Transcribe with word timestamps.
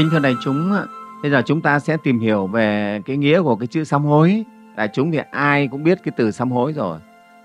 Kính 0.00 0.10
thưa 0.10 0.18
đại 0.18 0.34
chúng, 0.42 0.72
bây 1.22 1.30
giờ 1.30 1.42
chúng 1.46 1.62
ta 1.62 1.78
sẽ 1.78 1.96
tìm 2.02 2.18
hiểu 2.20 2.46
về 2.46 3.00
cái 3.04 3.16
nghĩa 3.16 3.42
của 3.42 3.56
cái 3.56 3.66
chữ 3.66 3.84
sám 3.84 4.04
hối. 4.04 4.44
Đại 4.76 4.88
chúng 4.92 5.12
thì 5.12 5.18
ai 5.30 5.68
cũng 5.68 5.84
biết 5.84 5.98
cái 6.04 6.12
từ 6.16 6.30
sám 6.30 6.50
hối 6.50 6.72
rồi 6.72 6.98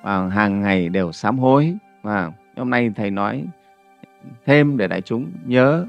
và 0.04 0.28
hàng 0.28 0.62
ngày 0.62 0.90
đều 0.90 1.12
sám 1.12 1.40
hối. 1.40 1.78
Và 2.02 2.32
hôm 2.58 2.70
nay 2.70 2.92
thầy 2.96 3.12
nói 3.12 3.46
thêm 4.46 4.78
để 4.78 4.88
đại 4.88 5.02
chúng 5.02 5.32
nhớ 5.46 5.86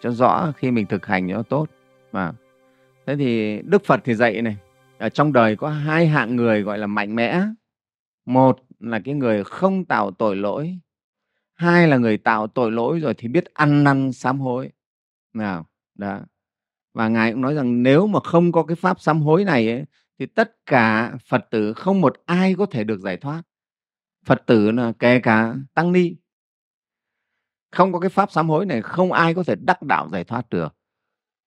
cho 0.00 0.10
rõ 0.10 0.52
khi 0.56 0.70
mình 0.70 0.86
thực 0.86 1.06
hành 1.06 1.26
nó 1.26 1.42
tốt. 1.42 1.66
Và 2.12 2.32
thế 3.06 3.16
thì 3.16 3.62
Đức 3.62 3.84
Phật 3.84 4.00
thì 4.04 4.14
dạy 4.14 4.42
này, 4.42 4.56
ở 4.98 5.08
trong 5.08 5.32
đời 5.32 5.56
có 5.56 5.68
hai 5.68 6.06
hạng 6.06 6.36
người 6.36 6.62
gọi 6.62 6.78
là 6.78 6.86
mạnh 6.86 7.14
mẽ. 7.14 7.42
Một 8.26 8.58
là 8.80 9.00
cái 9.04 9.14
người 9.14 9.44
không 9.44 9.84
tạo 9.84 10.10
tội 10.10 10.36
lỗi, 10.36 10.78
hai 11.54 11.88
là 11.88 11.96
người 11.96 12.18
tạo 12.18 12.46
tội 12.46 12.72
lỗi 12.72 13.00
rồi 13.00 13.14
thì 13.18 13.28
biết 13.28 13.44
ăn 13.54 13.84
năn 13.84 14.12
sám 14.12 14.40
hối 14.40 14.70
nào 15.34 15.64
đó. 15.98 16.20
Và 16.94 17.08
ngài 17.08 17.32
cũng 17.32 17.40
nói 17.40 17.54
rằng 17.54 17.82
nếu 17.82 18.06
mà 18.06 18.20
không 18.20 18.52
có 18.52 18.62
cái 18.62 18.76
pháp 18.76 19.00
sám 19.00 19.22
hối 19.22 19.44
này 19.44 19.70
ấy, 19.70 19.84
thì 20.18 20.26
tất 20.26 20.56
cả 20.66 21.16
phật 21.26 21.46
tử 21.50 21.72
không 21.72 22.00
một 22.00 22.16
ai 22.26 22.54
có 22.58 22.66
thể 22.66 22.84
được 22.84 23.00
giải 23.00 23.16
thoát. 23.16 23.42
Phật 24.26 24.42
tử 24.46 24.70
là 24.70 24.92
kể 24.98 25.20
cả 25.20 25.54
tăng 25.74 25.92
ni. 25.92 26.16
Không 27.70 27.92
có 27.92 28.00
cái 28.00 28.10
pháp 28.10 28.32
sám 28.32 28.48
hối 28.48 28.66
này 28.66 28.82
không 28.82 29.12
ai 29.12 29.34
có 29.34 29.42
thể 29.42 29.54
đắc 29.60 29.82
đạo 29.82 30.08
giải 30.12 30.24
thoát 30.24 30.50
được. 30.50 30.76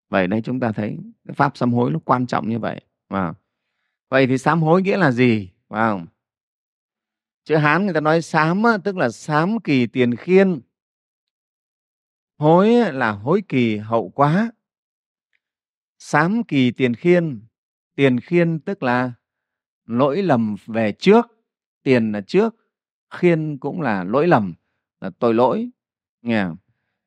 Vậy 0.08 0.26
đây 0.26 0.42
chúng 0.44 0.60
ta 0.60 0.72
thấy 0.72 0.98
cái 1.28 1.34
pháp 1.34 1.56
sám 1.56 1.72
hối 1.72 1.90
nó 1.90 1.98
quan 2.04 2.26
trọng 2.26 2.48
như 2.48 2.58
vậy 2.58 2.80
à. 3.08 3.34
vậy 4.08 4.26
thì 4.26 4.38
sám 4.38 4.62
hối 4.62 4.82
nghĩa 4.82 4.96
là 4.96 5.10
gì 5.10 5.50
phải 5.68 5.90
không? 5.90 6.06
Chữ 7.44 7.56
hán 7.56 7.84
người 7.84 7.94
ta 7.94 8.00
nói 8.00 8.22
sám 8.22 8.62
tức 8.84 8.96
là 8.96 9.10
sám 9.10 9.60
kỳ 9.60 9.86
tiền 9.86 10.16
khiên 10.16 10.60
hối 12.38 12.92
là 12.92 13.10
hối 13.10 13.42
kỳ 13.48 13.76
hậu 13.76 14.10
quá. 14.10 14.52
Sám 15.98 16.44
kỳ 16.44 16.70
tiền 16.70 16.94
khiên. 16.94 17.40
Tiền 17.94 18.20
khiên 18.20 18.60
tức 18.60 18.82
là 18.82 19.12
lỗi 19.86 20.22
lầm 20.22 20.56
về 20.66 20.92
trước, 20.92 21.26
tiền 21.82 22.12
là 22.12 22.20
trước, 22.20 22.54
khiên 23.10 23.58
cũng 23.58 23.80
là 23.80 24.04
lỗi 24.04 24.26
lầm, 24.26 24.54
là 25.00 25.10
tội 25.18 25.34
lỗi. 25.34 25.70
Nghe 26.22 26.46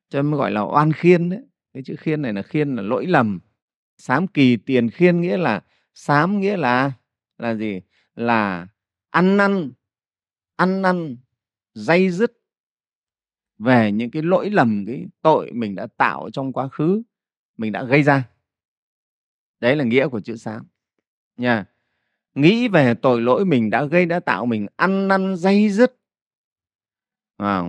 cho 0.10 0.22
nên 0.22 0.32
mới 0.32 0.38
gọi 0.38 0.52
là 0.52 0.62
oan 0.62 0.94
khiên 0.94 1.30
đấy. 1.30 1.40
Cái 1.74 1.84
chữ 1.84 1.96
khiên 2.00 2.22
này 2.22 2.34
là 2.34 2.42
khiên 2.42 2.76
là 2.76 2.82
lỗi 2.82 3.06
lầm. 3.08 3.40
Sám 3.98 4.28
kỳ 4.28 4.58
tiền 4.58 4.90
khiên 4.90 5.22
nghĩa 5.22 5.38
là, 5.38 5.64
sám 5.94 6.40
nghĩa 6.40 6.58
là 6.58 6.92
là 7.38 7.56
gì? 7.56 7.82
Là 8.16 8.68
ăn 9.10 9.38
năn 9.38 9.72
ăn 10.56 10.82
năn, 10.82 11.18
dây 11.74 12.10
dứt 12.10 12.32
về 13.60 13.92
những 13.92 14.12
cái 14.12 14.22
lỗi 14.22 14.50
lầm 14.50 14.86
cái 14.88 15.06
tội 15.22 15.52
mình 15.52 15.76
đã 15.76 15.88
tạo 15.98 16.30
trong 16.34 16.54
quá 16.54 16.68
khứ 16.68 17.02
mình 17.58 17.72
đã 17.72 17.84
gây 17.84 18.04
ra. 18.04 18.30
Đấy 19.60 19.76
là 19.76 19.84
nghĩa 19.84 20.08
của 20.08 20.20
chữ 20.20 20.36
sám 20.36 20.68
nha. 21.38 21.66
Nghĩ 22.36 22.68
về 22.68 22.94
tội 22.94 23.22
lỗi 23.22 23.46
mình 23.46 23.70
đã 23.70 23.86
gây 23.86 24.06
đã 24.06 24.20
tạo 24.20 24.46
mình 24.46 24.68
ăn 24.76 25.08
năn 25.08 25.36
dây 25.36 25.70
dứt. 25.70 25.96
À, 27.38 27.64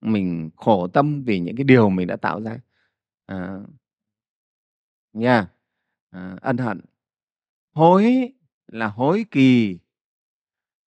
mình 0.00 0.50
khổ 0.56 0.88
tâm 0.88 1.22
vì 1.22 1.40
những 1.40 1.56
cái 1.56 1.64
điều 1.64 1.90
mình 1.90 2.06
đã 2.06 2.16
tạo 2.16 2.42
ra. 2.42 2.60
À, 3.26 3.58
nha. 5.12 5.48
À, 6.10 6.36
ân 6.40 6.58
hận. 6.58 6.80
Hối 7.72 8.32
là 8.66 8.86
hối 8.86 9.24
kỳ. 9.30 9.78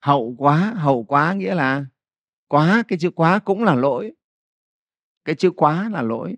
Hậu 0.01 0.35
quá 0.38 0.73
hậu 0.75 1.03
quá 1.03 1.33
nghĩa 1.33 1.55
là 1.55 1.85
quá 2.47 2.83
cái 2.88 2.99
chữ 2.99 3.11
quá 3.11 3.39
cũng 3.39 3.63
là 3.63 3.75
lỗi. 3.75 4.13
Cái 5.25 5.36
chữ 5.36 5.52
quá 5.55 5.89
là 5.89 6.02
lỗi. 6.02 6.38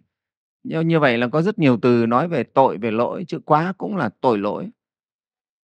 Như, 0.64 0.82
như 0.82 1.00
vậy 1.00 1.18
là 1.18 1.28
có 1.28 1.42
rất 1.42 1.60
nhiều 1.60 1.78
từ 1.82 2.06
nói 2.06 2.28
về 2.28 2.44
tội 2.44 2.78
về 2.78 2.92
lỗi. 2.92 3.26
Chữ 3.28 3.40
quá 3.46 3.74
cũng 3.78 3.98
là 3.98 4.10
tội 4.22 4.38
lỗi. 4.38 4.70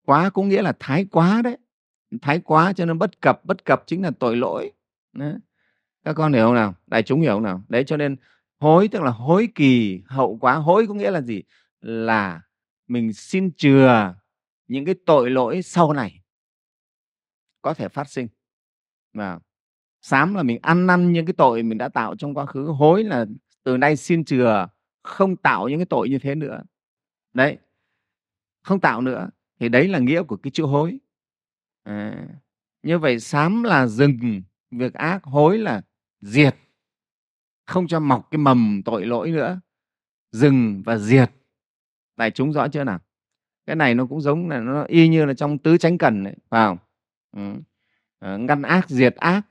Quá 0.06 0.30
cũng 0.30 0.50
nghĩa 0.50 0.62
là 0.62 0.74
thái 0.80 1.06
quá 1.12 1.42
đấy. 1.42 1.58
Thái 2.22 2.40
quá 2.40 2.74
cho 2.74 2.86
nên 2.86 2.98
bất 2.98 3.22
cập 3.22 3.46
bất 3.46 3.66
cập 3.66 3.84
chính 3.88 4.02
là 4.02 4.12
tội 4.20 4.38
lỗi. 4.38 4.72
Đấy. 5.14 5.34
các 6.04 6.14
con 6.14 6.34
hiểu 6.34 6.46
không 6.46 6.56
nào? 6.56 6.74
Đại 6.88 7.04
chúng 7.04 7.22
hiểu 7.22 7.34
không 7.34 7.44
nào? 7.44 7.62
Đấy 7.70 7.84
cho 7.88 7.98
nên 7.98 8.16
hối 8.60 8.88
tức 8.88 9.02
là 9.02 9.12
hối 9.12 9.50
kỳ 9.56 10.02
hậu 10.06 10.38
quá. 10.42 10.56
Hối 10.56 10.88
có 10.88 10.94
nghĩa 10.94 11.12
là 11.12 11.22
gì? 11.22 11.44
Là 11.82 12.42
mình 12.88 13.14
xin 13.14 13.52
chừa 13.58 14.16
những 14.68 14.86
cái 14.86 14.96
tội 15.06 15.30
lỗi 15.30 15.62
sau 15.62 15.94
này 15.94 16.22
có 17.62 17.74
thể 17.74 17.88
phát 17.88 18.10
sinh. 18.10 18.28
Mà 19.14 19.40
sám 20.02 20.34
là 20.34 20.44
mình 20.44 20.60
ăn 20.62 20.88
năn 20.88 21.12
những 21.12 21.26
cái 21.26 21.34
tội 21.34 21.64
mình 21.64 21.78
đã 21.78 21.90
tạo 21.90 22.16
trong 22.16 22.34
quá 22.34 22.46
khứ. 22.46 22.66
Hối 22.66 23.04
là 23.04 23.26
từ 23.64 23.78
nay 23.78 23.96
xin 23.96 24.26
chừa 24.26 24.68
không 25.04 25.36
tạo 25.36 25.70
những 25.70 25.80
cái 25.80 25.86
tội 25.86 26.10
như 26.10 26.20
thế 26.20 26.36
nữa. 26.36 26.64
Đấy. 27.34 27.58
Không 28.64 28.80
tạo 28.80 29.02
nữa. 29.02 29.30
Thì 29.60 29.70
đấy 29.70 29.88
là 29.88 30.00
nghĩa 30.00 30.24
của 30.24 30.38
cái 30.38 30.52
chữ 30.52 30.64
hối. 30.64 31.00
À, 31.84 32.28
như 32.84 33.00
vậy 33.00 33.20
sám 33.20 33.64
là 33.64 33.88
dừng 33.88 34.42
việc 34.72 34.94
ác 34.94 35.24
hối 35.24 35.58
là 35.58 35.82
diệt. 36.22 36.56
Không 37.66 37.88
cho 37.88 38.00
mọc 38.00 38.28
cái 38.32 38.40
mầm 38.40 38.82
tội 38.86 39.06
lỗi 39.06 39.32
nữa. 39.32 39.60
Dừng 40.32 40.82
và 40.86 40.98
diệt. 40.98 41.32
Đại 42.18 42.32
chúng 42.32 42.54
rõ 42.54 42.68
chưa 42.68 42.84
nào? 42.84 43.00
Cái 43.66 43.76
này 43.76 43.96
nó 43.96 44.06
cũng 44.06 44.22
giống 44.22 44.50
là 44.50 44.60
nó 44.60 44.84
y 44.84 45.08
như 45.08 45.26
là 45.26 45.34
trong 45.34 45.58
tứ 45.58 45.78
chánh 45.78 45.98
cần 45.98 46.24
đấy 46.24 46.36
vào 46.50 46.78
ừ. 47.32 47.54
à, 48.20 48.38
ngăn 48.38 48.62
ác 48.62 48.90
diệt 48.90 49.16
ác 49.16 49.42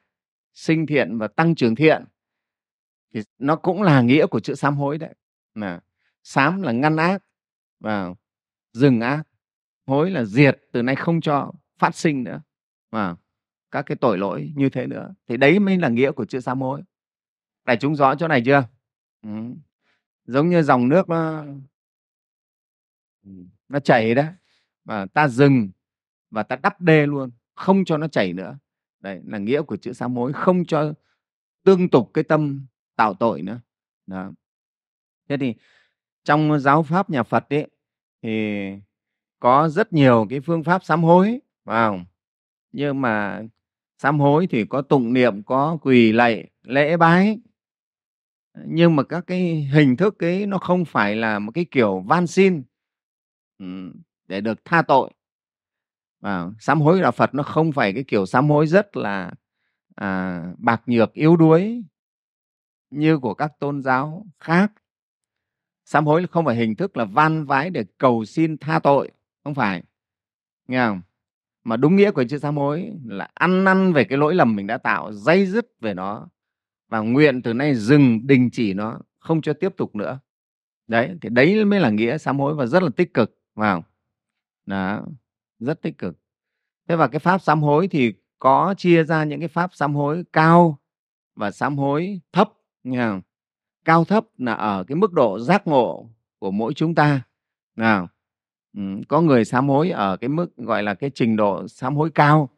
sinh 0.53 0.87
thiện 0.87 1.19
và 1.19 1.29
tăng 1.29 1.55
trưởng 1.55 1.75
thiện, 1.75 2.05
thì 3.15 3.21
nó 3.39 3.57
cũng 3.57 3.83
là 3.83 4.03
nghĩa 4.03 4.27
của 4.27 4.41
chữ 4.41 4.55
sám 4.55 4.77
hối 4.77 4.99
đấy. 4.99 5.15
Là 5.55 5.81
sám 6.23 6.63
là 6.63 6.73
ngăn 6.73 6.97
ác 6.97 7.23
và 7.81 8.15
dừng 8.73 9.01
ác, 9.01 9.23
hối 9.87 10.11
là 10.11 10.25
diệt, 10.25 10.61
từ 10.73 10.83
nay 10.83 10.97
không 10.97 11.21
cho 11.21 11.53
phát 11.79 11.95
sinh 11.95 12.25
nữa, 12.25 12.43
và 12.91 13.17
các 13.71 13.83
cái 13.83 13.97
tội 13.97 14.19
lỗi 14.19 14.53
như 14.57 14.69
thế 14.69 14.87
nữa. 14.87 15.15
Thì 15.29 15.37
đấy 15.37 15.59
mới 15.59 15.79
là 15.79 15.89
nghĩa 15.89 16.13
của 16.13 16.25
chữ 16.25 16.41
sám 16.41 16.61
hối. 16.61 16.83
Đại 17.65 17.77
chúng 17.81 17.97
rõ 17.97 18.15
chỗ 18.15 18.29
này 18.29 18.43
chưa? 18.47 18.65
Ừ. 19.23 19.31
giống 20.25 20.49
như 20.49 20.63
dòng 20.63 20.89
nước 20.89 21.09
nó 21.09 21.45
ừ, 23.25 23.31
nó 23.69 23.81
chảy 23.81 24.15
đó 24.15 24.25
và 24.85 25.07
ta 25.07 25.29
dừng 25.29 25.71
và 26.31 26.43
ta 26.43 26.57
đắp 26.57 26.81
đê 26.81 27.07
luôn, 27.07 27.31
không 27.55 27.85
cho 27.85 27.97
nó 27.99 28.09
chảy 28.09 28.33
nữa 28.33 28.59
đây 29.01 29.21
là 29.25 29.39
nghĩa 29.39 29.63
của 29.63 29.77
chữ 29.77 29.93
sám 29.93 30.17
hối, 30.17 30.33
không 30.33 30.65
cho 30.65 30.93
tương 31.65 31.89
tục 31.89 32.11
cái 32.15 32.25
tâm 32.25 32.67
tạo 32.97 33.15
tội 33.15 33.43
nữa 33.43 33.61
đó. 34.07 34.33
thế 35.29 35.37
thì 35.37 35.55
trong 36.25 36.61
giáo 36.61 36.83
pháp 36.83 37.11
nhà 37.11 37.23
phật 37.23 37.45
ấy, 37.51 37.67
thì 38.23 38.59
có 39.41 39.69
rất 39.69 39.93
nhiều 39.93 40.27
cái 40.31 40.41
phương 40.41 40.65
pháp 40.65 40.85
sám 40.85 41.05
hối, 41.05 41.41
phải 41.65 41.89
không? 41.89 42.05
nhưng 42.73 43.01
mà 43.01 43.43
sám 43.99 44.21
hối 44.21 44.47
thì 44.47 44.65
có 44.65 44.83
tụng 44.83 45.13
niệm, 45.13 45.43
có 45.43 45.79
quỳ 45.83 46.13
lạy, 46.13 46.51
lễ 46.63 46.97
bái 46.97 47.39
nhưng 48.55 48.97
mà 48.97 49.03
các 49.03 49.25
cái 49.27 49.69
hình 49.73 49.97
thức 49.97 50.25
ấy, 50.25 50.47
nó 50.47 50.59
không 50.59 50.85
phải 50.85 51.17
là 51.17 51.39
một 51.39 51.53
cái 51.55 51.67
kiểu 51.71 52.01
van 52.01 52.27
xin 52.27 52.63
để 54.29 54.41
được 54.41 54.65
tha 54.65 54.83
tội 54.83 55.11
và 56.21 56.51
sám 56.59 56.81
hối 56.81 57.01
đạo 57.01 57.13
Phật 57.13 57.35
nó 57.35 57.43
không 57.43 57.73
phải 57.73 57.93
cái 57.93 58.05
kiểu 58.05 58.27
sám 58.27 58.51
hối 58.51 58.67
rất 58.67 58.97
là 58.97 59.33
à, 59.95 60.43
bạc 60.59 60.83
nhược 60.87 61.13
yếu 61.13 61.37
đuối 61.37 61.85
như 62.91 63.19
của 63.19 63.35
các 63.35 63.53
tôn 63.61 63.83
giáo 63.83 64.27
khác. 64.39 64.73
Sám 65.85 66.07
hối 66.07 66.27
không 66.31 66.45
phải 66.45 66.57
hình 66.57 66.75
thức 66.75 66.97
là 66.97 67.05
van 67.05 67.45
vái 67.45 67.71
để 67.71 67.85
cầu 67.99 68.25
xin 68.25 68.59
tha 68.59 68.79
tội 68.79 69.11
không 69.45 69.55
phải 69.55 69.83
nghe 70.69 70.87
không? 70.87 71.03
Mà 71.65 71.77
đúng 71.77 71.97
nghĩa 71.97 72.11
của 72.11 72.25
chữ 72.25 72.39
sám 72.39 72.57
hối 72.57 72.93
là 73.05 73.29
ăn 73.35 73.65
năn 73.65 73.93
về 73.93 74.05
cái 74.05 74.19
lỗi 74.19 74.35
lầm 74.35 74.57
mình 74.57 74.67
đã 74.67 74.79
tạo 74.79 75.13
dây 75.13 75.47
dứt 75.47 75.67
về 75.81 75.95
nó 75.95 76.29
và 76.89 77.01
nguyện 77.01 77.43
từ 77.43 77.55
nay 77.55 77.75
dừng 77.75 78.27
đình 78.27 78.51
chỉ 78.53 78.75
nó 78.75 79.01
không 79.19 79.43
cho 79.43 79.53
tiếp 79.53 79.77
tục 79.77 79.97
nữa. 79.97 80.21
Đấy 80.87 81.19
thì 81.21 81.29
đấy 81.29 81.65
mới 81.65 81.81
là 81.81 81.91
nghĩa 81.91 82.19
sám 82.19 82.39
hối 82.39 82.55
và 82.55 82.67
rất 82.67 82.83
là 82.83 82.91
tích 82.97 83.15
cực 83.15 83.39
vào 83.55 83.85
đó 84.67 85.07
rất 85.61 85.83
tích 85.83 85.99
cực. 85.99 86.19
Thế 86.89 86.97
và 86.97 87.09
cái 87.09 87.19
pháp 87.19 87.43
sám 87.43 87.63
hối 87.63 87.89
thì 87.89 88.13
có 88.39 88.75
chia 88.79 89.05
ra 89.05 89.25
những 89.25 89.41
cái 89.41 89.49
pháp 89.49 89.75
sám 89.75 89.95
hối 89.95 90.25
cao 90.33 90.79
và 91.37 91.51
sám 91.51 91.79
hối 91.79 92.21
thấp 92.33 92.53
nghe 92.85 92.99
không? 92.99 93.21
cao 93.85 94.05
thấp 94.05 94.27
là 94.39 94.53
ở 94.53 94.85
cái 94.85 94.97
mức 94.97 95.13
độ 95.13 95.39
giác 95.39 95.67
ngộ 95.67 96.11
của 96.39 96.51
mỗi 96.51 96.75
chúng 96.75 96.95
ta 96.95 97.23
nào 97.77 98.09
ừ, 98.77 98.83
có 99.09 99.21
người 99.21 99.45
sám 99.45 99.69
hối 99.69 99.91
ở 99.91 100.17
cái 100.17 100.29
mức 100.29 100.57
gọi 100.57 100.83
là 100.83 100.95
cái 100.95 101.11
trình 101.15 101.37
độ 101.37 101.69
sám 101.69 101.97
hối 101.97 102.11
cao 102.11 102.49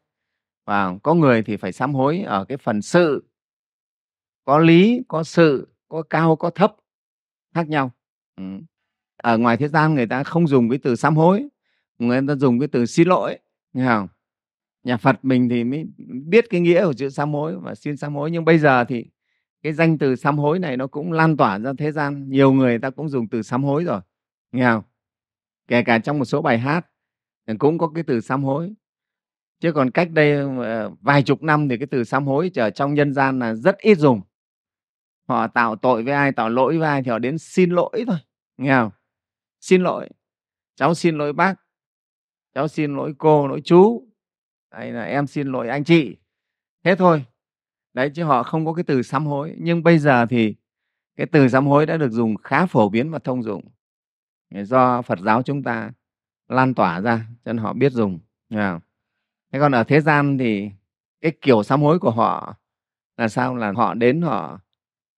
và 0.65 0.99
có 1.03 1.15
người 1.15 1.43
thì 1.43 1.57
phải 1.57 1.73
sám 1.73 1.95
hối 1.95 2.21
ở 2.21 2.45
cái 2.45 2.59
phần 2.59 2.83
sự. 2.83 3.25
Có 4.45 4.59
lý 4.59 5.03
có 5.09 5.25
sự 5.25 5.69
có 5.89 6.03
cao 6.03 6.37
có 6.37 6.51
thấp 6.51 6.77
khác 7.55 7.69
nhau. 7.69 7.91
Ừ. 8.37 8.45
ở 9.17 9.39
ngoài 9.39 9.57
thế 9.57 9.69
gian 9.69 9.95
người 9.95 10.07
ta 10.07 10.23
không 10.25 10.47
dùng 10.47 10.71
cái 10.71 10.79
từ 10.83 10.97
sám 10.97 11.17
hối 11.17 11.49
người 12.07 12.21
ta 12.29 12.35
dùng 12.35 12.61
cái 12.61 12.69
từ 12.69 12.87
xin 12.87 13.09
lỗi, 13.09 13.39
nghe 13.73 13.87
không? 13.87 14.09
Nhà 14.85 14.97
Phật 14.97 15.25
mình 15.25 15.49
thì 15.49 15.65
mới 15.65 15.87
biết 16.27 16.47
cái 16.51 16.61
nghĩa 16.61 16.85
của 16.87 16.93
chữ 16.93 17.09
sám 17.09 17.33
hối 17.33 17.59
và 17.59 17.75
xin 17.75 17.97
sám 17.97 18.15
hối, 18.15 18.31
nhưng 18.31 18.45
bây 18.45 18.59
giờ 18.59 18.85
thì 18.85 19.07
cái 19.63 19.73
danh 19.73 19.99
từ 19.99 20.17
sám 20.17 20.39
hối 20.39 20.59
này 20.59 20.77
nó 20.77 20.87
cũng 20.87 21.13
lan 21.13 21.37
tỏa 21.37 21.59
ra 21.59 21.73
thế 21.79 21.93
gian, 21.93 22.31
nhiều 22.31 22.53
người 22.53 22.79
ta 22.79 22.91
cũng 22.91 23.09
dùng 23.09 23.29
từ 23.29 23.43
sám 23.43 23.65
hối 23.65 23.85
rồi, 23.85 24.01
nghe 24.53 24.65
không? 24.65 24.83
Kể 25.69 25.83
cả 25.83 25.99
trong 25.99 26.19
một 26.19 26.25
số 26.25 26.43
bài 26.43 26.59
hát 26.59 26.87
cũng 27.59 27.79
có 27.79 27.89
cái 27.95 28.05
từ 28.05 28.21
sám 28.21 28.45
hối. 28.45 28.75
Chứ 29.61 29.73
còn 29.73 29.91
cách 29.91 30.11
đây 30.11 30.33
ờ, 30.59 30.91
vài 31.01 31.23
chục 31.23 31.43
năm 31.43 31.69
thì 31.69 31.77
cái 31.79 31.87
từ 31.87 32.05
sám 32.05 32.27
hối 32.27 32.51
ở 32.57 32.71
trong 32.71 32.95
nhân 32.95 33.13
gian 33.13 33.39
là 33.39 33.55
rất 33.55 33.79
ít 33.79 33.99
dùng. 33.99 34.21
Họ 35.29 35.47
tạo 35.47 35.77
tội 35.77 36.03
với 36.03 36.13
ai, 36.13 36.33
tạo 36.33 36.49
lỗi 36.49 36.79
với 36.79 36.89
ai 36.89 37.03
thì 37.03 37.11
họ 37.11 37.19
đến 37.19 37.39
xin 37.39 37.71
lỗi 37.71 38.05
thôi, 38.07 38.17
nghe 38.57 38.73
không? 38.73 38.91
Xin 39.61 39.83
lỗi, 39.83 40.09
cháu 40.77 40.95
xin 40.95 41.19
lỗi 41.19 41.33
bác 41.33 41.55
cháu 42.55 42.69
xin 42.69 42.97
lỗi 42.97 43.15
cô 43.19 43.49
lỗi 43.49 43.61
chú. 43.65 44.09
Hay 44.71 44.93
là 44.93 45.05
em 45.05 45.27
xin 45.27 45.47
lỗi 45.47 45.69
anh 45.69 45.85
chị. 45.85 46.17
Thế 46.85 46.95
thôi. 46.95 47.25
Đấy 47.95 48.11
chứ 48.15 48.25
họ 48.25 48.43
không 48.43 48.67
có 48.67 48.73
cái 48.73 48.85
từ 48.85 49.03
sám 49.03 49.27
hối. 49.27 49.55
Nhưng 49.59 49.83
bây 49.83 49.99
giờ 49.99 50.27
thì 50.27 50.55
cái 51.17 51.27
từ 51.27 51.49
sám 51.49 51.67
hối 51.67 51.87
đã 51.87 51.97
được 51.97 52.11
dùng 52.11 52.37
khá 52.37 52.67
phổ 52.67 52.89
biến 52.89 53.11
và 53.11 53.19
thông 53.19 53.43
dụng. 53.43 53.65
Do 54.51 55.03
phật 55.03 55.19
giáo 55.19 55.43
chúng 55.43 55.63
ta 55.63 55.91
lan 56.49 56.75
tỏa 56.75 57.01
ra 57.01 57.27
cho 57.45 57.53
nên 57.53 57.59
họ 57.59 57.73
biết 57.73 57.93
dùng. 57.93 58.19
Thế 59.53 59.59
còn 59.61 59.73
ở 59.73 59.85
thế 59.85 60.01
gian 60.01 60.39
thì 60.39 60.71
cái 61.21 61.33
kiểu 61.41 61.63
sám 61.63 61.83
hối 61.83 61.99
của 61.99 62.11
họ 62.11 62.57
là 63.17 63.29
sao? 63.29 63.57
Là 63.57 63.73
họ 63.73 63.95
đến 63.95 64.23
họ 64.23 64.61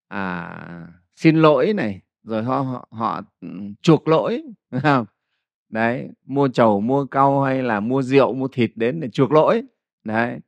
à, 0.09 0.89
xin 1.17 1.37
lỗi 1.37 1.73
này 1.73 2.01
rồi 2.23 2.43
họ 2.43 2.61
họ, 2.61 2.89
họ 2.91 3.21
ừ, 3.41 3.49
chuộc 3.83 4.09
lỗi. 4.09 4.43
Không? 4.83 5.07
Đấy 5.75 6.09
mua 6.27 6.49
chầu 6.49 6.81
mua 6.81 7.07
cau 7.07 7.43
hay 7.43 7.63
là 7.63 7.81
mua 7.81 8.03
rượu 8.03 8.35
mua 8.35 8.49
thịt 8.49 8.73
đến 8.75 9.01
để 9.01 9.09
chuộc 9.09 9.33
lỗi. 9.33 9.63
Đấy 10.05 10.39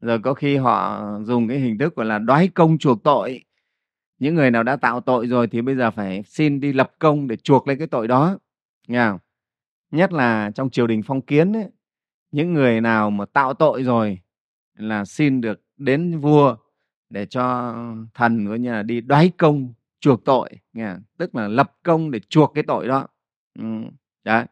rồi 0.00 0.18
có 0.18 0.34
khi 0.34 0.56
họ 0.56 1.04
dùng 1.22 1.48
cái 1.48 1.58
hình 1.58 1.78
thức 1.78 1.96
gọi 1.96 2.06
là 2.06 2.18
đoái 2.18 2.48
công 2.48 2.78
chuộc 2.78 3.02
tội. 3.04 3.44
Những 4.18 4.34
người 4.34 4.50
nào 4.50 4.62
đã 4.62 4.76
tạo 4.76 5.00
tội 5.00 5.26
rồi 5.26 5.46
thì 5.46 5.62
bây 5.62 5.76
giờ 5.76 5.90
phải 5.90 6.22
xin 6.22 6.60
đi 6.60 6.72
lập 6.72 6.92
công 6.98 7.28
để 7.28 7.36
chuộc 7.36 7.68
lấy 7.68 7.76
cái 7.76 7.86
tội 7.86 8.08
đó. 8.08 8.38
Nghe 8.88 9.08
không? 9.10 9.18
nhất 9.90 10.12
là 10.12 10.50
trong 10.54 10.70
triều 10.70 10.86
đình 10.86 11.02
phong 11.02 11.20
kiến 11.20 11.52
ấy, 11.52 11.66
những 12.32 12.54
người 12.54 12.80
nào 12.80 13.10
mà 13.10 13.24
tạo 13.24 13.54
tội 13.54 13.82
rồi 13.82 14.18
là 14.78 15.04
xin 15.04 15.40
được 15.40 15.62
đến 15.76 16.18
vua 16.18 16.56
để 17.10 17.26
cho 17.26 17.74
thần 18.14 18.48
coi 18.48 18.58
như 18.58 18.72
là 18.72 18.82
đi 18.82 19.00
đoái 19.00 19.32
công 19.38 19.74
chuộc 20.00 20.24
tội. 20.24 20.50
Nghe 20.72 20.94
tức 21.18 21.34
là 21.34 21.48
lập 21.48 21.72
công 21.82 22.10
để 22.10 22.20
chuộc 22.20 22.52
cái 22.54 22.64
tội 22.66 22.88
đó. 22.88 23.08
Ừ 23.58 23.64
đấy. 24.24 24.44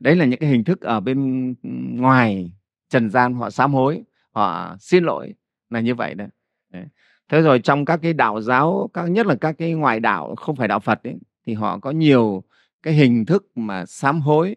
Đấy 0.00 0.16
là 0.16 0.24
những 0.24 0.40
cái 0.40 0.50
hình 0.50 0.64
thức 0.64 0.80
ở 0.80 1.00
bên 1.00 1.54
ngoài 2.00 2.52
trần 2.88 3.10
gian 3.10 3.34
họ 3.34 3.50
sám 3.50 3.74
hối 3.74 4.04
họ 4.30 4.76
xin 4.80 5.04
lỗi 5.04 5.34
là 5.70 5.80
như 5.80 5.94
vậy 5.94 6.14
đấy, 6.14 6.28
đấy. 6.70 6.84
thế 7.28 7.40
rồi 7.40 7.58
trong 7.58 7.84
các 7.84 8.00
cái 8.02 8.12
đạo 8.12 8.40
giáo 8.40 8.90
các 8.94 9.10
nhất 9.10 9.26
là 9.26 9.34
các 9.34 9.54
cái 9.58 9.72
ngoại 9.72 10.00
đạo 10.00 10.34
không 10.34 10.56
phải 10.56 10.68
đạo 10.68 10.80
phật 10.80 11.02
ấy, 11.04 11.16
thì 11.46 11.54
họ 11.54 11.78
có 11.78 11.90
nhiều 11.90 12.42
cái 12.82 12.94
hình 12.94 13.26
thức 13.26 13.46
mà 13.54 13.86
sám 13.86 14.20
hối 14.20 14.56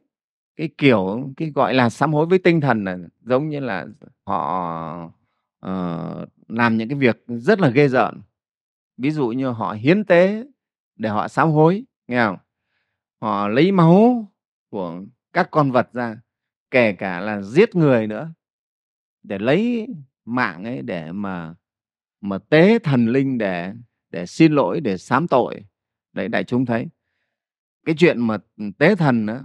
cái 0.56 0.70
kiểu 0.78 1.30
cái 1.38 1.52
gọi 1.56 1.74
là 1.74 1.90
sám 1.90 2.14
hối 2.14 2.26
với 2.26 2.40
tinh 2.40 2.62
thần 2.62 2.84
là 2.84 2.98
giống 3.22 3.50
như 3.50 3.60
là 3.60 3.86
họ 4.24 5.12
uh, 5.66 6.30
làm 6.48 6.78
những 6.78 6.90
cái 6.90 6.98
việc 6.98 7.24
rất 7.28 7.60
là 7.60 7.70
ghê 7.70 7.88
rợn. 7.88 8.22
Ví 8.98 9.12
dụ 9.12 9.28
như 9.28 9.50
họ 9.50 9.74
hiến 9.74 10.06
tế 10.06 10.44
để 10.96 11.10
họ 11.10 11.28
sám 11.28 11.52
hối 11.52 11.84
nghe 12.08 12.26
không? 12.26 12.38
Họ 13.26 13.48
lấy 13.48 13.72
máu 13.72 14.32
của 14.70 15.02
các 15.34 15.48
con 15.52 15.72
vật 15.72 15.90
ra 15.94 16.18
kể 16.72 16.94
cả 16.94 17.20
là 17.20 17.42
giết 17.42 17.76
người 17.76 18.08
nữa 18.08 18.34
để 19.24 19.40
lấy 19.40 19.88
mạng 20.26 20.64
ấy 20.64 20.82
để 20.82 21.12
mà 21.12 21.56
mà 22.22 22.38
tế 22.38 22.80
thần 22.80 23.08
linh 23.08 23.38
để 23.38 23.74
để 24.10 24.26
xin 24.26 24.54
lỗi 24.54 24.80
để 24.82 24.98
sám 24.98 25.28
tội. 25.28 25.66
Đấy 26.14 26.28
đại 26.28 26.44
chúng 26.44 26.66
thấy 26.66 26.88
cái 27.86 27.96
chuyện 27.98 28.28
mà 28.28 28.38
tế 28.78 28.96
thần 28.96 29.26
đó, 29.26 29.40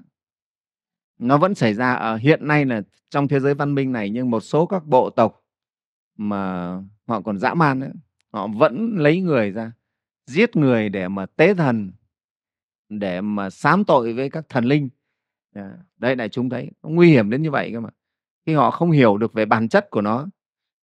nó 1.19 1.39
vẫn 1.39 1.55
xảy 1.55 1.75
ra 1.75 1.95
ở 1.95 2.17
hiện 2.17 2.49
nay 2.49 2.65
là 2.65 2.83
trong 3.11 3.29
thế 3.29 3.41
giới 3.41 3.55
văn 3.55 3.75
minh 3.75 3.93
này 3.93 4.11
nhưng 4.11 4.31
một 4.31 4.41
số 4.41 4.67
các 4.67 4.87
bộ 4.87 5.11
tộc 5.11 5.45
mà 6.17 6.73
họ 7.07 7.21
còn 7.21 7.39
dã 7.39 7.55
man 7.55 7.79
nữa 7.79 7.93
họ 8.33 8.47
vẫn 8.47 8.95
lấy 8.97 9.21
người 9.21 9.51
ra 9.51 9.73
giết 10.27 10.57
người 10.57 10.89
để 10.89 11.09
mà 11.09 11.27
tế 11.27 11.55
thần 11.55 11.93
để 12.91 13.21
mà 13.21 13.51
sám 13.51 13.85
tội 13.85 14.13
với 14.13 14.31
các 14.31 14.45
thần 14.49 14.65
linh. 14.65 14.89
Đây 15.55 15.65
đấy 15.99 16.17
đại 16.17 16.29
chúng 16.29 16.51
thấy 16.51 16.71
nó 16.83 16.89
nguy 16.89 17.11
hiểm 17.11 17.31
đến 17.31 17.43
như 17.43 17.51
vậy 17.51 17.71
cơ 17.73 17.81
mà. 17.81 17.89
Khi 18.47 18.55
họ 18.55 18.71
không 18.71 18.91
hiểu 18.91 19.17
được 19.17 19.33
về 19.33 19.45
bản 19.45 19.69
chất 19.69 19.91
của 19.91 20.01
nó 20.01 20.27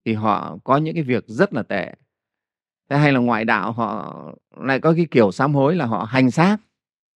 thì 0.05 0.13
họ 0.13 0.57
có 0.63 0.77
những 0.77 0.93
cái 0.93 1.03
việc 1.03 1.23
rất 1.27 1.53
là 1.53 1.63
tệ. 1.63 1.93
Thế 2.89 2.97
hay 2.97 3.13
là 3.13 3.19
ngoại 3.19 3.45
đạo 3.45 3.71
họ 3.71 4.15
lại 4.57 4.79
có 4.79 4.93
cái 4.93 5.07
kiểu 5.11 5.31
sám 5.31 5.55
hối 5.55 5.75
là 5.75 5.85
họ 5.85 6.03
hành 6.03 6.31
xác. 6.31 6.57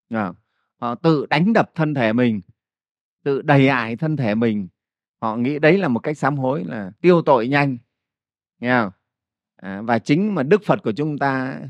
À, 0.09 0.33
họ 0.81 0.95
tự 0.95 1.27
đánh 1.27 1.53
đập 1.53 1.71
thân 1.75 1.95
thể 1.95 2.13
mình 2.13 2.41
tự 3.25 3.43
đầy 3.43 3.69
ải 3.69 3.97
thân 3.97 4.17
thể 4.17 4.35
mình. 4.35 4.69
Họ 5.21 5.37
nghĩ 5.37 5.59
đấy 5.59 5.79
là 5.79 5.89
một 5.89 6.01
cách 6.01 6.19
sám 6.19 6.37
hối 6.37 6.65
là 6.65 6.93
tiêu 7.01 7.23
tội 7.23 7.49
nhanh. 7.49 7.79
Nghe 8.59 8.81
không? 8.83 8.91
À, 9.57 9.83
và 9.83 9.99
chính 9.99 10.35
mà 10.35 10.43
đức 10.43 10.63
phật 10.65 10.83
của 10.83 10.93
chúng 10.93 11.19
ta 11.19 11.61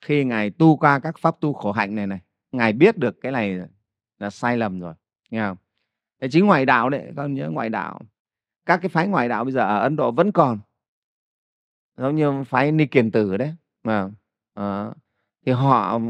khi 0.00 0.24
ngài 0.24 0.50
tu 0.50 0.76
qua 0.76 0.98
các 0.98 1.18
pháp 1.18 1.40
tu 1.40 1.52
khổ 1.52 1.72
hạnh 1.72 1.94
này 1.94 2.06
này 2.06 2.20
ngài 2.52 2.72
biết 2.72 2.98
được 2.98 3.20
cái 3.20 3.32
này 3.32 3.58
là 4.18 4.30
sai 4.30 4.56
lầm 4.56 4.80
rồi 4.80 4.94
nghe 5.30 5.40
không? 5.40 5.56
Thế 6.20 6.28
chính 6.30 6.46
ngoại 6.46 6.66
đạo 6.66 6.90
đấy 6.90 7.12
con 7.16 7.34
nhớ 7.34 7.50
ngoại 7.50 7.68
đạo. 7.68 8.00
Các 8.66 8.76
cái 8.82 8.88
phái 8.88 9.08
ngoại 9.08 9.28
đạo 9.28 9.44
bây 9.44 9.52
giờ 9.52 9.60
ở 9.60 9.80
ấn 9.80 9.96
độ 9.96 10.10
vẫn 10.10 10.32
còn. 10.32 10.58
Giống 11.96 12.16
như 12.16 12.44
phái 12.44 12.72
ni 12.72 12.86
kiền 12.86 13.10
tử 13.10 13.36
đấy 13.36 13.54
mà 13.84 14.10
à, 14.54 14.90
thì 15.46 15.52
họ 15.52 16.00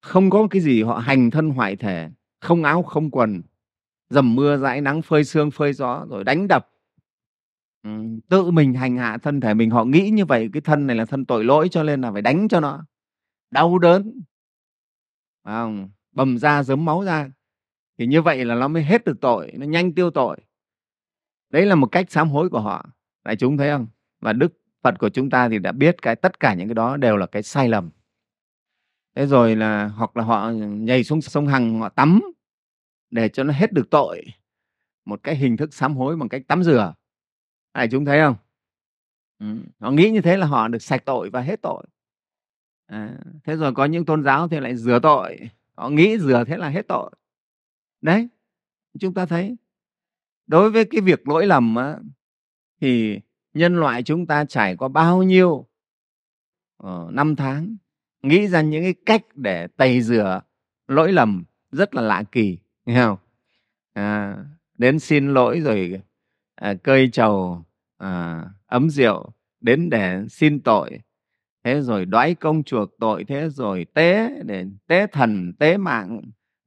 không 0.00 0.30
có 0.30 0.46
cái 0.50 0.62
gì 0.62 0.82
họ 0.82 0.98
hành 0.98 1.30
thân 1.30 1.50
hoại 1.50 1.76
thể 1.76 2.10
không 2.40 2.64
áo 2.64 2.82
không 2.82 3.10
quần 3.10 3.42
dầm 4.10 4.34
mưa 4.34 4.56
dãi 4.56 4.80
nắng 4.80 5.02
phơi 5.02 5.24
sương 5.24 5.50
phơi 5.50 5.72
gió 5.72 6.06
rồi 6.10 6.24
đánh 6.24 6.48
đập. 6.48 6.70
Ừ, 7.82 7.90
tự 8.28 8.50
mình 8.50 8.74
hành 8.74 8.96
hạ 8.96 9.18
thân 9.18 9.40
thể 9.40 9.54
mình 9.54 9.70
họ 9.70 9.84
nghĩ 9.84 10.10
như 10.10 10.24
vậy 10.24 10.50
cái 10.52 10.60
thân 10.60 10.86
này 10.86 10.96
là 10.96 11.04
thân 11.04 11.24
tội 11.24 11.44
lỗi 11.44 11.68
cho 11.68 11.82
nên 11.82 12.00
là 12.00 12.12
phải 12.12 12.22
đánh 12.22 12.48
cho 12.48 12.60
nó. 12.60 12.84
Đau 13.50 13.78
đớn 13.78 14.20
không? 15.44 15.90
bầm 16.12 16.38
ra 16.38 16.62
giấm 16.62 16.84
máu 16.84 17.04
ra 17.04 17.30
thì 17.98 18.06
như 18.06 18.22
vậy 18.22 18.44
là 18.44 18.54
nó 18.54 18.68
mới 18.68 18.84
hết 18.84 19.04
được 19.04 19.20
tội, 19.20 19.52
nó 19.54 19.66
nhanh 19.66 19.94
tiêu 19.94 20.10
tội. 20.10 20.36
Đấy 21.50 21.66
là 21.66 21.74
một 21.74 21.86
cách 21.86 22.10
sám 22.10 22.28
hối 22.28 22.48
của 22.48 22.60
họ. 22.60 22.86
Đại 23.24 23.36
chúng 23.36 23.56
thấy 23.56 23.70
không? 23.70 23.86
Và 24.20 24.32
đức 24.32 24.52
phật 24.82 24.98
của 24.98 25.08
chúng 25.08 25.30
ta 25.30 25.48
thì 25.48 25.58
đã 25.58 25.72
biết 25.72 26.02
cái 26.02 26.16
tất 26.16 26.40
cả 26.40 26.54
những 26.54 26.68
cái 26.68 26.74
đó 26.74 26.96
đều 26.96 27.16
là 27.16 27.26
cái 27.26 27.42
sai 27.42 27.68
lầm. 27.68 27.90
Thế 29.14 29.26
rồi 29.26 29.56
là, 29.56 29.86
hoặc 29.86 30.16
là 30.16 30.24
họ 30.24 30.50
nhảy 30.50 31.04
xuống 31.04 31.20
sông 31.20 31.46
hằng, 31.46 31.80
họ 31.80 31.88
tắm 31.88 32.20
để 33.10 33.28
cho 33.28 33.44
nó 33.44 33.52
hết 33.52 33.72
được 33.72 33.90
tội. 33.90 34.24
Một 35.04 35.20
cái 35.22 35.36
hình 35.36 35.56
thức 35.56 35.74
sám 35.74 35.96
hối 35.96 36.16
bằng 36.16 36.28
cách 36.28 36.42
tắm 36.46 36.62
rửa. 36.62 36.94
Đại 37.74 37.88
chúng 37.90 38.04
thấy 38.04 38.20
không? 38.20 38.36
Ừ. 39.38 39.56
họ 39.80 39.90
nghĩ 39.90 40.10
như 40.10 40.20
thế 40.20 40.36
là 40.36 40.46
họ 40.46 40.68
được 40.68 40.82
sạch 40.82 41.02
tội 41.04 41.30
và 41.30 41.40
hết 41.40 41.62
tội 41.62 41.84
à, 42.94 43.18
thế 43.44 43.56
rồi 43.56 43.74
có 43.74 43.84
những 43.84 44.04
tôn 44.04 44.24
giáo 44.24 44.48
thì 44.48 44.60
lại 44.60 44.76
rửa 44.76 44.98
tội. 45.02 45.38
Họ 45.74 45.88
nghĩ 45.88 46.18
rửa 46.18 46.44
thế 46.46 46.56
là 46.56 46.68
hết 46.68 46.88
tội. 46.88 47.10
Đấy 48.00 48.28
chúng 48.98 49.14
ta 49.14 49.26
thấy 49.26 49.56
đối 50.46 50.70
với 50.70 50.84
cái 50.84 51.00
việc 51.00 51.28
lỗi 51.28 51.46
lầm 51.46 51.76
á, 51.76 51.96
thì 52.80 53.20
nhân 53.54 53.76
loại 53.76 54.02
chúng 54.02 54.26
ta 54.26 54.44
trải 54.44 54.76
qua 54.76 54.88
bao 54.88 55.22
nhiêu 55.22 55.66
uh, 56.82 57.10
năm 57.10 57.36
tháng 57.36 57.76
nghĩ 58.22 58.48
ra 58.48 58.60
những 58.60 58.82
cái 58.82 58.94
cách 59.06 59.22
để 59.34 59.66
tẩy 59.66 60.00
rửa 60.00 60.40
lỗi 60.88 61.12
lầm 61.12 61.44
rất 61.72 61.94
là 61.94 62.02
lạ 62.02 62.22
kỳ 62.32 62.58
nghe 62.86 63.02
không? 63.02 63.18
À, 63.92 64.36
đến 64.78 64.98
xin 64.98 65.34
lỗi 65.34 65.60
rồi 65.60 66.00
à, 66.54 66.74
cơi 66.82 67.10
trầu 67.12 67.64
à, 67.96 68.44
ấm 68.66 68.90
rượu 68.90 69.32
đến 69.60 69.90
để 69.90 70.24
xin 70.30 70.60
tội 70.60 71.00
thế 71.64 71.80
rồi 71.80 72.04
đoái 72.04 72.34
công 72.34 72.62
chuộc 72.62 72.90
tội 72.98 73.24
thế 73.24 73.48
rồi 73.48 73.86
tế 73.94 74.30
để 74.44 74.66
tế 74.86 75.06
thần 75.06 75.52
tế 75.58 75.76
mạng 75.76 76.20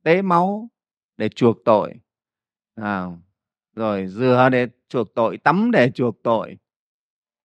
tế 0.03 0.21
máu 0.21 0.69
để 1.17 1.29
chuộc 1.29 1.57
tội. 1.65 1.93
À, 2.75 3.05
rồi 3.75 4.07
rửa 4.07 4.49
để 4.51 4.67
chuộc 4.89 5.13
tội 5.15 5.37
tắm 5.37 5.71
để 5.71 5.91
chuộc 5.91 6.23
tội 6.23 6.57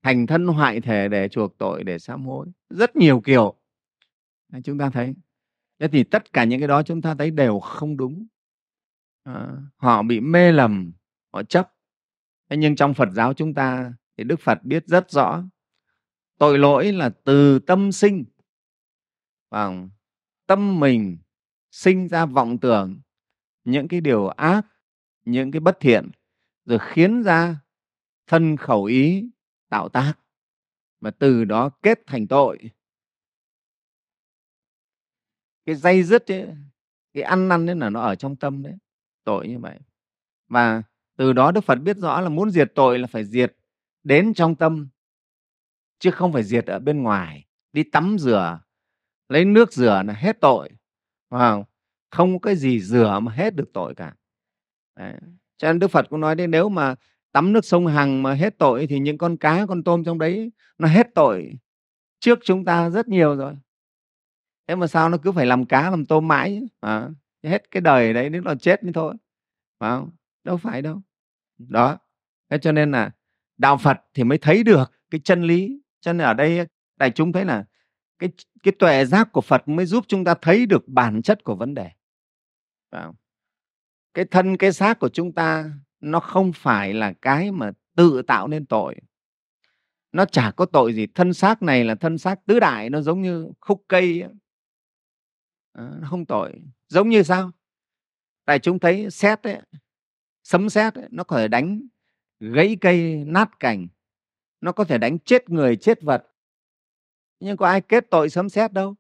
thành 0.02 0.26
thân 0.26 0.47
hoại 0.47 0.80
thể 0.80 1.09
để 1.09 1.28
chuộc 1.28 1.59
tội 1.59 1.85
để 1.85 1.99
sám 1.99 2.26
hối. 2.26 2.47
Rất 2.71 2.97
nhiều 2.97 3.21
kiểu. 3.21 3.54
Chúng 4.64 4.78
ta 4.78 4.90
thấy. 4.90 5.14
Thế 5.78 5.88
thì 5.88 6.04
tất 6.04 6.32
cả 6.32 6.44
những 6.44 6.61
cái 6.61 6.68
đó 6.68 6.82
chúng 6.82 7.02
ta 7.02 7.14
thấy 7.14 7.30
đều 7.30 7.61
không 7.61 7.97
đúng. 7.97 8.26
À, 9.23 9.49
họ 9.76 10.02
bị 10.02 10.21
mê 10.21 10.52
lầm 10.52 10.92
họ 11.32 11.42
chấp. 11.42 11.73
Thế 12.50 12.56
nhưng 12.56 12.76
trong 12.76 12.94
phật 12.94 13.09
giáo 13.12 13.35
chúng 13.35 13.54
ta 13.54 13.92
thì 14.16 14.25
đức 14.25 14.40
phật 14.40 14.64
biết 14.64 14.87
rất 14.87 15.11
rõ 15.11 15.42
tội 16.42 16.58
lỗi 16.58 16.92
là 16.92 17.11
từ 17.25 17.58
tâm 17.58 17.92
sinh. 17.92 18.25
Và 19.50 19.72
tâm 20.46 20.80
mình 20.80 21.18
sinh 21.70 22.08
ra 22.08 22.26
vọng 22.26 22.58
tưởng 22.58 23.00
những 23.64 23.88
cái 23.88 24.00
điều 24.00 24.28
ác 24.28 24.66
những 25.25 25.50
cái 25.50 25.61
bất 25.61 25.76
thiện 25.80 26.11
rồi 26.64 26.78
khiến 26.82 27.22
ra 27.22 27.56
thân 28.26 28.56
khẩu 28.56 28.84
ý 28.84 29.30
tạo 29.68 29.88
tác 29.88 30.14
và 31.00 31.11
từ 31.11 31.44
đó 31.44 31.70
kết 31.82 32.00
thành 32.06 32.26
tội. 32.26 32.58
Cái 35.64 35.75
dây 35.75 36.02
dứt 36.02 36.30
ấy, 36.30 36.49
cái 37.12 37.22
ăn 37.22 37.49
năn 37.49 37.66
đấy 37.66 37.76
là 37.76 37.90
nó 37.90 38.00
ở 38.00 38.14
trong 38.14 38.37
tâm 38.37 38.62
đấy 38.62 38.75
tội 39.25 39.49
như 39.49 39.58
vậy. 39.58 39.78
Và 40.49 40.82
từ 41.16 41.32
đó 41.32 41.52
đức 41.52 41.64
phật 41.64 41.76
biết 41.76 41.96
rõ 41.96 42.20
là 42.20 42.28
muốn 42.28 42.50
diệt 42.50 42.72
tội 42.75 42.99
là 42.99 43.06
phải 43.06 43.25
diệt 43.25 43.56
đến 44.02 44.34
trong 44.34 44.54
tâm 44.54 44.88
chứ 46.02 46.11
không 46.11 46.32
phải 46.32 46.42
diệt 46.42 46.66
ở 46.66 46.78
bên 46.78 47.02
ngoài. 47.02 47.44
Đi 47.73 47.82
tắm 47.82 48.16
rửa 48.18 48.61
lấy 49.28 49.44
nước 49.44 49.73
rửa 49.73 50.02
là 50.06 50.12
hết 50.12 50.40
tội 50.40 50.68
không? 51.30 51.64
Không 52.11 52.38
có 52.38 52.49
cái 52.49 52.56
gì 52.56 52.80
rửa 52.80 53.18
mà 53.23 53.32
hết 53.32 53.54
được 53.54 53.71
tội 53.73 53.94
cả. 53.94 54.14
Đấy. 54.97 55.14
cho 55.59 55.68
nên 55.68 55.78
đức 55.78 55.88
phật 55.88 56.06
cũng 56.11 56.21
nói 56.21 56.35
đấy 56.35 56.47
nếu 56.47 56.68
mà 56.68 56.94
tắm 57.32 57.52
nước 57.52 57.64
sông 57.64 57.87
hằng 57.87 58.23
mà 58.23 58.35
hết 58.35 58.59
tội 58.59 58.87
thì 58.87 58.99
những 58.99 59.18
con 59.18 59.37
cá 59.37 59.66
con 59.66 59.85
tôm 59.85 60.04
trong 60.04 60.18
đấy 60.18 60.52
nó 60.78 60.88
hết 60.88 61.06
tội 61.14 61.59
trước 62.21 62.38
chúng 62.44 62.64
ta 62.64 62.90
rất 62.90 63.09
nhiều 63.09 63.37
rồi. 63.37 63.54
Thế 64.68 64.75
mà 64.75 64.87
sao 64.87 65.09
nó 65.09 65.18
cứ 65.18 65.32
phải 65.32 65.47
làm 65.47 65.64
cá 65.64 65.90
làm 65.90 66.06
tôm 66.06 66.28
mãi 66.28 66.62
à, 66.80 67.09
hết 67.42 67.71
cái 67.71 67.80
đời 67.80 68.12
đấy 68.12 68.30
nếu 68.30 68.42
nó 68.42 68.54
chết 68.54 68.80
thì 68.82 68.92
thôi 68.94 69.14
phải 69.78 69.90
không? 69.90 70.11
Đâu 70.44 70.56
phải 70.56 70.82
đâu. 70.82 71.00
Đó. 71.59 71.99
Thế 72.50 72.59
cho 72.59 72.73
nên 72.73 72.90
là 72.90 73.11
đạo 73.59 73.76
phật 73.76 74.00
thì 74.14 74.25
mới 74.25 74.38
thấy 74.38 74.62
được 74.62 74.92
cái 75.11 75.21
chân 75.25 75.42
lý 75.42 75.81
cho 76.02 76.12
nên 76.12 76.26
ở 76.26 76.35
đây 76.35 76.66
đại 76.97 77.11
chúng 77.11 77.32
thấy 77.32 77.44
là 77.44 77.64
cái 78.18 78.30
cái 78.62 78.73
tuệ 78.78 79.04
giác 79.04 79.32
của 79.32 79.40
phật 79.40 79.68
mới 79.68 79.87
giúp 79.87 80.04
chúng 80.09 80.25
ta 80.25 80.35
thấy 80.42 80.66
được 80.66 80.88
bản 80.88 81.23
chất 81.23 81.44
của 81.44 81.54
vấn 81.54 81.75
đề. 81.75 81.90
Phải 82.90 83.02
không? 83.02 83.14
cái 84.14 84.25
thân 84.25 84.56
cái 84.56 84.73
xác 84.73 84.99
của 84.99 85.09
chúng 85.09 85.32
ta 85.32 85.71
nó 86.00 86.21
không 86.21 86.52
phải 86.52 86.94
là 86.94 87.12
cái 87.23 87.52
mà 87.52 87.73
tự 87.97 88.23
tạo 88.23 88.49
nên 88.49 88.66
tội. 88.66 88.97
Nó 90.12 90.25
chả 90.25 90.50
có 90.50 90.66
tội 90.66 90.94
gì 90.94 91.06
thân 91.06 91.35
xác 91.35 91.62
này 91.62 91.85
là 91.85 91.94
thân 91.94 92.18
xác 92.18 92.47
tứ 92.47 92.61
đại 92.61 92.90
nó 92.90 93.00
giống 93.00 93.23
như 93.23 93.52
khúc 93.61 93.85
cây 93.88 94.21
ấy. 94.21 94.32
À, 95.73 95.90
nó 96.00 96.09
không 96.11 96.26
tội. 96.26 96.62
Giống 96.88 97.09
như 97.09 97.23
sao? 97.23 97.50
Tại 98.44 98.59
chúng 98.59 98.78
thấy 98.78 99.11
xét 99.11 99.42
ấy, 99.42 99.61
sấm 100.42 100.68
xét 100.71 100.94
ấy, 100.94 101.09
nó 101.11 101.25
có 101.25 101.37
thể 101.37 101.49
đánh 101.49 101.82
gãy 102.40 102.76
cây 102.80 103.25
nát 103.26 103.61
cành 103.61 103.88
nó 104.62 104.73
có 104.73 104.85
thể 104.85 104.99
đánh 104.99 105.19
chết 105.19 105.50
người 105.50 105.76
chết 105.76 106.02
vật. 106.02 106.26
Nhưng 107.40 107.57
có 107.57 107.66
ai 107.66 107.81
kết 107.81 108.07
tội 108.11 108.31
sấm 108.31 108.49
sét 108.49 108.73
đâu? 108.73 108.95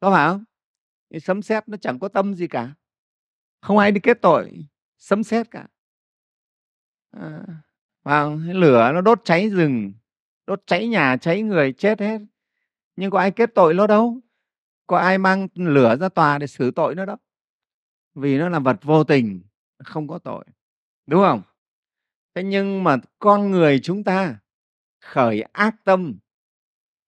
Có 0.00 0.10
phải 0.10 0.28
không? 0.28 0.44
Sấm 1.20 1.42
sét 1.42 1.68
nó 1.68 1.76
chẳng 1.76 1.98
có 1.98 2.08
tâm 2.08 2.34
gì 2.34 2.46
cả. 2.46 2.74
Không 3.60 3.78
ai 3.78 3.92
đi 3.92 4.00
kết 4.00 4.18
tội 4.22 4.66
sấm 4.98 5.24
sét 5.24 5.50
cả. 5.50 5.66
À, 7.10 7.42
và 8.02 8.26
lửa 8.34 8.90
nó 8.94 9.00
đốt 9.00 9.20
cháy 9.24 9.50
rừng 9.50 9.92
đốt 10.46 10.62
cháy 10.66 10.88
nhà 10.88 11.16
cháy 11.16 11.42
người 11.42 11.72
chết 11.72 12.00
hết. 12.00 12.20
Nhưng 12.96 13.10
có 13.10 13.18
ai 13.18 13.30
kết 13.30 13.50
tội 13.54 13.74
nó 13.74 13.86
đâu? 13.86 14.20
Có 14.86 14.98
ai 14.98 15.18
mang 15.18 15.48
lửa 15.54 15.96
ra 15.96 16.08
tòa 16.08 16.38
để 16.38 16.46
xử 16.46 16.70
tội 16.70 16.94
nó 16.94 17.04
đâu? 17.04 17.16
Vì 18.14 18.38
nó 18.38 18.48
là 18.48 18.58
vật 18.58 18.76
vô 18.82 19.04
tình 19.04 19.42
không 19.78 20.08
có 20.08 20.18
tội. 20.18 20.44
Đúng 21.06 21.22
không? 21.22 21.42
Thế 22.34 22.42
nhưng 22.42 22.84
mà 22.84 22.96
con 23.18 23.50
người 23.50 23.80
chúng 23.82 24.04
ta 24.04 24.38
khởi 25.06 25.42
ác 25.42 25.76
tâm 25.84 26.18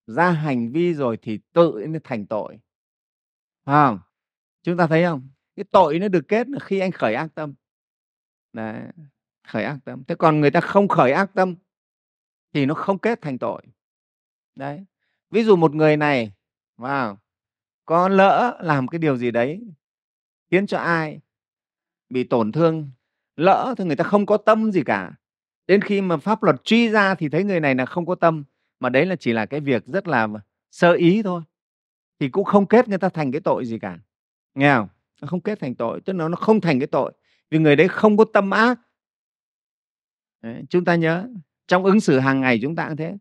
ra 0.07 0.31
hành 0.31 0.73
vi 0.73 0.95
rồi 0.95 1.19
thì 1.23 1.39
tự 1.53 1.85
nó 1.89 1.99
thành 2.05 2.27
tội. 2.27 2.59
Phải 3.65 3.75
không? 3.75 4.01
Chúng 4.63 4.77
ta 4.77 4.87
thấy 4.87 5.05
không? 5.05 5.29
Cái 5.57 5.65
tội 5.71 5.99
nó 5.99 6.09
được 6.09 6.29
kết 6.29 6.49
là 6.49 6.59
khi 6.59 6.79
anh 6.79 6.93
khởi 6.93 7.15
ác 7.15 7.29
tâm. 7.35 7.55
Đấy, 8.53 8.83
khởi 9.49 9.65
ác 9.65 9.79
tâm. 9.85 10.05
Thế 10.05 10.15
còn 10.15 10.41
người 10.41 10.51
ta 10.51 10.61
không 10.61 10.89
khởi 10.89 11.13
ác 11.13 11.31
tâm 11.35 11.55
thì 12.53 12.67
nó 12.67 12.75
không 12.75 12.99
kết 12.99 13.23
thành 13.23 13.39
tội. 13.39 13.63
Đấy. 14.55 14.85
Ví 15.31 15.45
dụ 15.45 15.57
một 15.57 15.75
người 15.75 15.97
này 15.97 16.33
vào 16.77 17.19
có 17.85 18.09
lỡ 18.09 18.59
làm 18.63 18.89
cái 18.89 18.99
điều 18.99 19.17
gì 19.17 19.31
đấy 19.31 19.63
khiến 20.51 20.67
cho 20.67 20.79
ai 20.79 21.21
bị 22.09 22.25
tổn 22.25 22.53
thương 22.53 22.91
lỡ 23.37 23.75
thì 23.79 23.85
người 23.85 23.97
ta 23.97 24.05
không 24.05 24.27
có 24.27 24.37
tâm 24.37 24.73
gì 24.73 24.83
cả 24.87 25.13
đến 25.69 25.81
khi 25.81 26.01
mà 26.01 26.17
pháp 26.17 26.43
luật 26.43 26.65
truy 26.65 26.89
ra 26.89 27.15
thì 27.15 27.29
thấy 27.29 27.45
người 27.45 27.61
này 27.61 27.75
là 27.75 27.87
không 27.87 28.07
có 28.07 28.15
tâm 28.15 28.45
mà 28.81 28.89
đấy 28.89 29.07
là 29.07 29.17
chỉ 29.17 29.33
là 29.33 29.47
cái 29.47 29.61
việc 29.61 29.87
rất 29.87 30.09
là 30.09 30.29
sơ 30.71 30.93
ý 30.93 31.23
thôi. 31.23 31.43
Thì 32.21 32.29
cũng 32.29 32.45
không 32.45 32.67
kết 32.67 32.89
người 32.89 32.99
ta 32.99 33.09
thành 33.09 33.33
cái 33.33 33.41
tội 33.41 33.67
gì 33.67 33.79
cả 33.79 33.99
nghe 34.55 34.75
không? 34.75 34.89
Nó 35.23 35.29
không 35.29 35.41
kết 35.41 35.61
thành 35.61 35.75
tội 35.75 36.01
tức 36.01 36.13
là 36.13 36.29
nó 36.29 36.37
không 36.37 36.61
thành 36.61 36.81
cái 36.81 36.87
tội 36.87 37.13
vì 37.51 37.59
người 37.59 37.77
đấy 37.77 37.89
không 37.89 38.17
có 38.17 38.25
tâm 38.33 38.51
ác. 38.51 38.81
Đấy, 40.43 40.63
chúng 40.71 40.85
ta 40.85 40.95
nhớ 40.95 41.29
trong 41.69 41.85
ứng 41.85 42.01
xử 42.01 42.19
hàng 42.19 42.41
ngày 42.41 42.59
chúng 42.63 42.77
ta 42.77 42.89
cũng 42.89 42.97
thế. 42.97 43.17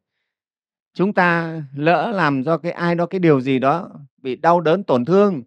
Chúng 0.94 1.14
ta 1.14 1.62
lỡ 1.76 2.12
làm 2.16 2.44
do 2.44 2.58
cái 2.58 2.72
ai 2.72 2.96
đó 2.96 3.06
cái 3.06 3.20
điều 3.20 3.42
gì 3.42 3.60
đó 3.60 3.90
bị 4.18 4.36
đau 4.36 4.62
đớn 4.62 4.84
tổn 4.84 5.06
thương 5.06 5.44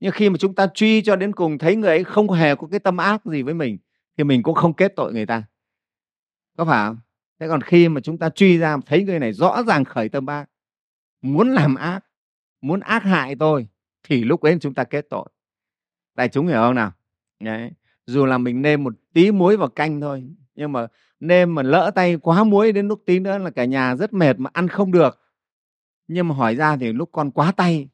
nhưng 0.00 0.12
khi 0.12 0.30
mà 0.30 0.36
chúng 0.38 0.54
ta 0.54 0.66
truy 0.74 1.02
cho 1.02 1.16
đến 1.16 1.32
cùng 1.32 1.58
thấy 1.58 1.76
người 1.76 1.90
ấy 1.90 2.04
không 2.04 2.30
hề 2.30 2.54
có 2.54 2.66
cái 2.70 2.80
tâm 2.80 2.96
ác 2.96 3.24
gì 3.24 3.42
với 3.42 3.54
mình 3.54 3.78
thì 4.16 4.24
mình 4.24 4.42
cũng 4.42 4.54
không 4.54 4.74
kết 4.74 4.92
tội 4.96 5.12
người 5.12 5.26
ta 5.26 5.42
có 6.56 6.64
phải 6.64 6.88
không? 6.88 6.98
Thế 7.40 7.48
còn 7.48 7.60
khi 7.60 7.88
mà 7.88 8.00
chúng 8.00 8.18
ta 8.18 8.30
truy 8.30 8.58
ra, 8.58 8.76
thấy 8.86 9.04
người 9.04 9.18
này 9.18 9.32
rõ 9.32 9.62
ràng 9.66 9.84
khởi 9.84 10.08
tâm 10.08 10.26
ác, 10.26 10.50
muốn 11.22 11.50
làm 11.50 11.74
ác, 11.74 12.04
muốn 12.60 12.80
ác 12.80 13.02
hại 13.02 13.34
tôi, 13.34 13.68
thì 14.02 14.24
lúc 14.24 14.40
ấy 14.40 14.58
chúng 14.60 14.74
ta 14.74 14.84
kết 14.84 15.06
tội. 15.10 15.28
Đại 16.14 16.28
chúng 16.28 16.46
hiểu 16.46 16.56
không 16.56 16.74
nào? 16.74 16.92
Đấy. 17.40 17.70
dù 18.06 18.26
là 18.26 18.38
mình 18.38 18.62
nêm 18.62 18.84
một 18.84 18.94
tí 19.12 19.32
muối 19.32 19.56
vào 19.56 19.68
canh 19.68 20.00
thôi, 20.00 20.24
nhưng 20.54 20.72
mà 20.72 20.86
nêm 21.20 21.54
mà 21.54 21.62
lỡ 21.62 21.90
tay 21.94 22.16
quá 22.16 22.44
muối 22.44 22.72
đến 22.72 22.88
lúc 22.88 23.02
tí 23.06 23.18
nữa 23.18 23.38
là 23.38 23.50
cả 23.50 23.64
nhà 23.64 23.96
rất 23.96 24.12
mệt 24.12 24.38
mà 24.38 24.50
ăn 24.52 24.68
không 24.68 24.92
được. 24.92 25.20
Nhưng 26.08 26.28
mà 26.28 26.34
hỏi 26.34 26.56
ra 26.56 26.76
thì 26.76 26.92
lúc 26.92 27.08
con 27.12 27.30
quá 27.30 27.52
tay, 27.52 27.88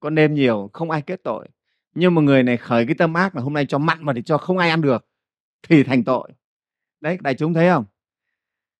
con 0.00 0.14
nêm 0.14 0.34
nhiều, 0.34 0.70
không 0.72 0.90
ai 0.90 1.02
kết 1.02 1.20
tội. 1.24 1.48
Nhưng 1.94 2.14
mà 2.14 2.22
người 2.22 2.42
này 2.42 2.56
khởi 2.56 2.86
cái 2.86 2.94
tâm 2.94 3.14
ác 3.14 3.36
là 3.36 3.42
hôm 3.42 3.52
nay 3.52 3.66
cho 3.66 3.78
mặn 3.78 4.04
mà 4.04 4.12
để 4.12 4.22
cho 4.22 4.38
không 4.38 4.58
ai 4.58 4.70
ăn 4.70 4.80
được, 4.80 5.06
thì 5.62 5.82
thành 5.82 6.04
tội 6.04 6.32
đấy 7.06 7.18
đại 7.20 7.34
chúng 7.34 7.54
thấy 7.54 7.68
không? 7.68 7.84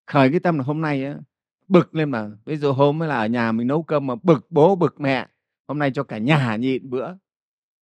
Khởi 0.06 0.30
cái 0.30 0.40
tâm 0.40 0.59
là 0.59 0.64
hôm 0.64 0.80
nay 0.80 1.04
á, 1.04 1.16
bực 1.68 1.95
lên 1.95 2.11
mà. 2.11 2.30
Ví 2.45 2.56
dụ 2.56 2.73
hôm 2.73 2.99
mới 2.99 3.09
là 3.09 3.16
ở 3.16 3.26
nhà 3.26 3.52
mình 3.52 3.66
nấu 3.66 3.83
cơm 3.83 4.06
mà 4.06 4.14
bực 4.23 4.47
bố 4.50 4.76
bực 4.76 5.00
mẹ. 5.00 5.28
Hôm 5.68 5.78
nay 5.78 5.90
cho 5.95 6.04
cả 6.04 6.18
nhà 6.18 6.56
nhịn 6.56 6.90
bữa. 6.90 7.14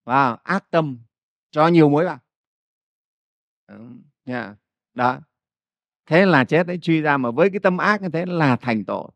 Và 0.04 0.32
wow, 0.32 0.36
ác 0.42 0.70
tâm. 0.70 0.98
Cho 1.50 1.68
nhiều 1.68 1.88
muối 1.88 2.04
vào. 2.04 2.18
Yeah. 4.24 4.56
đó. 4.94 5.20
Thế 6.06 6.26
là 6.26 6.44
chết 6.44 6.66
đấy 6.66 6.78
truy 6.82 7.00
ra 7.00 7.16
mà 7.16 7.30
với 7.30 7.50
cái 7.50 7.60
tâm 7.60 7.78
ác 7.78 8.02
như 8.02 8.08
thế 8.08 8.26
là 8.26 8.56
thành 8.56 8.84
tội. 8.84 9.10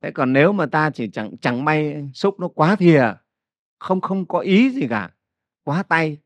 Thế 0.00 0.10
còn 0.10 0.32
nếu 0.32 0.52
mà 0.52 0.66
ta 0.66 0.90
chỉ 0.90 1.10
chẳng 1.10 1.36
chẳng 1.40 1.64
may 1.64 2.10
xúc 2.14 2.40
nó 2.40 2.48
quá 2.48 2.76
thìa 2.76 3.14
không 3.78 4.00
không 4.00 4.26
có 4.26 4.38
ý 4.38 4.70
gì 4.70 4.86
cả 4.90 5.10
quá 5.64 5.82
tay 5.82 6.18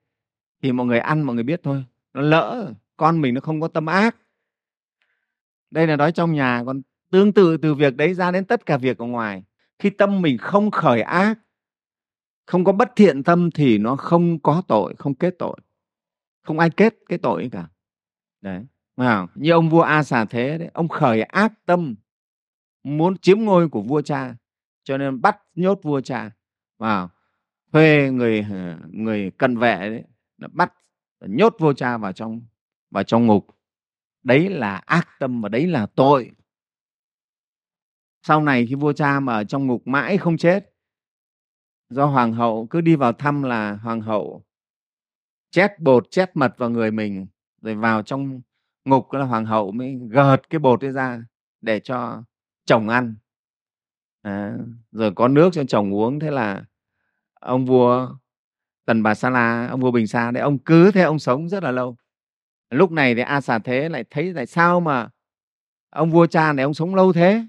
thì 0.63 0.73
mọi 0.73 0.87
người 0.87 0.99
ăn 0.99 1.23
mọi 1.23 1.35
người 1.35 1.45
biết 1.45 1.61
thôi. 1.63 1.85
Nó 2.15 2.21
lỡ 2.21 2.75
con 2.97 3.21
mình 3.21 3.35
nó 3.35 3.41
không 3.41 3.61
có 3.61 3.69
tâm 3.69 3.87
ác. 3.87 4.17
Đây 5.71 5.87
là 5.87 5.97
nói 5.97 6.13
trong 6.13 6.33
nhà 6.33 6.63
còn 6.67 6.83
tương 7.11 7.33
tự 7.33 7.57
từ 7.57 7.75
việc 7.75 7.97
đấy 7.97 8.15
ra 8.15 8.31
đến 8.31 8.45
tất 8.45 8.67
cả 8.67 8.77
việc 8.77 8.99
ở 8.99 9.07
ngoài. 9.07 9.45
Khi 9.79 9.91
tâm 9.91 10.23
mình 10.23 10.39
không 10.39 10.71
khởi 10.71 11.03
ác 11.03 11.39
không 12.47 12.65
có 12.65 12.73
bất 12.73 12.93
thiện 12.97 13.23
tâm 13.23 13.51
thì 13.51 13.79
nó 13.79 13.97
không 13.97 14.39
có 14.39 14.63
tội 14.69 14.95
không 14.99 15.15
kết 15.15 15.35
tội. 15.39 15.57
Không 16.43 16.59
ai 16.59 16.71
kết 16.71 16.95
cái 17.09 17.19
tội 17.19 17.49
cả. 17.53 17.69
Đấy 18.41 18.65
à, 18.97 19.27
như 19.35 19.51
ông 19.51 19.69
vua 19.69 19.81
a 19.81 20.03
xà 20.03 20.25
thế 20.25 20.59
đấy 20.59 20.71
ông 20.75 20.89
khởi 20.89 21.23
ác 21.23 21.53
tâm 21.67 21.95
muốn 22.83 23.19
chiếm 23.19 23.41
ngôi 23.41 23.69
của 23.69 23.83
vua 23.83 24.03
cha 24.03 24.35
cho 24.85 24.99
nên 24.99 25.21
bắt 25.21 25.39
nhốt 25.55 25.81
vua 25.83 26.01
cha 26.01 26.31
vào 26.79 27.11
thuê 27.73 28.11
người 28.13 28.47
ờ, 28.51 28.79
người 28.91 29.31
cận 29.31 29.59
vệ 29.59 29.77
đấy 29.77 30.05
bắt 30.53 30.73
nhốt 31.21 31.57
vua 31.59 31.73
cha 31.73 31.99
vào 31.99 32.13
trong 32.13 32.41
và 32.95 33.03
trong 33.03 33.27
ngục. 33.27 33.47
Đấy 34.23 34.49
là 34.49 34.77
ác 34.77 35.09
tâm 35.19 35.41
và 35.41 35.49
đấy 35.49 35.67
là 35.67 35.87
tội. 35.87 36.31
Sau 38.23 38.43
này 38.43 38.67
khi 38.67 38.75
vua 38.75 38.93
cha 38.93 39.21
mà 39.21 39.35
ở 39.35 39.45
trong 39.45 39.67
ngục 39.67 39.87
mãi 39.87 40.19
không 40.19 40.37
chết 40.37 40.71
do 41.91 42.07
hoàng 42.07 42.33
hậu 42.33 42.67
cứ 42.71 42.81
đi 42.81 42.97
vào 42.97 43.13
thăm 43.13 43.43
là 43.43 43.73
hoàng 43.73 44.01
hậu 44.01 44.45
chét 45.51 45.71
bột 45.79 46.11
chét 46.11 46.31
mật 46.35 46.55
vào 46.59 46.71
người 46.71 46.91
mình 46.91 47.27
rồi 47.61 47.75
vào 47.75 48.03
trong 48.03 48.41
ngục 48.85 49.13
là 49.13 49.25
hoàng 49.25 49.47
hậu 49.47 49.73
mới 49.73 49.99
gợt 50.11 50.51
cái 50.51 50.59
bột 50.59 50.85
ấy 50.85 50.93
ra 50.93 51.25
để 51.61 51.81
cho 51.81 52.23
chồng 52.65 52.89
ăn. 52.89 53.17
À, 54.23 54.57
rồi 54.93 55.13
có 55.15 55.29
nước 55.29 55.51
cho 55.53 55.65
chồng 55.65 55.95
uống 55.95 56.21
thế 56.21 56.31
là 56.31 56.65
ông 57.41 57.65
vua 57.67 58.17
tần 58.85 59.03
bà 59.03 59.15
sa 59.15 59.31
la 59.31 59.67
ông 59.67 59.81
vua 59.81 59.91
bình 59.91 60.07
sa 60.07 60.31
đấy 60.31 60.43
ông 60.43 60.59
cứ 60.59 60.91
thế 60.91 61.03
ông 61.03 61.19
sống 61.19 61.49
rất 61.49 61.63
là 61.63 61.71
lâu 61.71 61.97
lúc 62.75 62.93
này 62.93 63.15
thì 63.15 63.21
a 63.21 63.41
xà 63.41 63.59
thế 63.59 63.89
lại 63.89 64.05
thấy 64.11 64.33
tại 64.37 64.47
sao 64.47 64.81
mà 64.81 65.09
ông 65.91 66.11
vua 66.11 66.27
cha 66.27 66.53
này 66.53 66.63
ông 66.63 66.75
sống 66.75 66.95
lâu 66.95 67.13
thế? 67.13 67.47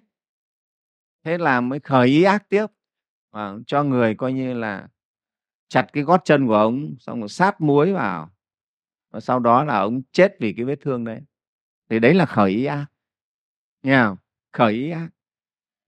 Thế 1.23 1.37
là 1.37 1.61
mới 1.61 1.79
khởi 1.79 2.07
ý 2.07 2.23
ác 2.23 2.49
tiếp 2.49 2.65
và 3.31 3.55
cho 3.67 3.83
người 3.83 4.15
coi 4.15 4.33
như 4.33 4.53
là 4.53 4.87
chặt 5.67 5.87
cái 5.93 6.03
gót 6.03 6.21
chân 6.25 6.47
của 6.47 6.55
ông, 6.55 6.95
xong 6.99 7.19
rồi 7.19 7.29
sát 7.29 7.61
muối 7.61 7.93
vào. 7.93 8.29
Và 9.11 9.19
sau 9.19 9.39
đó 9.39 9.63
là 9.63 9.79
ông 9.79 10.01
chết 10.11 10.35
vì 10.39 10.53
cái 10.53 10.65
vết 10.65 10.81
thương 10.81 11.03
đấy. 11.03 11.21
Thì 11.89 11.99
đấy 11.99 12.13
là 12.13 12.25
khởi 12.25 12.51
ý 12.51 12.65
ác. 12.65 12.85
Nha 13.83 14.15
khởi 14.53 14.73
ý 14.73 14.89
ác. 14.89 15.09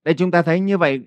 Đây, 0.04 0.14
chúng 0.18 0.32
ta 0.32 0.42
thấy 0.42 0.60
như 0.60 0.78
vậy 0.78 1.06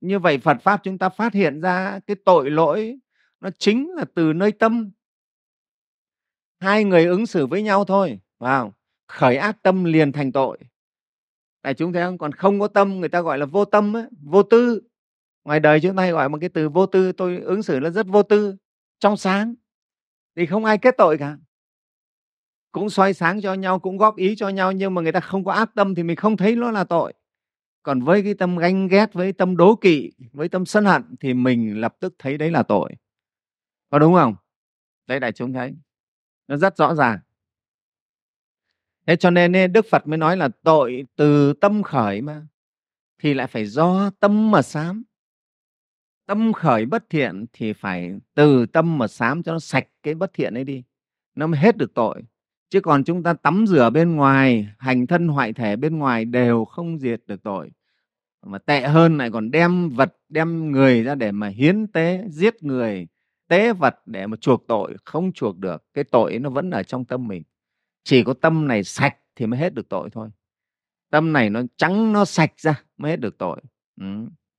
như 0.00 0.18
vậy 0.18 0.38
phật 0.38 0.62
pháp 0.62 0.80
chúng 0.82 0.98
ta 0.98 1.08
phát 1.08 1.32
hiện 1.34 1.60
ra 1.60 2.00
cái 2.06 2.16
tội 2.24 2.50
lỗi, 2.50 2.98
nó 3.40 3.50
chính 3.58 3.90
là 3.94 4.04
từ 4.14 4.32
nơi 4.32 4.52
tâm 4.52 4.90
hai 6.60 6.84
người 6.84 7.04
ứng 7.04 7.26
xử 7.26 7.46
với 7.46 7.62
nhau 7.62 7.84
thôi 7.84 8.20
vào 8.38 8.74
khởi 9.08 9.36
ác 9.36 9.62
tâm 9.62 9.84
liền 9.84 10.12
thành 10.12 10.32
tội. 10.32 10.58
Đại 11.62 11.74
chúng 11.74 11.92
thấy 11.92 12.02
không? 12.02 12.18
Còn 12.18 12.32
không 12.32 12.60
có 12.60 12.68
tâm 12.68 13.00
người 13.00 13.08
ta 13.08 13.20
gọi 13.20 13.38
là 13.38 13.46
vô 13.46 13.64
tâm 13.64 13.96
ấy, 13.96 14.04
vô 14.22 14.42
tư. 14.42 14.82
Ngoài 15.44 15.60
đời 15.60 15.80
chúng 15.80 15.96
ta 15.96 16.02
hay 16.02 16.12
gọi 16.12 16.28
một 16.28 16.38
cái 16.40 16.48
từ 16.48 16.68
vô 16.68 16.86
tư 16.86 17.12
tôi 17.12 17.38
ứng 17.38 17.62
xử 17.62 17.80
nó 17.80 17.90
rất 17.90 18.06
vô 18.06 18.22
tư 18.22 18.56
trong 18.98 19.16
sáng. 19.16 19.54
Thì 20.36 20.46
không 20.46 20.64
ai 20.64 20.78
kết 20.78 20.94
tội 20.98 21.18
cả. 21.18 21.36
Cũng 22.72 22.90
soi 22.90 23.14
sáng 23.14 23.40
cho 23.40 23.54
nhau 23.54 23.78
cũng 23.78 23.98
góp 23.98 24.16
ý 24.16 24.36
cho 24.36 24.48
nhau 24.48 24.72
nhưng 24.72 24.94
mà 24.94 25.02
người 25.02 25.12
ta 25.12 25.20
không 25.20 25.44
có 25.44 25.52
ác 25.52 25.70
tâm 25.74 25.94
thì 25.94 26.02
mình 26.02 26.16
không 26.16 26.36
thấy 26.36 26.56
nó 26.56 26.70
là 26.70 26.84
tội. 26.84 27.12
Còn 27.82 28.02
với 28.02 28.22
cái 28.22 28.34
tâm 28.34 28.56
ganh 28.56 28.88
ghét 28.88 29.12
với 29.12 29.32
tâm 29.32 29.56
đố 29.56 29.76
kỵ 29.76 30.12
với 30.32 30.48
tâm 30.48 30.66
sân 30.66 30.84
hận 30.84 31.02
thì 31.20 31.34
mình 31.34 31.80
lập 31.80 31.96
tức 32.00 32.14
thấy 32.18 32.38
đấy 32.38 32.50
là 32.50 32.62
tội. 32.62 32.92
Có 33.90 33.98
đúng 33.98 34.14
không? 34.14 34.34
Đấy 35.06 35.20
đại 35.20 35.32
chúng 35.32 35.52
thấy 35.52 35.74
nó 36.48 36.56
rất 36.56 36.76
rõ 36.76 36.94
ràng. 36.94 37.18
Thế 39.06 39.16
cho 39.16 39.30
nên 39.30 39.72
đức 39.72 39.86
phật 39.90 40.06
mới 40.06 40.18
nói 40.18 40.36
là 40.36 40.48
tội 40.62 41.04
từ 41.16 41.52
tâm 41.52 41.82
khởi 41.82 42.20
mà, 42.20 42.46
thì 43.18 43.34
lại 43.34 43.46
phải 43.46 43.66
do 43.66 44.10
tâm 44.20 44.50
mà 44.50 44.62
sám. 44.62 45.02
Tâm 46.26 46.52
khởi 46.52 46.86
bất 46.86 47.10
thiện 47.10 47.44
thì 47.52 47.72
phải 47.72 48.18
từ 48.34 48.66
tâm 48.66 48.98
mà 48.98 49.08
sám 49.08 49.42
cho 49.42 49.52
nó 49.52 49.58
sạch 49.58 49.86
cái 50.02 50.14
bất 50.14 50.32
thiện 50.32 50.54
ấy 50.54 50.64
đi, 50.64 50.82
nó 51.34 51.46
mới 51.46 51.60
hết 51.60 51.76
được 51.76 51.94
tội. 51.94 52.22
Chứ 52.68 52.80
còn 52.80 53.04
chúng 53.04 53.22
ta 53.22 53.34
tắm 53.34 53.66
rửa 53.66 53.90
bên 53.90 54.16
ngoài, 54.16 54.68
hành 54.78 55.06
thân 55.06 55.28
hoại 55.28 55.52
thể 55.52 55.76
bên 55.76 55.98
ngoài 55.98 56.24
đều 56.24 56.64
không 56.64 56.98
diệt 56.98 57.22
được 57.26 57.42
tội. 57.42 57.70
Mà 58.42 58.58
tệ 58.58 58.80
hơn 58.80 59.18
lại 59.18 59.30
còn 59.30 59.50
đem 59.50 59.90
vật, 59.90 60.16
đem 60.28 60.72
người 60.72 61.02
ra 61.02 61.14
để 61.14 61.32
mà 61.32 61.48
hiến 61.48 61.86
tế, 61.86 62.24
giết 62.28 62.62
người 62.62 63.06
tế 63.48 63.72
vật 63.72 64.02
để 64.06 64.26
mà 64.26 64.36
chuộc 64.36 64.66
tội 64.68 64.96
không 65.04 65.32
chuộc 65.32 65.58
được, 65.58 65.84
cái 65.94 66.04
tội 66.04 66.38
nó 66.38 66.50
vẫn 66.50 66.70
ở 66.70 66.82
trong 66.82 67.04
tâm 67.04 67.28
mình. 67.28 67.42
Chỉ 68.04 68.24
có 68.24 68.34
tâm 68.34 68.68
này 68.68 68.84
sạch 68.84 69.16
thì 69.36 69.46
mới 69.46 69.60
hết 69.60 69.74
được 69.74 69.88
tội 69.88 70.10
thôi. 70.10 70.30
Tâm 71.10 71.32
này 71.32 71.50
nó 71.50 71.62
trắng, 71.76 72.12
nó 72.12 72.24
sạch 72.24 72.60
ra 72.60 72.82
mới 72.96 73.10
hết 73.10 73.16
được 73.16 73.38
tội. 73.38 73.60
Ừ. 74.00 74.06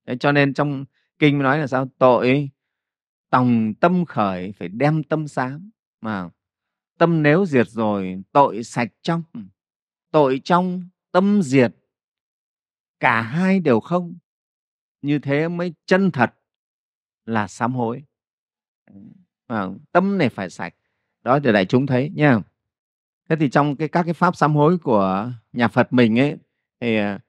Thế 0.08 0.17
cho 0.20 0.32
nên 0.32 0.53
trong 0.53 0.86
kinh 1.20 1.39
nói 1.39 1.60
là 1.60 1.67
sao? 1.67 1.88
Tội, 1.98 2.50
tòng 3.29 3.74
tâm 3.74 4.06
khởi 4.06 4.51
phải 4.51 4.67
đem 4.67 5.03
tâm 5.03 5.27
sám. 5.27 5.70
Mà 6.01 6.29
tâm 6.98 7.24
nếu 7.24 7.46
diệt 7.46 7.67
rồi, 7.70 8.24
tội 8.32 8.63
sạch 8.63 8.94
trong, 9.01 9.24
tội 10.12 10.41
trong, 10.44 10.89
tâm 11.12 11.41
diệt, 11.41 11.75
cả 13.00 13.22
hai 13.22 13.60
đều 13.60 13.79
không. 13.79 14.17
Như 15.01 15.20
thế 15.20 15.48
mới 15.48 15.74
chân 15.86 16.12
thật 16.12 16.34
là 17.25 17.48
sám 17.48 17.74
hối 17.74 18.03
à, 19.48 19.67
tâm 19.91 20.17
này 20.17 20.29
phải 20.29 20.50
sạch. 20.50 20.74
Đó 21.24 21.39
thì 21.39 21.51
đại 21.51 21.65
chúng 21.65 21.88
thấy 21.88 22.12
nha. 22.15 22.39
Thế 23.29 23.36
thì 23.36 23.50
trong 23.50 23.75
cái 23.75 23.88
các 23.88 24.03
cái 24.03 24.13
pháp 24.13 24.36
sám 24.36 24.56
hối 24.56 24.77
của 24.77 25.32
nhà 25.53 25.67
phật 25.67 25.94
mình 25.94 26.20
ấy 26.20 26.38
thì 26.82 26.98
à, 26.98 27.20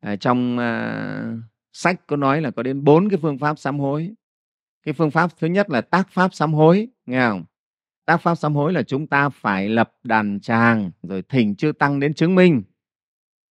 à, 0.00 0.16
trong 0.16 0.58
à, 0.58 1.36
sách 1.72 2.06
có 2.06 2.16
nói 2.16 2.40
là 2.40 2.50
có 2.50 2.62
đến 2.62 2.84
bốn 2.84 3.08
cái 3.08 3.18
phương 3.22 3.38
pháp 3.38 3.58
sám 3.58 3.80
hối. 3.80 4.14
Cái 4.82 4.94
phương 4.94 5.10
pháp 5.10 5.30
thứ 5.38 5.46
nhất 5.46 5.70
là 5.70 5.80
tác 5.80 6.08
pháp 6.10 6.34
sám 6.34 6.54
hối 6.54 6.88
nghe 7.06 7.28
không? 7.28 7.44
Tác 8.04 8.16
pháp 8.16 8.34
sám 8.34 8.54
hối 8.54 8.72
là 8.72 8.82
chúng 8.82 9.06
ta 9.06 9.28
phải 9.28 9.68
lập 9.68 9.92
đàn 10.02 10.40
tràng 10.40 10.90
rồi 11.02 11.22
thỉnh 11.22 11.56
chư 11.56 11.72
tăng 11.72 12.00
đến 12.00 12.14
chứng 12.14 12.34
minh. 12.34 12.62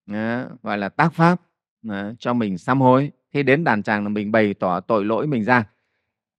Đó, 0.06 0.44
gọi 0.62 0.78
là 0.78 0.88
tác 0.88 1.12
pháp 1.12 1.40
đó, 1.82 2.12
cho 2.18 2.34
mình 2.34 2.58
sám 2.58 2.80
hối. 2.80 3.10
Khi 3.32 3.42
đến 3.42 3.64
đàn 3.64 3.82
tràng 3.82 4.02
là 4.02 4.08
mình 4.08 4.32
bày 4.32 4.54
tỏ 4.54 4.80
tội 4.80 5.04
lỗi 5.04 5.26
mình 5.26 5.44
ra. 5.44 5.64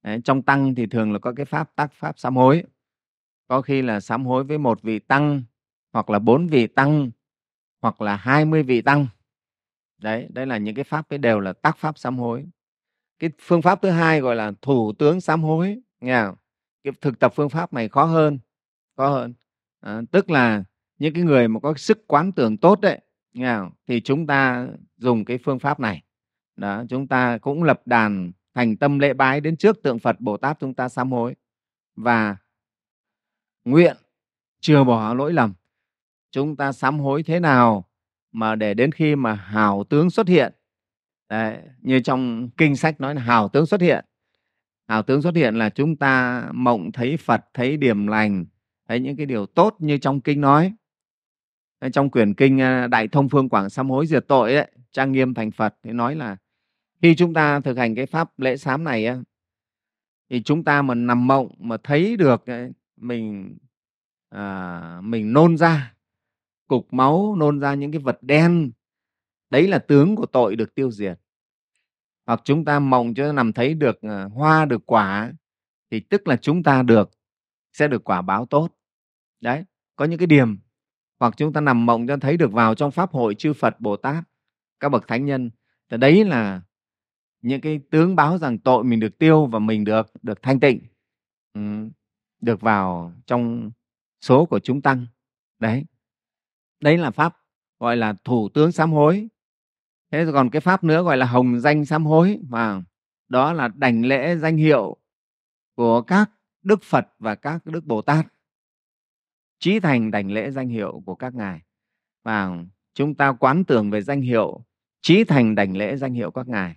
Đấy, 0.05 0.21
trong 0.23 0.41
tăng 0.41 0.75
thì 0.75 0.85
thường 0.85 1.13
là 1.13 1.19
có 1.19 1.33
cái 1.33 1.45
pháp 1.45 1.75
tác 1.75 1.93
pháp 1.93 2.19
sám 2.19 2.35
hối. 2.35 2.63
Có 3.47 3.61
khi 3.61 3.81
là 3.81 3.99
sám 3.99 4.25
hối 4.25 4.43
với 4.43 4.57
một 4.57 4.81
vị 4.81 4.99
tăng 4.99 5.43
hoặc 5.93 6.09
là 6.09 6.19
bốn 6.19 6.47
vị 6.47 6.67
tăng 6.67 7.11
hoặc 7.81 8.01
là 8.01 8.15
hai 8.15 8.45
mươi 8.45 8.63
vị 8.63 8.81
tăng. 8.81 9.07
Đấy 9.97 10.27
đây 10.29 10.45
là 10.45 10.57
những 10.57 10.75
cái 10.75 10.83
pháp 10.83 11.09
ấy 11.09 11.17
đều 11.17 11.39
là 11.39 11.53
tác 11.53 11.77
pháp 11.77 11.97
sám 11.97 12.17
hối. 12.17 12.45
Cái 13.19 13.29
phương 13.41 13.61
pháp 13.61 13.81
thứ 13.81 13.89
hai 13.89 14.21
gọi 14.21 14.35
là 14.35 14.51
thủ 14.61 14.93
tướng 14.93 15.21
sám 15.21 15.43
hối 15.43 15.81
nghe 16.01 16.23
không? 16.23 16.35
cái 16.83 16.93
thực 17.01 17.19
tập 17.19 17.33
phương 17.35 17.49
pháp 17.49 17.73
này 17.73 17.89
khó 17.89 18.03
hơn 18.03 18.39
khó 18.97 19.09
hơn. 19.09 19.33
À, 19.79 20.01
tức 20.11 20.29
là 20.29 20.63
những 20.99 21.13
cái 21.13 21.23
người 21.23 21.47
mà 21.47 21.59
có 21.59 21.73
sức 21.77 22.07
quán 22.07 22.31
tưởng 22.31 22.57
tốt 22.57 22.81
đấy 22.81 22.99
nghe 23.33 23.55
không? 23.55 23.71
thì 23.87 24.01
chúng 24.01 24.27
ta 24.27 24.67
dùng 24.97 25.25
cái 25.25 25.37
phương 25.37 25.59
pháp 25.59 25.79
này. 25.79 26.03
Đó 26.55 26.83
chúng 26.89 27.07
ta 27.07 27.37
cũng 27.37 27.63
lập 27.63 27.81
đàn 27.85 28.31
thành 28.55 28.77
tâm 28.77 28.99
lễ 28.99 29.13
bái 29.13 29.41
đến 29.41 29.57
trước 29.57 29.83
tượng 29.83 29.99
phật 29.99 30.21
bồ 30.21 30.37
tát 30.37 30.57
chúng 30.59 30.73
ta 30.73 30.89
sám 30.89 31.11
hối. 31.11 31.35
Và 31.95 32.37
nguyện 33.65 33.97
chưa 34.59 34.83
bỏ 34.83 35.13
lỗi 35.13 35.33
lầm 35.33 35.53
chúng 36.31 36.55
ta 36.55 36.71
sám 36.71 36.99
hối 36.99 37.23
thế 37.23 37.39
nào 37.39 37.85
mà 38.31 38.55
để 38.55 38.73
đến 38.73 38.91
khi 38.91 39.15
mà 39.15 39.33
hào 39.33 39.83
tướng 39.83 40.09
xuất 40.09 40.27
hiện. 40.27 40.53
Đấy, 41.29 41.57
như 41.81 41.99
trong 41.99 42.49
kinh 42.57 42.75
sách 42.75 43.01
nói 43.01 43.15
là 43.15 43.21
hào 43.21 43.49
tướng 43.49 43.65
xuất 43.65 43.81
hiện. 43.81 44.05
Hào 44.87 45.03
tướng 45.03 45.21
xuất 45.21 45.35
hiện 45.35 45.55
là 45.55 45.69
chúng 45.69 45.95
ta 45.95 46.45
mộng 46.53 46.91
thấy 46.91 47.17
phật 47.17 47.45
thấy 47.53 47.77
điểm 47.77 48.07
lành 48.07 48.45
thấy 48.87 48.99
những 48.99 49.17
cái 49.17 49.25
điều 49.25 49.45
tốt 49.45 49.75
như 49.79 49.97
trong 49.97 50.21
kinh 50.21 50.41
nói. 50.41 50.73
Trong 51.93 52.09
quyển 52.09 52.33
kinh 52.33 52.61
à, 52.61 52.87
đại 52.87 53.07
thông 53.07 53.29
phương 53.29 53.49
quảng 53.49 53.69
sám 53.69 53.89
hối 53.89 54.07
diệt 54.07 54.27
tội 54.27 54.55
ấy, 54.55 54.71
trang 54.91 55.11
nghiêm 55.11 55.33
thành 55.33 55.51
phật 55.51 55.75
thì 55.83 55.91
nói 55.91 56.15
là 56.15 56.37
khi 57.05 57.15
chúng 57.15 57.33
ta 57.33 57.59
thực 57.59 57.77
hành 57.77 57.95
cái 57.95 58.05
pháp 58.05 58.39
lễ 58.39 58.57
sám 58.57 58.83
này 58.83 59.07
thì 60.29 60.43
chúng 60.43 60.63
ta 60.63 60.81
mà 60.81 60.95
nằm 60.95 61.27
mộng 61.27 61.55
mà 61.59 61.77
thấy 61.83 62.17
được 62.17 62.45
ấy, 62.45 62.71
mình 62.97 63.57
à, 64.29 65.01
mình 65.03 65.33
nôn 65.33 65.57
ra 65.57 65.93
cục 66.67 66.93
máu 66.93 67.35
nôn 67.35 67.59
ra 67.59 67.73
những 67.73 67.91
cái 67.91 67.99
vật 67.99 68.17
đen 68.21 68.71
đấy 69.49 69.67
là 69.67 69.79
tướng 69.79 70.15
của 70.15 70.25
tội 70.25 70.55
được 70.55 70.75
tiêu 70.75 70.91
diệt. 70.91 71.19
Hoặc 72.25 72.41
chúng 72.43 72.65
ta 72.65 72.79
mộng 72.79 73.13
cho 73.13 73.33
nằm 73.33 73.53
thấy 73.53 73.73
được 73.73 74.01
à, 74.01 74.23
hoa 74.23 74.65
được 74.65 74.85
quả 74.85 75.33
thì 75.91 75.99
tức 75.99 76.27
là 76.27 76.37
chúng 76.37 76.63
ta 76.63 76.83
được 76.83 77.11
sẽ 77.73 77.87
được 77.87 78.03
quả 78.03 78.21
báo 78.21 78.45
tốt. 78.45 78.69
Đấy 79.41 79.63
có 79.95 80.05
những 80.05 80.19
cái 80.19 80.27
điểm. 80.27 80.57
Hoặc 81.19 81.33
chúng 81.37 81.53
ta 81.53 81.61
nằm 81.61 81.85
mộng 81.85 82.07
cho 82.07 82.17
thấy 82.17 82.37
được 82.37 82.51
vào 82.51 82.75
trong 82.75 82.91
pháp 82.91 83.11
hội 83.11 83.35
chư 83.35 83.53
phật 83.53 83.79
bồ 83.79 83.97
tát 83.97 84.23
các 84.79 84.89
bậc 84.89 85.07
thánh 85.07 85.25
nhân 85.25 85.49
thì 85.89 85.97
đấy 85.97 86.25
là 86.25 86.61
những 87.45 87.61
cái 87.61 87.79
tướng 87.89 88.15
báo 88.15 88.37
rằng 88.37 88.57
tội 88.57 88.83
mình 88.83 88.99
được 88.99 89.17
tiêu 89.17 89.45
và 89.45 89.59
mình 89.59 89.83
được 89.83 90.11
được 90.21 90.41
thanh 90.41 90.59
tịnh 90.59 90.79
ừ, 91.53 91.61
được 92.41 92.61
vào 92.61 93.13
trong 93.25 93.71
số 94.21 94.45
của 94.45 94.59
chúng 94.59 94.81
tăng. 94.81 95.05
Đấy. 95.59 95.85
Đấy 96.79 96.97
là 96.97 97.11
pháp 97.11 97.37
gọi 97.79 97.97
là 97.97 98.13
thủ 98.23 98.49
tướng 98.49 98.71
sám 98.71 98.91
hối. 98.91 99.27
Thế 100.11 100.25
còn 100.33 100.49
cái 100.49 100.59
pháp 100.59 100.83
nữa 100.83 101.03
gọi 101.03 101.17
là 101.17 101.25
hồng 101.25 101.59
danh 101.59 101.85
sám 101.85 102.05
hối 102.05 102.39
mà 102.49 102.83
đó 103.27 103.53
là 103.53 103.67
đảnh 103.67 104.05
lễ 104.05 104.35
danh 104.35 104.57
hiệu 104.57 104.97
của 105.75 106.01
các 106.01 106.31
đức 106.61 106.83
phật 106.83 107.07
và 107.19 107.35
các 107.35 107.65
đức 107.65 107.85
bồ 107.85 108.01
tát. 108.01 108.25
Trí 109.59 109.79
thành 109.79 110.11
đảnh 110.11 110.31
lễ 110.31 110.51
danh 110.51 110.69
hiệu 110.69 111.01
của 111.05 111.15
các 111.15 111.35
ngài. 111.35 111.61
Và 112.23 112.63
chúng 112.93 113.15
ta 113.15 113.31
quán 113.31 113.63
tưởng 113.63 113.91
về 113.91 114.01
danh 114.01 114.21
hiệu 114.21 114.65
trí 115.01 115.23
thành 115.23 115.55
đảnh 115.55 115.77
lễ 115.77 115.95
danh 115.95 116.13
hiệu 116.13 116.31
các 116.31 116.47
ngài 116.47 116.75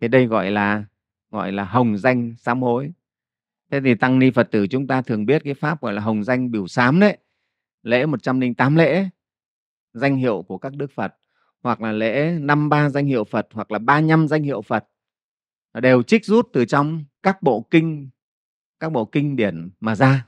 thì 0.00 0.08
đây 0.08 0.26
gọi 0.26 0.50
là 0.50 0.84
gọi 1.30 1.52
là 1.52 1.64
hồng 1.64 1.98
danh 1.98 2.34
sám 2.38 2.62
hối. 2.62 2.92
Thế 3.70 3.80
thì 3.80 3.94
tăng 3.94 4.18
ni 4.18 4.30
phật 4.30 4.50
tử 4.50 4.66
chúng 4.66 4.86
ta 4.86 5.02
thường 5.02 5.26
biết 5.26 5.42
cái 5.44 5.54
pháp 5.54 5.82
gọi 5.82 5.92
là 5.92 6.02
hồng 6.02 6.24
danh 6.24 6.50
biểu 6.50 6.66
sám 6.66 7.00
đấy. 7.00 7.18
Lễ 7.82 8.06
108 8.06 8.76
lễ, 8.76 9.08
danh 9.92 10.16
hiệu 10.16 10.42
của 10.42 10.58
các 10.58 10.72
đức 10.76 10.90
phật, 10.94 11.14
hoặc 11.62 11.80
là 11.80 11.92
lễ 11.92 12.38
năm 12.40 12.68
ba 12.68 12.90
danh 12.90 13.06
hiệu 13.06 13.24
phật, 13.24 13.48
hoặc 13.52 13.70
là 13.70 13.78
ba 13.78 14.00
năm 14.00 14.28
danh 14.28 14.42
hiệu 14.42 14.62
phật, 14.62 14.88
đều 15.74 16.02
trích 16.02 16.24
rút 16.24 16.48
từ 16.52 16.64
trong 16.64 17.04
các 17.22 17.42
bộ 17.42 17.66
kinh, 17.70 18.10
các 18.80 18.92
bộ 18.92 19.04
kinh 19.04 19.36
điển 19.36 19.70
mà 19.80 19.94
ra, 19.94 20.26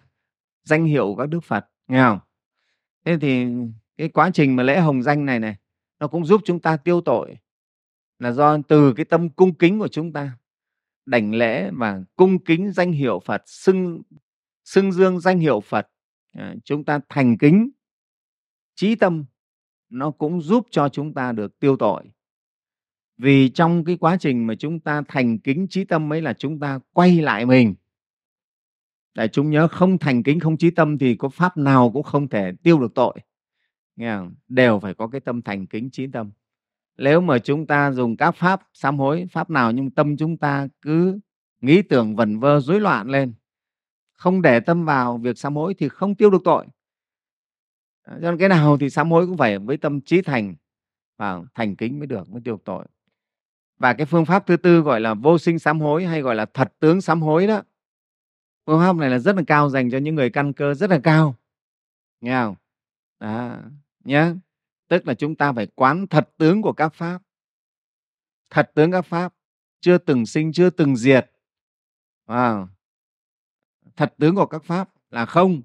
danh 0.64 0.84
hiệu 0.84 1.06
của 1.06 1.16
các 1.16 1.28
đức 1.28 1.44
phật, 1.44 1.68
nghe 1.88 2.02
không? 2.02 2.18
Thế 3.04 3.18
thì 3.20 3.46
cái 3.96 4.08
quá 4.08 4.30
trình 4.34 4.56
mà 4.56 4.62
lễ 4.62 4.80
hồng 4.80 5.02
danh 5.02 5.26
này 5.26 5.40
này, 5.40 5.56
nó 6.00 6.08
cũng 6.08 6.24
giúp 6.24 6.40
chúng 6.44 6.60
ta 6.60 6.76
tiêu 6.76 7.00
tội 7.00 7.36
là 8.22 8.32
do 8.32 8.58
từ 8.68 8.92
cái 8.96 9.04
tâm 9.04 9.28
cung 9.28 9.54
kính 9.54 9.78
của 9.78 9.88
chúng 9.88 10.12
ta. 10.12 10.38
Đảnh 11.06 11.34
lễ 11.34 11.70
và 11.72 12.04
cung 12.16 12.44
kính 12.44 12.72
danh 12.72 12.92
hiệu 12.92 13.20
Phật 13.24 13.42
xưng 13.46 14.02
xưng 14.64 14.92
dương 14.92 15.20
danh 15.20 15.38
hiệu 15.38 15.60
Phật 15.60 15.88
à, 16.32 16.54
chúng 16.64 16.84
ta 16.84 17.00
thành 17.08 17.38
kính. 17.38 17.70
Trí 18.74 18.94
tâm 18.94 19.24
nó 19.88 20.10
cũng 20.10 20.40
giúp 20.40 20.66
cho 20.70 20.88
chúng 20.88 21.14
ta 21.14 21.32
được 21.32 21.58
tiêu 21.58 21.76
tội. 21.76 22.04
Vì 23.18 23.48
trong 23.48 23.84
cái 23.84 23.96
quá 23.96 24.16
trình 24.20 24.46
mà 24.46 24.54
chúng 24.54 24.80
ta 24.80 25.02
thành 25.08 25.38
kính 25.38 25.66
trí 25.70 25.84
tâm 25.84 26.12
ấy 26.12 26.22
là 26.22 26.32
chúng 26.32 26.60
ta 26.60 26.80
quay 26.92 27.20
lại 27.20 27.46
mình. 27.46 27.74
Để 29.14 29.28
chúng 29.28 29.50
nhớ 29.50 29.68
không 29.68 29.98
thành 29.98 30.22
kính 30.22 30.40
không 30.40 30.56
trí 30.56 30.70
tâm 30.70 30.98
thì 30.98 31.14
có 31.14 31.28
pháp 31.28 31.56
nào 31.56 31.90
cũng 31.92 32.02
không 32.02 32.28
thể 32.28 32.52
tiêu 32.62 32.80
được 32.80 32.94
tội. 32.94 33.18
Nghe 33.96 34.16
không? 34.16 34.34
đều 34.48 34.80
phải 34.80 34.94
có 34.94 35.08
cái 35.08 35.20
tâm 35.20 35.42
thành 35.42 35.66
kính 35.66 35.90
trí 35.90 36.06
tâm 36.06 36.30
nếu 36.96 37.20
mà 37.20 37.38
chúng 37.38 37.66
ta 37.66 37.92
dùng 37.92 38.16
các 38.16 38.30
pháp 38.30 38.62
sám 38.72 38.98
hối, 38.98 39.26
pháp 39.32 39.50
nào 39.50 39.72
nhưng 39.72 39.90
tâm 39.90 40.16
chúng 40.16 40.36
ta 40.36 40.68
cứ 40.82 41.20
nghĩ 41.60 41.82
tưởng 41.82 42.16
vẩn 42.16 42.40
vơ, 42.40 42.60
rối 42.60 42.80
loạn 42.80 43.10
lên, 43.10 43.34
không 44.12 44.42
để 44.42 44.60
tâm 44.60 44.84
vào 44.84 45.18
việc 45.18 45.38
sám 45.38 45.56
hối 45.56 45.74
thì 45.74 45.88
không 45.88 46.14
tiêu 46.14 46.30
được 46.30 46.42
tội. 46.44 46.66
Ờ, 48.02 48.18
cho 48.22 48.30
nên 48.30 48.38
cái 48.38 48.48
nào 48.48 48.78
thì 48.78 48.90
sám 48.90 49.10
hối 49.10 49.26
cũng 49.26 49.36
phải 49.36 49.58
với 49.58 49.76
tâm 49.76 50.00
trí 50.00 50.22
thành 50.22 50.54
và 51.18 51.40
thành 51.54 51.76
kính 51.76 51.98
mới 51.98 52.06
được, 52.06 52.30
mới 52.30 52.40
tiêu 52.44 52.54
được 52.54 52.64
tội. 52.64 52.86
Và 53.78 53.92
cái 53.92 54.06
phương 54.06 54.24
pháp 54.24 54.46
thứ 54.46 54.56
tư 54.56 54.80
gọi 54.80 55.00
là 55.00 55.14
vô 55.14 55.38
sinh 55.38 55.58
sám 55.58 55.80
hối 55.80 56.06
hay 56.06 56.22
gọi 56.22 56.34
là 56.34 56.46
thật 56.54 56.72
tướng 56.78 57.00
sám 57.00 57.22
hối 57.22 57.46
đó, 57.46 57.62
phương 58.66 58.80
pháp 58.80 58.96
này 58.96 59.10
là 59.10 59.18
rất 59.18 59.36
là 59.36 59.42
cao 59.46 59.68
dành 59.68 59.90
cho 59.90 59.98
những 59.98 60.14
người 60.14 60.30
căn 60.30 60.52
cơ 60.52 60.74
rất 60.74 60.90
là 60.90 61.00
cao. 61.02 61.34
Nghe 62.20 62.42
không? 62.42 62.54
Đó 63.20 63.56
nhé 64.04 64.32
tức 64.92 65.06
là 65.06 65.14
chúng 65.14 65.34
ta 65.34 65.52
phải 65.52 65.66
quán 65.66 66.06
thật 66.06 66.30
tướng 66.36 66.62
của 66.62 66.72
các 66.72 66.94
pháp. 66.94 67.22
Thật 68.50 68.70
tướng 68.74 68.92
các 68.92 69.02
pháp 69.02 69.34
chưa 69.80 69.98
từng 69.98 70.26
sinh, 70.26 70.52
chưa 70.52 70.70
từng 70.70 70.96
diệt. 70.96 71.30
Wow. 72.26 72.66
thật 73.96 74.14
tướng 74.18 74.34
của 74.34 74.46
các 74.46 74.64
pháp 74.64 74.90
là 75.10 75.26
không. 75.26 75.62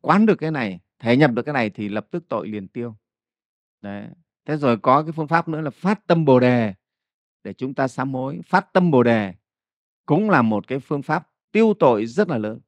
Quán 0.00 0.26
được 0.26 0.34
cái 0.34 0.50
này, 0.50 0.80
thể 0.98 1.16
nhập 1.16 1.30
được 1.30 1.42
cái 1.42 1.52
này 1.52 1.70
thì 1.70 1.88
lập 1.88 2.06
tức 2.10 2.24
tội 2.28 2.48
liền 2.48 2.68
tiêu. 2.68 2.96
Đấy. 3.80 4.08
thế 4.44 4.56
rồi 4.56 4.78
có 4.82 5.02
cái 5.02 5.12
phương 5.12 5.28
pháp 5.28 5.48
nữa 5.48 5.60
là 5.60 5.70
phát 5.70 6.06
tâm 6.06 6.24
bồ 6.24 6.40
đề 6.40 6.74
để 7.44 7.52
chúng 7.52 7.74
ta 7.74 7.88
sám 7.88 8.14
hối. 8.14 8.40
Phát 8.46 8.72
tâm 8.72 8.90
bồ 8.90 9.02
đề 9.02 9.34
cũng 10.06 10.30
là 10.30 10.42
một 10.42 10.68
cái 10.68 10.78
phương 10.78 11.02
pháp 11.02 11.30
tiêu 11.52 11.74
tội 11.78 12.06
rất 12.06 12.28
là 12.28 12.38
lớn. 12.38 12.60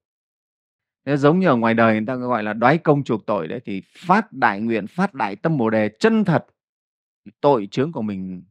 Thế 1.07 1.17
giống 1.17 1.39
như 1.39 1.49
ở 1.49 1.57
ngoài 1.57 1.75
đời 1.75 1.93
người 1.93 2.07
ta 2.07 2.15
gọi 2.15 2.43
là 2.43 2.53
đoái 2.53 2.79
công 2.79 3.05
chuộc 3.05 3.27
tội 3.27 3.49
đấy 3.49 3.61
thì 3.65 3.83
phát 3.97 4.33
đại 4.33 4.61
nguyện 4.61 4.87
phát 4.87 5.15
đại 5.15 5.37
tâm 5.37 5.57
bồ 5.57 5.71
đề 5.71 5.91
chân 5.99 6.25
thật 6.25 6.47
tội 7.41 7.69
chướng 7.71 7.93
của 7.93 8.03
mình 8.03 8.45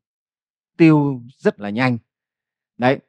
tiêu 0.78 1.22
rất 1.38 1.60
là 1.60 1.70
nhanh. 1.70 1.98
Đấy 2.78 3.00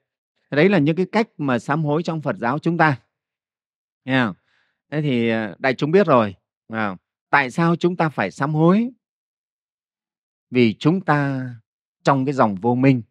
đấy 0.51 0.69
là 0.69 0.79
những 0.79 0.97
cái 0.97 1.07
cách 1.13 1.29
mà 1.39 1.59
sám 1.59 1.85
hối 1.85 2.03
trong 2.03 2.23
phật 2.23 2.37
giáo 2.39 2.59
chúng 2.59 2.79
ta. 2.79 3.01
Nghe 4.05 4.25
không? 4.25 4.35
thế 4.91 5.03
thì 5.03 5.29
à, 5.29 5.55
đại 5.59 5.75
chúng 5.75 5.91
biết 5.91 6.07
rồi 6.07 6.35
à, 6.69 6.97
tại 7.31 7.51
sao 7.51 7.77
chúng 7.77 7.97
ta 7.97 8.09
phải 8.09 8.31
sám 8.31 8.55
hối? 8.55 8.91
Vì 10.51 10.75
chúng 10.79 11.01
ta 11.01 11.51
trong 12.03 12.25
cái 12.25 12.35
dòng 12.35 12.55
vô 12.55 12.75
minh. 12.75 13.03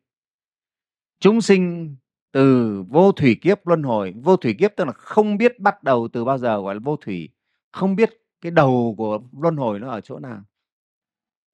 Chúng 1.20 1.42
sinh 1.42 1.96
từ 2.36 2.84
vô 2.90 3.12
thủy 3.12 3.38
kiếp 3.42 3.68
luân 3.68 3.84
hồi. 3.84 4.14
Vô 4.24 4.38
thủy 4.38 4.56
kiếp 4.60 4.72
tức 4.76 4.86
là 4.86 4.94
không 4.94 5.38
biết 5.38 5.60
bắt 5.60 5.84
đầu 5.84 6.08
từ 6.14 6.26
bao 6.26 6.38
giờ, 6.38 6.62
gọi 6.62 6.76
là 6.76 6.80
vô 6.84 6.96
thủy. 6.96 7.30
Không 7.72 7.96
biết 7.96 8.10
cái 8.42 8.52
đầu 8.52 8.96
của 8.98 9.20
luân 9.42 9.58
hồi 9.58 9.80
nó 9.80 9.90
ở 9.90 10.02
chỗ 10.02 10.20
nào. 10.20 10.44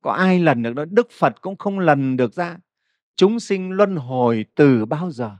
Có 0.01 0.11
ai 0.11 0.39
lần 0.39 0.63
được 0.63 0.73
đó? 0.73 0.85
Đức 0.85 1.07
phật 1.11 1.41
cũng 1.41 1.55
không 1.55 1.79
lần 1.79 2.17
được 2.17 2.33
ra. 2.33 2.57
Chúng 3.15 3.39
sinh 3.39 3.71
luân 3.71 3.95
hồi 3.95 4.45
từ 4.55 4.85
bao 4.85 5.11
giờ? 5.11 5.37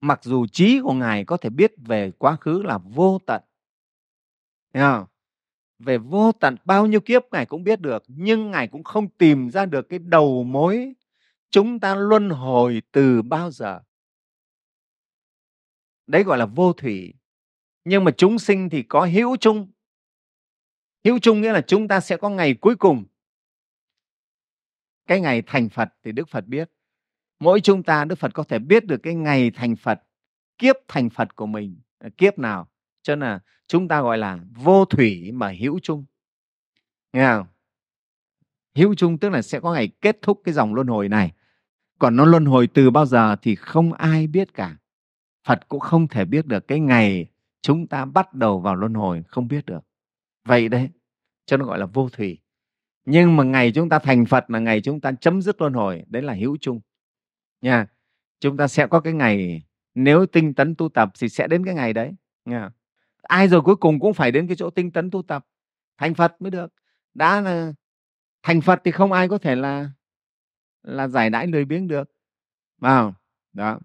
Mặc 0.00 0.24
dù 0.24 0.46
trí 0.46 0.80
của 0.80 0.92
ngài 0.92 1.24
có 1.24 1.36
thể 1.36 1.50
biết 1.50 1.72
về 1.76 2.10
quá 2.18 2.36
khứ 2.36 2.62
là 2.62 2.78
vô 2.78 3.18
tận. 3.26 3.42
Thấy 4.72 4.82
không? 4.82 5.06
về 5.78 5.98
vô 5.98 6.32
tận 6.32 6.56
bao 6.64 6.86
nhiêu 6.86 7.00
kiếp 7.00 7.22
ngài 7.32 7.46
cũng 7.46 7.64
biết 7.64 7.80
được, 7.80 8.04
nhưng 8.08 8.50
ngài 8.50 8.68
cũng 8.68 8.84
không 8.84 9.08
tìm 9.08 9.50
ra 9.50 9.66
được 9.66 9.88
cái 9.88 9.98
đầu 9.98 10.44
mối 10.44 10.94
chúng 11.50 11.80
ta 11.80 11.94
luân 11.94 12.30
hồi 12.30 12.82
từ 12.92 13.22
bao 13.22 13.50
giờ 13.50 13.80
đấy 16.06 16.22
gọi 16.22 16.38
là 16.38 16.46
vô 16.46 16.72
thủy. 16.72 17.14
Nhưng 17.84 18.04
mà 18.04 18.10
chúng 18.10 18.38
sinh 18.38 18.70
thì 18.70 18.82
có 18.82 19.06
hữu 19.06 19.36
chung. 19.36 19.72
Hữu 21.04 21.18
chung 21.18 21.40
nghĩa 21.40 21.52
là 21.52 21.60
chúng 21.60 21.88
ta 21.88 22.00
sẽ 22.00 22.16
có 22.16 22.28
ngày 22.28 22.54
cuối 22.54 22.76
cùng. 22.76 23.04
Cái 25.06 25.20
ngày 25.20 25.42
thành 25.46 25.68
phật 25.68 25.88
thì 26.02 26.12
đức 26.12 26.28
phật 26.28 26.46
biết. 26.46 26.70
Mỗi 27.40 27.60
chúng 27.60 27.82
ta, 27.82 28.04
đức 28.04 28.14
phật 28.14 28.34
có 28.34 28.42
thể 28.42 28.58
biết 28.58 28.86
được 28.86 28.96
cái 29.02 29.14
ngày 29.14 29.50
thành 29.50 29.76
phật, 29.76 30.02
kiếp 30.58 30.76
thành 30.88 31.10
phật 31.10 31.36
của 31.36 31.46
mình. 31.46 31.80
À, 31.98 32.08
kiếp 32.16 32.38
nào? 32.38 32.68
Cho 33.02 33.16
nên 33.16 33.28
là 33.28 33.40
chúng 33.66 33.88
ta 33.88 34.02
gọi 34.02 34.18
là 34.18 34.38
vô 34.54 34.84
thủy 34.84 35.32
mà 35.32 35.52
hữu 35.60 35.78
chung. 35.82 36.04
Nghe 37.12 37.26
không? 37.26 37.46
Hữu 38.74 38.94
chung 38.94 39.18
tức 39.18 39.28
là 39.28 39.42
sẽ 39.42 39.60
có 39.60 39.72
ngày 39.72 39.88
kết 39.88 40.18
thúc 40.22 40.40
cái 40.44 40.54
dòng 40.54 40.74
luân 40.74 40.86
hồi 40.86 41.08
này. 41.08 41.32
Còn 41.98 42.16
nó 42.16 42.24
luân 42.24 42.44
hồi 42.44 42.66
từ 42.66 42.90
bao 42.90 43.06
giờ 43.06 43.36
thì 43.42 43.54
không 43.54 43.92
ai 43.92 44.26
biết 44.26 44.54
cả 44.54 44.76
phật 45.44 45.68
cũng 45.68 45.80
không 45.80 46.08
thể 46.08 46.24
biết 46.24 46.46
được 46.46 46.68
cái 46.68 46.80
ngày 46.80 47.26
chúng 47.62 47.86
ta 47.86 48.04
bắt 48.04 48.34
đầu 48.34 48.60
vào 48.60 48.74
luân 48.74 48.94
hồi, 48.94 49.22
không 49.28 49.48
biết 49.48 49.66
được. 49.66 49.80
Vậy 50.44 50.68
đấy, 50.68 50.90
cho 51.46 51.56
nó 51.56 51.64
gọi 51.64 51.78
là 51.78 51.86
vô 51.86 52.08
thủy. 52.08 52.38
Nhưng 53.04 53.36
mà 53.36 53.44
ngày 53.44 53.72
chúng 53.74 53.88
ta 53.88 53.98
thành 53.98 54.26
phật 54.26 54.50
là 54.50 54.58
ngày 54.58 54.80
chúng 54.80 55.00
ta 55.00 55.12
chấm 55.12 55.42
dứt 55.42 55.60
luân 55.60 55.72
hồi, 55.72 56.04
đấy 56.08 56.22
là 56.22 56.34
hữu 56.34 56.56
chung. 56.60 56.80
Nha, 57.60 57.86
chúng 58.40 58.56
ta 58.56 58.68
sẽ 58.68 58.86
có 58.86 59.00
cái 59.00 59.12
ngày, 59.12 59.62
nếu 59.94 60.26
tinh 60.26 60.54
tấn 60.54 60.74
tu 60.74 60.88
tập 60.88 61.10
thì 61.20 61.28
sẽ 61.28 61.46
đến 61.48 61.64
cái 61.64 61.74
ngày 61.74 61.92
đấy, 61.92 62.12
nha. 62.44 62.70
Ai 63.22 63.48
rồi 63.48 63.60
cuối 63.60 63.76
cùng 63.76 64.00
cũng 64.00 64.14
phải 64.14 64.32
đến 64.32 64.46
cái 64.46 64.56
chỗ 64.56 64.70
tinh 64.70 64.90
tấn 64.90 65.10
tu 65.10 65.22
tập, 65.22 65.46
thành 65.98 66.14
phật 66.14 66.42
mới 66.42 66.50
được. 66.50 66.72
Đã 67.14 67.40
là, 67.40 67.72
thành 68.42 68.60
phật 68.60 68.80
thì 68.84 68.90
không 68.90 69.12
ai 69.12 69.28
có 69.28 69.38
thể 69.38 69.56
là 69.56 69.90
là 70.82 71.08
giải 71.08 71.30
đãi 71.30 71.46
lười 71.46 71.64
biếng 71.64 71.88
được. 71.88 72.10
Vào, 72.78 73.14
đó 73.52 73.78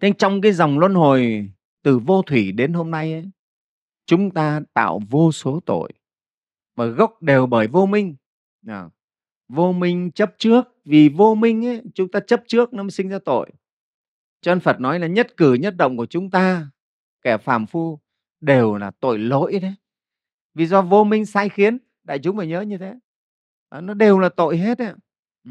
nên 0.00 0.14
trong 0.14 0.40
cái 0.40 0.52
dòng 0.52 0.78
luân 0.78 0.94
hồi 0.94 1.50
từ 1.82 1.98
vô 1.98 2.22
thủy 2.22 2.52
đến 2.52 2.72
hôm 2.72 2.90
nay 2.90 3.12
ấy, 3.12 3.30
chúng 4.06 4.30
ta 4.30 4.60
tạo 4.74 5.00
vô 5.10 5.32
số 5.32 5.60
tội 5.66 5.92
và 6.76 6.86
gốc 6.86 7.22
đều 7.22 7.46
bởi 7.46 7.66
vô 7.66 7.86
minh. 7.86 8.16
À, 8.66 8.88
vô 9.48 9.72
minh 9.72 10.10
chấp 10.10 10.34
trước 10.38 10.64
vì 10.84 11.08
vô 11.08 11.34
minh 11.34 11.66
ấy, 11.66 11.82
chúng 11.94 12.10
ta 12.10 12.20
chấp 12.20 12.42
trước 12.46 12.72
nó 12.72 12.82
mới 12.82 12.90
sinh 12.90 13.08
ra 13.08 13.18
tội. 13.24 13.50
Cho 14.40 14.54
nên 14.54 14.60
phật 14.60 14.80
nói 14.80 14.98
là 14.98 15.06
nhất 15.06 15.36
cử 15.36 15.54
nhất 15.54 15.76
động 15.76 15.96
của 15.96 16.06
chúng 16.06 16.30
ta 16.30 16.70
kẻ 17.22 17.38
phàm 17.38 17.66
phu 17.66 18.00
đều 18.40 18.76
là 18.76 18.90
tội 19.00 19.18
lỗi 19.18 19.58
đấy. 19.62 19.74
Vì 20.54 20.66
do 20.66 20.82
vô 20.82 21.04
minh 21.04 21.26
sai 21.26 21.48
khiến 21.48 21.78
đại 22.04 22.18
chúng 22.18 22.36
phải 22.36 22.46
nhớ 22.46 22.60
như 22.60 22.78
thế. 22.78 22.94
À, 23.68 23.80
nó 23.80 23.94
đều 23.94 24.18
là 24.18 24.28
tội 24.28 24.58
hết 24.58 24.78
đấy 24.78 24.92
ừ. 25.44 25.50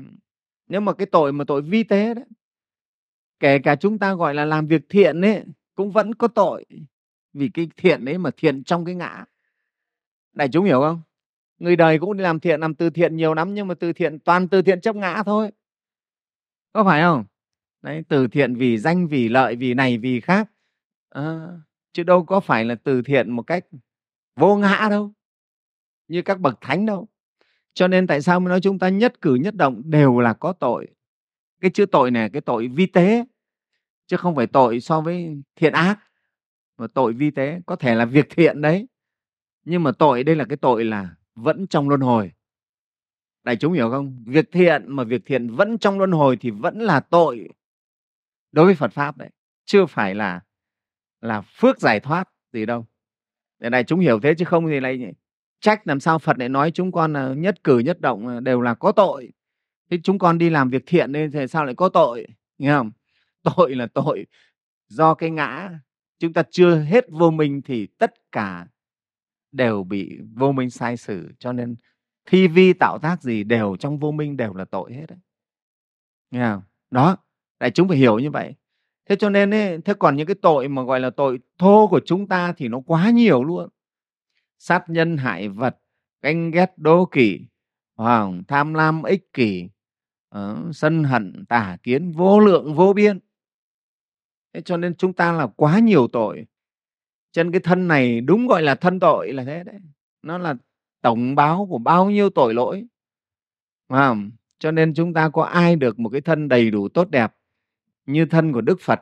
Nếu 0.68 0.82
mà 0.82 0.94
cái 0.94 1.06
tội 1.06 1.34
mà 1.34 1.44
tội 1.48 1.62
vi 1.62 1.84
tế 1.84 2.14
đấy 2.14 2.26
kể 3.40 3.60
cả 3.60 3.76
chúng 3.76 4.00
ta 4.00 4.14
gọi 4.14 4.34
là 4.34 4.46
làm 4.46 4.68
việc 4.68 4.82
thiện 4.90 5.22
ấy 5.22 5.44
cũng 5.76 5.92
vẫn 5.92 6.16
có 6.16 6.28
tội 6.28 6.66
vì 7.34 7.50
cái 7.50 7.70
thiện 7.78 8.06
đấy 8.06 8.18
mà 8.18 8.30
thiện 8.38 8.64
trong 8.64 8.86
cái 8.86 8.96
ngã. 8.96 9.26
Đại 10.34 10.50
chúng 10.50 10.66
hiểu 10.66 10.82
không? 10.82 11.02
Người 11.60 11.76
đời 11.76 12.00
cũng 12.00 12.18
đi 12.18 12.24
làm 12.24 12.40
thiện 12.40 12.60
làm 12.60 12.76
từ 12.76 12.90
thiện 12.90 13.16
nhiều 13.16 13.34
lắm 13.34 13.54
nhưng 13.54 13.68
mà 13.68 13.74
từ 13.74 13.94
thiện 13.94 14.20
toàn 14.20 14.48
từ 14.48 14.62
thiện 14.62 14.82
chấp 14.82 14.96
ngã 14.96 15.24
thôi. 15.24 15.52
Có 16.74 16.84
phải 16.84 17.02
không? 17.02 17.26
Đấy 17.82 18.04
từ 18.10 18.28
thiện 18.28 18.56
vì 18.56 18.78
danh 18.78 19.08
vì 19.08 19.30
lợi 19.30 19.56
vì 19.56 19.74
này 19.74 19.98
vì 19.98 20.20
khác. 20.22 20.52
À, 21.10 21.48
chứ 21.94 22.04
đâu 22.04 22.26
có 22.26 22.40
phải 22.40 22.66
là 22.66 22.76
từ 22.76 23.02
thiện 23.02 23.32
một 23.32 23.44
cách 23.44 23.66
vô 24.36 24.56
ngã 24.58 24.88
đâu 24.90 25.12
như 26.08 26.22
các 26.22 26.40
bậc 26.40 26.62
thánh 26.62 26.86
đâu. 26.86 27.08
Cho 27.74 27.88
nên 27.88 28.08
tại 28.08 28.22
sao 28.22 28.40
mới 28.40 28.50
nói 28.50 28.62
chúng 28.62 28.80
ta 28.80 28.90
nhất 28.90 29.22
cử 29.22 29.36
nhất 29.36 29.56
động 29.56 29.82
đều 29.86 30.20
là 30.20 30.34
có 30.34 30.54
tội? 30.54 30.88
Cái 31.66 31.72
chữ 31.72 31.86
tội 31.86 32.12
này 32.12 32.30
cái 32.30 32.42
tội 32.42 32.68
vi 32.68 32.86
tế, 32.86 33.26
chứ 34.08 34.18
không 34.18 34.36
phải 34.36 34.48
tội 34.48 34.80
so 34.80 35.02
với 35.02 35.42
thiện 35.56 35.74
ác, 35.74 36.00
mà 36.78 36.88
tội 36.88 37.14
vi 37.14 37.32
tế. 37.32 37.60
Có 37.66 37.76
thể 37.76 37.96
là 37.96 38.06
việc 38.06 38.30
thiện 38.30 38.62
đấy, 38.62 38.88
nhưng 39.64 39.84
mà 39.84 39.92
tội 39.92 40.24
đây 40.24 40.36
là 40.36 40.46
cái 40.50 40.58
tội 40.58 40.86
là 40.86 41.16
vẫn 41.36 41.68
trong 41.68 41.90
luân 41.90 42.02
hồi. 42.02 42.32
Đại 43.44 43.56
chúng 43.56 43.74
hiểu 43.74 43.90
không? 43.90 44.24
Việc 44.28 44.52
thiện 44.52 44.84
mà 44.88 45.04
việc 45.04 45.22
thiện 45.26 45.50
vẫn 45.50 45.78
trong 45.78 45.98
luân 45.98 46.12
hồi 46.12 46.38
thì 46.38 46.52
vẫn 46.52 46.80
là 46.80 47.00
tội 47.00 47.50
đối 48.52 48.66
với 48.66 48.76
phật 48.76 48.94
pháp 48.94 49.18
đấy 49.18 49.30
chưa 49.66 49.86
phải 49.86 50.16
là 50.16 50.42
là 51.22 51.42
phước 51.42 51.80
giải 51.80 52.00
thoát 52.00 52.30
gì 52.54 52.66
đâu. 52.66 52.86
Để 53.60 53.70
đại 53.70 53.84
chúng 53.84 54.00
hiểu 54.00 54.20
thế 54.20 54.34
chứ 54.38 54.46
không 54.46 54.68
thì 54.68 54.80
lại 54.80 55.14
trách 55.60 55.88
làm 55.88 56.00
sao 56.00 56.20
phật 56.20 56.40
lại 56.40 56.50
nói 56.50 56.72
chúng 56.72 56.92
con 56.92 57.14
là 57.14 57.34
nhất 57.34 57.64
cử 57.64 57.80
nhất 57.80 58.02
động 58.02 58.44
đều 58.44 58.62
là 58.62 58.74
có 58.74 58.92
tội 58.92 59.32
thế 59.90 60.00
chúng 60.04 60.20
con 60.20 60.38
đi 60.38 60.50
làm 60.50 60.70
việc 60.70 60.84
thiện 60.86 61.12
nên 61.12 61.32
thì 61.32 61.48
sao 61.48 61.66
lại 61.66 61.76
có 61.76 61.90
tội 61.90 62.28
nghe 62.58 62.72
không? 62.72 62.92
Tội 63.44 63.76
là 63.76 63.88
tội 63.88 64.26
do 64.88 65.14
cái 65.14 65.30
ngã. 65.30 65.80
Chúng 66.20 66.34
ta 66.34 66.44
chưa 66.52 66.80
hết 66.80 67.06
vô 67.10 67.32
minh 67.32 67.62
thì 67.62 67.88
tất 67.88 68.32
cả 68.32 68.68
đều 69.52 69.84
bị 69.84 70.20
vô 70.36 70.52
minh 70.52 70.70
sai 70.70 70.98
sử 70.98 71.32
cho 71.40 71.54
nên 71.54 71.76
thi 72.26 72.48
vi 72.48 72.74
tạo 72.74 73.00
tác 73.00 73.22
gì 73.22 73.44
đều 73.44 73.76
trong 73.80 74.00
vô 74.00 74.12
minh 74.12 74.38
đều 74.38 74.54
là 74.54 74.66
tội 74.66 74.94
hết 74.94 75.06
đấy. 75.08 75.20
Nghe 76.32 76.52
không? 76.52 76.62
Đó 76.92 77.18
đại 77.60 77.72
chúng 77.72 77.88
phải 77.88 77.98
hiểu 77.98 78.20
như 78.20 78.32
vậy. 78.32 78.56
Thế 79.10 79.16
cho 79.16 79.30
nên 79.30 79.54
ấy, 79.54 79.78
thế 79.86 79.94
còn 80.00 80.16
những 80.16 80.28
cái 80.28 80.36
tội 80.42 80.68
mà 80.68 80.84
gọi 80.84 81.00
là 81.00 81.10
tội 81.10 81.40
thô 81.58 81.88
của 81.88 82.02
chúng 82.06 82.28
ta 82.28 82.54
thì 82.58 82.68
nó 82.68 82.80
quá 82.80 83.10
nhiều 83.10 83.44
luôn. 83.44 83.70
Sát 84.58 84.90
nhân 84.90 85.18
hại 85.18 85.50
vật 85.50 85.78
ganh 86.22 86.52
ghét 86.52 86.74
đố 86.78 87.06
kỵ 87.06 87.40
hoàng 87.96 88.44
tham 88.48 88.74
lam 88.74 89.04
ích 89.04 89.34
kỷ 89.34 89.70
Ờ, 90.36 90.72
sân 90.74 91.04
hận 91.04 91.46
tà 91.50 91.78
kiến 91.84 92.12
vô 92.12 92.40
lượng 92.40 92.76
vô 92.76 92.94
biên. 92.94 93.20
Thế 94.54 94.62
cho 94.62 94.78
nên 94.78 94.96
chúng 94.96 95.14
ta 95.14 95.32
là 95.32 95.48
quá 95.48 95.80
nhiều 95.80 96.08
tội. 96.08 96.46
Trên 97.32 97.52
cái 97.52 97.62
thân 97.64 97.88
này 97.88 98.22
đúng 98.22 98.48
gọi 98.48 98.62
là 98.62 98.76
thân 98.76 99.00
tội 99.00 99.34
là 99.34 99.44
thế 99.44 99.64
đấy. 99.64 99.80
Nó 100.22 100.38
là 100.38 100.56
tổng 101.02 101.36
báo 101.36 101.68
của 101.70 101.78
bao 101.78 102.10
nhiêu 102.10 102.30
tội 102.30 102.54
lỗi. 102.54 102.86
Mà 103.90 104.16
cho 104.60 104.72
nên 104.72 104.94
chúng 104.94 105.14
ta 105.14 105.30
có 105.30 105.44
ai 105.44 105.76
được 105.76 106.00
một 106.00 106.10
cái 106.10 106.22
thân 106.22 106.48
đầy 106.48 106.72
đủ 106.72 106.90
tốt 106.90 107.10
đẹp 107.10 107.36
như 108.06 108.26
thân 108.26 108.54
của 108.54 108.62
đức 108.62 108.82
phật 108.82 109.00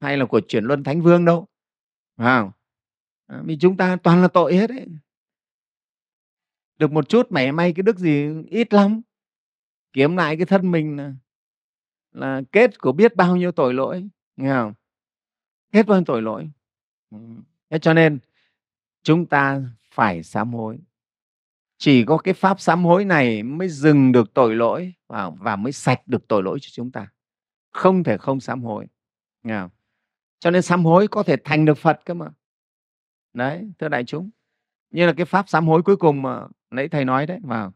hay 0.00 0.16
là 0.16 0.24
của 0.24 0.40
chuyển 0.48 0.64
luân 0.64 0.84
thánh 0.84 1.02
vương 1.02 1.24
đâu? 1.24 1.46
À, 2.16 2.50
vì 3.44 3.58
chúng 3.60 3.76
ta 3.76 3.96
toàn 4.02 4.22
là 4.22 4.28
tội 4.28 4.56
hết 4.56 4.70
đấy. 4.70 4.86
Được 6.78 6.92
một 6.92 7.08
chút 7.08 7.32
mẻ 7.32 7.52
may 7.52 7.72
cái 7.72 7.82
đức 7.82 7.98
gì 7.98 8.28
ít 8.50 8.74
lắm 8.74 9.00
kiếm 9.92 10.16
lại 10.16 10.36
cái 10.36 10.46
thân 10.46 10.70
mình 10.70 10.96
là, 10.96 11.12
là 12.12 12.42
kết 12.52 12.78
của 12.78 12.92
biết 12.92 13.16
bao 13.16 13.36
nhiêu 13.36 13.52
tội 13.52 13.74
lỗi 13.74 14.08
nghe 14.36 14.50
không? 14.50 14.74
Kết 15.72 15.86
bao 15.86 15.98
nhiêu 15.98 16.04
tội 16.04 16.22
lỗi. 16.22 16.50
Thế 17.70 17.78
cho 17.78 17.94
nên 17.94 18.18
chúng 19.02 19.26
ta 19.26 19.62
phải 19.90 20.22
sám 20.22 20.52
hối. 20.52 20.78
Chỉ 21.78 22.04
có 22.04 22.18
cái 22.18 22.34
pháp 22.34 22.60
sám 22.60 22.84
hối 22.84 23.04
này 23.04 23.42
mới 23.42 23.68
dừng 23.68 24.12
được 24.12 24.34
tội 24.34 24.56
lỗi 24.56 24.94
và, 25.06 25.30
và 25.30 25.56
mới 25.56 25.72
sạch 25.72 26.00
được 26.06 26.28
tội 26.28 26.42
lỗi 26.42 26.58
cho 26.60 26.68
chúng 26.72 26.90
ta. 26.90 27.08
Không 27.70 28.04
thể 28.04 28.18
không 28.18 28.40
sám 28.40 28.62
hối 28.62 28.86
nghe 29.42 29.58
không? 29.60 29.70
cho 30.40 30.50
nên 30.50 30.62
sám 30.62 30.84
hối 30.84 31.08
có 31.08 31.22
thể 31.22 31.36
thành 31.44 31.64
được 31.64 31.78
phật 31.78 32.00
cơ 32.04 32.14
mà. 32.14 32.28
Đấy 33.32 33.72
thưa 33.78 33.88
đại 33.88 34.04
chúng 34.04 34.30
như 34.90 35.06
là 35.06 35.12
cái 35.16 35.26
pháp 35.26 35.48
sám 35.48 35.66
hối 35.66 35.82
cuối 35.82 35.96
cùng 35.96 36.22
mà 36.22 36.46
nãy 36.70 36.88
thầy 36.88 37.04
nói 37.04 37.26
đấy 37.26 37.38
vào. 37.42 37.72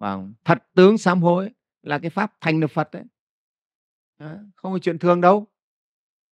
Vâng, 0.00 0.20
vào 0.20 0.28
thật 0.44 0.64
tướng 0.74 0.98
sám 0.98 1.22
hối 1.22 1.50
là 1.82 1.98
cái 1.98 2.10
pháp 2.10 2.32
thành 2.40 2.60
được 2.60 2.70
phật 2.70 2.90
đấy. 2.92 3.04
À, 4.16 4.38
không 4.56 4.72
phải 4.72 4.80
chuyện 4.80 4.98
thường 4.98 5.20
đâu. 5.20 5.46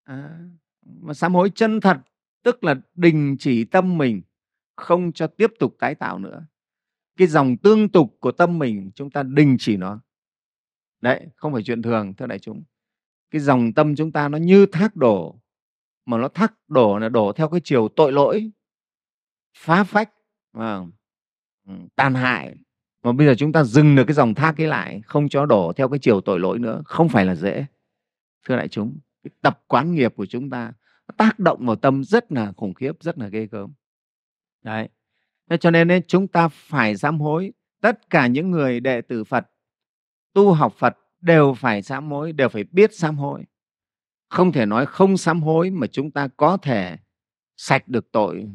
À, 0.05 0.39
mà 0.83 1.15
sám 1.15 1.35
hối 1.35 1.51
chân 1.55 1.81
thật 1.81 1.97
tức 2.43 2.65
là 2.65 2.75
đình 2.95 3.37
chỉ 3.39 3.65
tâm 3.65 3.99
mình 3.99 4.23
không 4.77 5.13
cho 5.13 5.27
tiếp 5.27 5.53
tục 5.59 5.77
tái 5.79 5.95
tạo 5.95 6.19
nữa. 6.19 6.47
Cái 7.17 7.29
dòng 7.29 7.57
tương 7.57 7.89
tục 7.89 8.17
của 8.21 8.33
tâm 8.33 8.59
mình 8.59 8.91
chúng 8.95 9.11
ta 9.11 9.23
đình 9.23 9.57
chỉ 9.59 9.77
nó. 9.77 10.01
Đấy 11.01 11.29
không 11.37 11.53
phải 11.53 11.63
chuyện 11.63 11.83
thường 11.83 12.15
thưa 12.15 12.27
đại 12.27 12.39
chúng. 12.39 12.63
Cái 13.31 13.41
dòng 13.41 13.73
tâm 13.73 13.97
chúng 13.97 14.13
ta 14.13 14.29
nó 14.29 14.39
như 14.39 14.67
thác 14.67 14.97
đổ 14.97 15.41
mà 16.05 16.19
nó 16.19 16.29
thác 16.29 16.55
đổ 16.69 16.99
là 16.99 17.09
đổ 17.09 17.33
theo 17.33 17.49
cái 17.49 17.61
chiều 17.65 17.89
tội 17.97 18.13
lỗi 18.13 18.51
phá 19.57 19.85
phách 19.85 20.13
và 20.53 20.85
tàn 21.97 22.15
hại 22.15 22.57
mà 23.03 23.13
bây 23.13 23.27
giờ 23.27 23.35
chúng 23.39 23.53
ta 23.53 23.65
dừng 23.65 23.97
được 23.97 24.05
cái 24.05 24.15
dòng 24.15 24.35
thác 24.35 24.61
ấy 24.61 24.67
lại 24.67 25.01
không 25.07 25.29
cho 25.29 25.47
đổ 25.47 25.73
theo 25.77 25.89
cái 25.89 25.99
chiều 25.99 26.21
tội 26.21 26.41
lỗi 26.41 26.59
nữa 26.59 26.83
không 26.85 27.09
phải 27.09 27.25
là 27.25 27.35
dễ. 27.35 27.67
Thưa 28.49 28.57
đại 28.57 28.69
chúng 28.69 28.99
cái 29.23 29.31
tập 29.41 29.63
quán 29.67 29.95
nghiệp 29.95 30.13
của 30.17 30.27
chúng 30.27 30.51
ta 30.51 30.73
tác 31.17 31.39
động 31.39 31.67
vào 31.67 31.77
tâm 31.77 32.05
rất 32.05 32.33
là 32.33 32.53
khủng 32.57 32.75
khiếp 32.75 32.93
rất 33.01 33.19
là 33.19 33.29
ghê 33.29 33.47
gớm. 33.47 33.73
Đấy. 34.63 34.89
Thế 35.51 35.57
cho 35.57 35.71
nên 35.71 35.91
ấy, 35.91 36.03
chúng 36.07 36.29
ta 36.29 36.49
phải 36.49 36.97
sám 36.97 37.21
hối 37.21 37.53
tất 37.81 38.11
cả 38.11 38.27
những 38.27 38.51
người 38.51 38.81
đệ 38.81 39.01
tử 39.01 39.25
phật 39.25 39.51
tu 40.33 40.53
học 40.53 40.75
phật 40.79 40.99
đều 41.21 41.55
phải 41.55 41.83
sám 41.83 42.11
hối 42.11 42.33
đều 42.33 42.49
phải 42.49 42.65
biết 42.65 42.95
sám 42.95 43.17
hối. 43.17 43.45
Không 44.29 44.53
thể 44.53 44.67
nói 44.67 44.87
không 44.87 45.17
sám 45.17 45.43
hối 45.43 45.71
mà 45.71 45.87
chúng 45.87 46.11
ta 46.11 46.29
có 46.37 46.57
thể 46.57 46.97
sạch 47.57 47.89
được 47.89 48.13
tội 48.13 48.49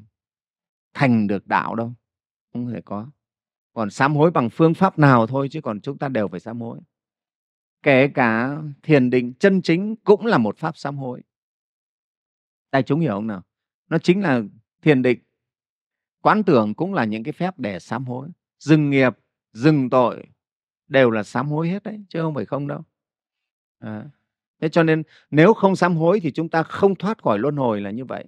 thành 0.93 1.27
được 1.27 1.47
đạo 1.47 1.75
đâu. 1.75 1.93
Không 2.53 2.73
thể 2.73 2.81
có 2.85 3.07
còn 3.73 3.89
sám 3.89 4.15
hối 4.15 4.31
bằng 4.31 4.49
phương 4.49 4.73
pháp 4.73 4.99
nào 4.99 5.27
thôi 5.27 5.47
chứ 5.51 5.61
còn 5.61 5.81
chúng 5.81 5.97
ta 5.97 6.09
đều 6.09 6.27
phải 6.27 6.39
sám 6.39 6.61
hối. 6.61 6.79
Kể 7.83 8.07
cả 8.07 8.57
thiền 8.83 9.09
định 9.09 9.33
chân 9.39 9.61
chính 9.61 9.95
cũng 9.95 10.25
là 10.25 10.37
một 10.37 10.57
pháp 10.57 10.77
sám 10.77 10.97
hối. 10.97 11.21
Đại 12.71 12.83
chúng 12.83 12.99
hiểu 12.99 13.13
không 13.13 13.27
nào? 13.27 13.41
Nó 13.89 13.97
chính 13.97 14.21
là 14.21 14.41
thiền 14.81 15.01
định. 15.01 15.19
Quán 16.21 16.43
tưởng 16.43 16.73
cũng 16.73 16.93
là 16.93 17.05
những 17.05 17.23
cái 17.23 17.31
phép 17.31 17.59
để 17.59 17.79
sám 17.79 18.05
hối. 18.05 18.29
Dừng 18.59 18.89
nghiệp, 18.89 19.13
dừng 19.53 19.89
tội 19.89 20.27
đều 20.87 21.11
là 21.11 21.23
sám 21.23 21.47
hối 21.47 21.69
hết 21.69 21.83
đấy, 21.83 22.03
chứ 22.09 22.21
không 22.21 22.35
phải 22.35 22.45
không 22.45 22.67
đâu. 22.67 22.81
À. 23.79 24.05
thế 24.61 24.69
cho 24.69 24.83
nên 24.83 25.03
nếu 25.31 25.53
không 25.53 25.75
sám 25.75 25.95
hối 25.95 26.19
thì 26.19 26.31
chúng 26.31 26.49
ta 26.49 26.63
không 26.63 26.95
thoát 26.95 27.23
khỏi 27.23 27.39
luân 27.39 27.55
hồi 27.55 27.81
là 27.81 27.91
như 27.91 28.05
vậy. 28.05 28.25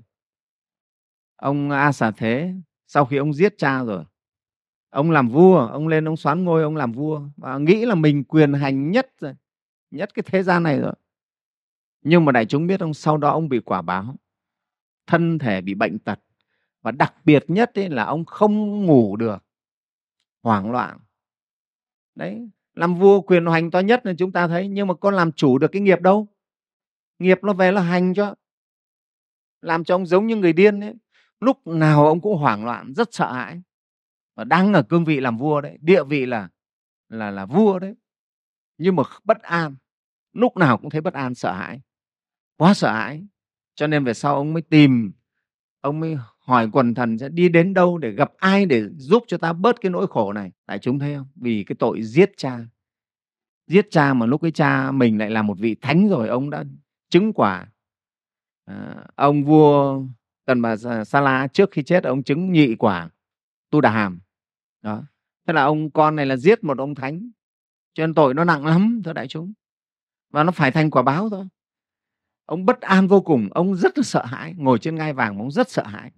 Ông 1.36 1.70
a 1.70 1.92
xà 1.92 2.12
thế, 2.12 2.54
sau 2.88 3.06
khi 3.06 3.18
ông 3.18 3.34
giết 3.34 3.58
cha 3.58 3.84
rồi 3.84 4.06
ông 4.96 5.12
làm 5.12 5.30
vua, 5.30 5.58
ông 5.58 5.88
lên 5.88 6.08
ông 6.08 6.18
xoán 6.18 6.44
ngôi, 6.44 6.64
ông 6.64 6.76
làm 6.76 6.92
vua. 6.92 7.22
Và 7.38 7.58
nghĩ 7.58 7.86
là 7.86 7.96
mình 7.96 8.24
quyền 8.24 8.54
hành 8.54 8.92
nhất 8.92 9.14
rồi, 9.20 9.34
nhất 9.92 10.14
cái 10.14 10.24
thế 10.26 10.44
gian 10.44 10.64
này 10.64 10.80
rồi. 10.80 10.94
Nhưng 12.02 12.26
mà 12.26 12.32
đại 12.32 12.46
chúng 12.46 12.68
biết 12.68 12.80
ông 12.80 12.94
sau 12.94 13.18
đó 13.18 13.30
ông 13.30 13.50
bị 13.50 13.60
quả 13.60 13.82
báo. 13.82 14.16
Thân 15.08 15.40
thể 15.40 15.62
bị 15.62 15.74
bệnh 15.74 16.00
tật. 16.00 16.20
Và 16.82 16.92
đặc 16.92 17.14
biệt 17.26 17.46
nhất 17.48 17.72
ấy 17.76 17.90
là 17.90 18.04
ông 18.04 18.26
không 18.26 18.86
ngủ 18.86 19.16
được. 19.16 19.44
Hoảng 20.44 20.72
loạn. 20.72 20.98
Đấy, 22.16 22.50
làm 22.74 22.96
vua 22.96 23.22
quyền 23.22 23.46
hành 23.46 23.72
to 23.72 23.80
nhất 23.80 24.06
là 24.06 24.14
chúng 24.18 24.32
ta 24.32 24.48
thấy. 24.48 24.68
Nhưng 24.68 24.88
mà 24.88 24.94
con 24.94 25.14
làm 25.14 25.32
chủ 25.32 25.58
được 25.58 25.72
cái 25.72 25.82
nghiệp 25.82 26.02
đâu? 26.02 26.28
Nghiệp 27.20 27.40
nó 27.42 27.54
về 27.54 27.72
là 27.72 27.82
hành 27.82 28.14
cho. 28.14 28.36
Làm 29.62 29.84
cho 29.84 29.96
ông 29.96 30.06
giống 30.06 30.28
như 30.28 30.36
người 30.36 30.54
điên 30.54 30.80
ấy 30.80 30.94
lúc 31.40 31.68
nào 31.68 32.08
ông 32.08 32.22
cũng 32.22 32.38
hoảng 32.38 32.66
loạn, 32.66 32.94
rất 32.94 33.14
sợ 33.14 33.34
hãi 33.34 33.62
và 34.36 34.44
đang 34.44 34.74
ở 34.74 34.84
cương 34.84 35.06
vị 35.06 35.20
làm 35.20 35.38
vua 35.38 35.62
đấy 35.62 35.78
địa 35.82 36.04
vị 36.04 36.26
là 36.26 36.50
là 37.10 37.32
là 37.32 37.46
vua 37.46 37.80
đấy. 37.80 37.96
Nhưng 38.78 38.96
mà 38.96 39.04
bất 39.24 39.42
an 39.42 39.76
lúc 40.34 40.58
nào 40.58 40.78
cũng 40.78 40.90
thấy 40.90 41.02
bất 41.02 41.14
an 41.14 41.36
sợ 41.36 41.54
hãi 41.54 41.82
quá 42.58 42.74
sợ 42.74 42.92
hãi. 42.92 43.28
Cho 43.76 43.88
nên 43.88 44.04
về 44.04 44.14
sau 44.14 44.36
ông 44.36 44.54
mới 44.54 44.62
tìm 44.62 45.12
ông 45.82 46.00
mới 46.00 46.18
hỏi 46.40 46.70
quần 46.72 46.94
thần 46.94 47.18
sẽ 47.18 47.30
đi 47.30 47.50
đến 47.50 47.74
đâu 47.74 47.98
để 47.98 48.12
gặp 48.12 48.32
ai 48.38 48.66
để 48.66 48.84
giúp 48.98 49.24
cho 49.28 49.38
ta 49.38 49.54
bớt 49.54 49.82
cái 49.82 49.90
nỗi 49.90 50.08
khổ 50.08 50.34
này. 50.34 50.52
Tại 50.66 50.80
chúng 50.80 51.00
thấy 51.00 51.16
không? 51.16 51.28
Vì 51.36 51.64
cái 51.64 51.76
tội 51.80 52.04
giết 52.04 52.32
cha. 52.38 52.60
Giết 53.68 53.88
cha 53.92 54.14
mà 54.14 54.26
lúc 54.26 54.42
cái 54.42 54.52
cha 54.52 54.92
mình 54.92 55.18
lại 55.18 55.30
là 55.30 55.42
một 55.42 55.58
vị 55.60 55.76
thánh 55.82 56.10
rồi 56.10 56.28
ông 56.28 56.50
đã 56.50 56.64
chứng 57.10 57.34
quả. 57.34 57.72
À, 58.66 59.06
ông 59.16 59.44
vua 59.44 60.02
tần 60.46 60.62
bà 60.62 60.76
sa 61.06 61.22
la 61.22 61.48
trước 61.48 61.72
khi 61.72 61.84
chết 61.84 62.04
ông 62.04 62.24
chứng 62.24 62.52
nhị 62.52 62.76
quả 62.76 63.10
tu 63.70 63.82
đà 63.82 63.90
hàm 63.90 64.20
đó. 64.86 65.04
Thế 65.48 65.54
là 65.54 65.64
ông 65.64 65.92
con 65.92 66.16
này 66.16 66.26
là 66.26 66.38
giết 66.38 66.64
một 66.64 66.78
ông 66.78 66.96
thánh. 66.96 67.30
Cho 67.94 68.08
nên 68.08 68.14
tội 68.14 68.34
nó 68.34 68.44
nặng 68.44 68.66
lắm, 68.66 69.02
thưa 69.06 69.14
đại 69.14 69.28
chúng. 69.28 69.54
Và 70.30 70.44
nó 70.44 70.52
phải 70.52 70.72
thành 70.72 70.92
quả 70.92 71.02
báo 71.02 71.30
thôi. 71.30 71.48
Ông 72.46 72.66
bất 72.66 72.82
an 72.82 73.08
vô 73.08 73.22
cùng, 73.22 73.50
ông 73.52 73.76
rất 73.76 73.98
là 73.98 74.04
sợ 74.04 74.26
hãi. 74.26 74.54
Ngồi 74.58 74.80
trên 74.80 74.96
ngai 74.96 75.14
vàng 75.14 75.38
ông 75.38 75.52
rất 75.52 75.70
sợ 75.70 75.84
hãi. 75.84 76.12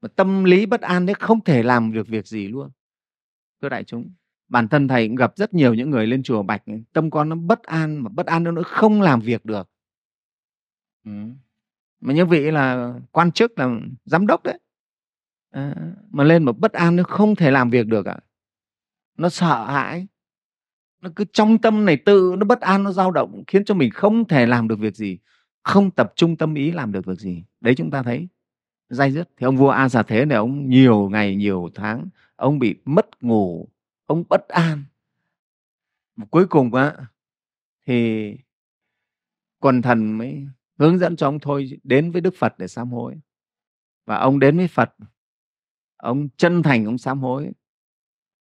Mà 0.00 0.08
tâm 0.16 0.44
lý 0.44 0.66
bất 0.66 0.80
an 0.80 1.06
đấy 1.06 1.14
không 1.14 1.44
thể 1.44 1.62
làm 1.62 1.92
được 1.92 2.08
việc 2.08 2.26
gì 2.26 2.48
luôn. 2.48 2.70
Thưa 3.62 3.68
đại 3.68 3.84
chúng, 3.84 4.10
bản 4.48 4.68
thân 4.68 4.88
thầy 4.88 5.06
cũng 5.06 5.16
gặp 5.16 5.32
rất 5.36 5.54
nhiều 5.54 5.74
những 5.74 5.90
người 5.90 6.06
lên 6.06 6.22
chùa 6.22 6.42
bạch 6.42 6.62
tâm 6.92 7.10
con 7.10 7.28
nó 7.28 7.36
bất 7.36 7.62
an, 7.62 8.02
mà 8.02 8.08
bất 8.08 8.26
an 8.26 8.44
nó 8.44 8.62
không 8.64 9.02
làm 9.02 9.20
việc 9.20 9.44
được. 9.44 9.70
Ừ. 11.04 11.10
mà 12.00 12.14
như 12.14 12.26
vị 12.26 12.50
là 12.50 12.94
quan 13.12 13.32
chức, 13.32 13.58
là 13.58 13.80
giám 14.04 14.26
đốc 14.26 14.42
đấy 14.42 14.58
à, 15.56 15.74
mà 16.10 16.24
lên 16.24 16.44
mà 16.44 16.52
bất 16.52 16.72
an 16.72 16.96
nó 16.96 17.02
không 17.02 17.36
thể 17.36 17.50
làm 17.50 17.70
việc 17.70 17.86
được 17.86 18.06
ạ. 18.06 18.12
À. 18.12 18.24
nó 19.16 19.28
sợ 19.28 19.64
hãi. 19.64 20.06
Nó 21.02 21.10
cứ 21.16 21.24
trong 21.32 21.58
tâm 21.58 21.84
này 21.84 21.96
tự 21.96 22.34
nó 22.38 22.44
bất 22.44 22.60
an 22.60 22.82
nó 22.82 22.92
dao 22.92 23.10
động 23.10 23.44
khiến 23.46 23.64
cho 23.64 23.74
mình 23.74 23.90
không 23.90 24.28
thể 24.28 24.46
làm 24.46 24.68
được 24.68 24.78
việc 24.78 24.96
gì 24.96 25.18
không 25.62 25.90
tập 25.90 26.12
trung 26.16 26.36
tâm 26.36 26.54
ý 26.54 26.70
làm 26.70 26.92
được 26.92 27.06
việc 27.06 27.18
gì. 27.18 27.44
Đấy 27.60 27.74
chúng 27.74 27.90
ta 27.90 28.02
thấy 28.02 28.28
dai 28.88 29.12
dứt. 29.12 29.28
Thì 29.36 29.44
ông 29.44 29.56
vua 29.56 29.68
a 29.68 29.88
xà 29.88 30.02
thế 30.02 30.24
này 30.24 30.36
ông 30.36 30.68
nhiều 30.68 31.08
ngày 31.08 31.36
nhiều 31.36 31.68
tháng 31.74 32.08
ông 32.36 32.58
bị 32.58 32.74
mất 32.84 33.22
ngủ 33.22 33.68
ông 34.06 34.24
bất 34.28 34.48
an. 34.48 34.84
Cuối 36.30 36.46
cùng 36.46 36.74
á 36.74 36.94
thì 37.86 38.32
quần 39.58 39.82
thần 39.82 40.18
mới 40.18 40.46
hướng 40.78 40.98
dẫn 40.98 41.16
cho 41.16 41.28
ông 41.28 41.38
thôi 41.38 41.80
đến 41.82 42.10
với 42.10 42.20
đức 42.20 42.34
phật 42.38 42.58
để 42.58 42.68
sám 42.68 42.90
hối. 42.90 43.20
Và 44.06 44.16
ông 44.16 44.38
đến 44.38 44.56
với 44.56 44.68
phật 44.68 44.94
ông 46.06 46.28
chân 46.36 46.62
thành 46.62 46.84
ông 46.84 46.98
sám 46.98 47.20
hối. 47.20 47.50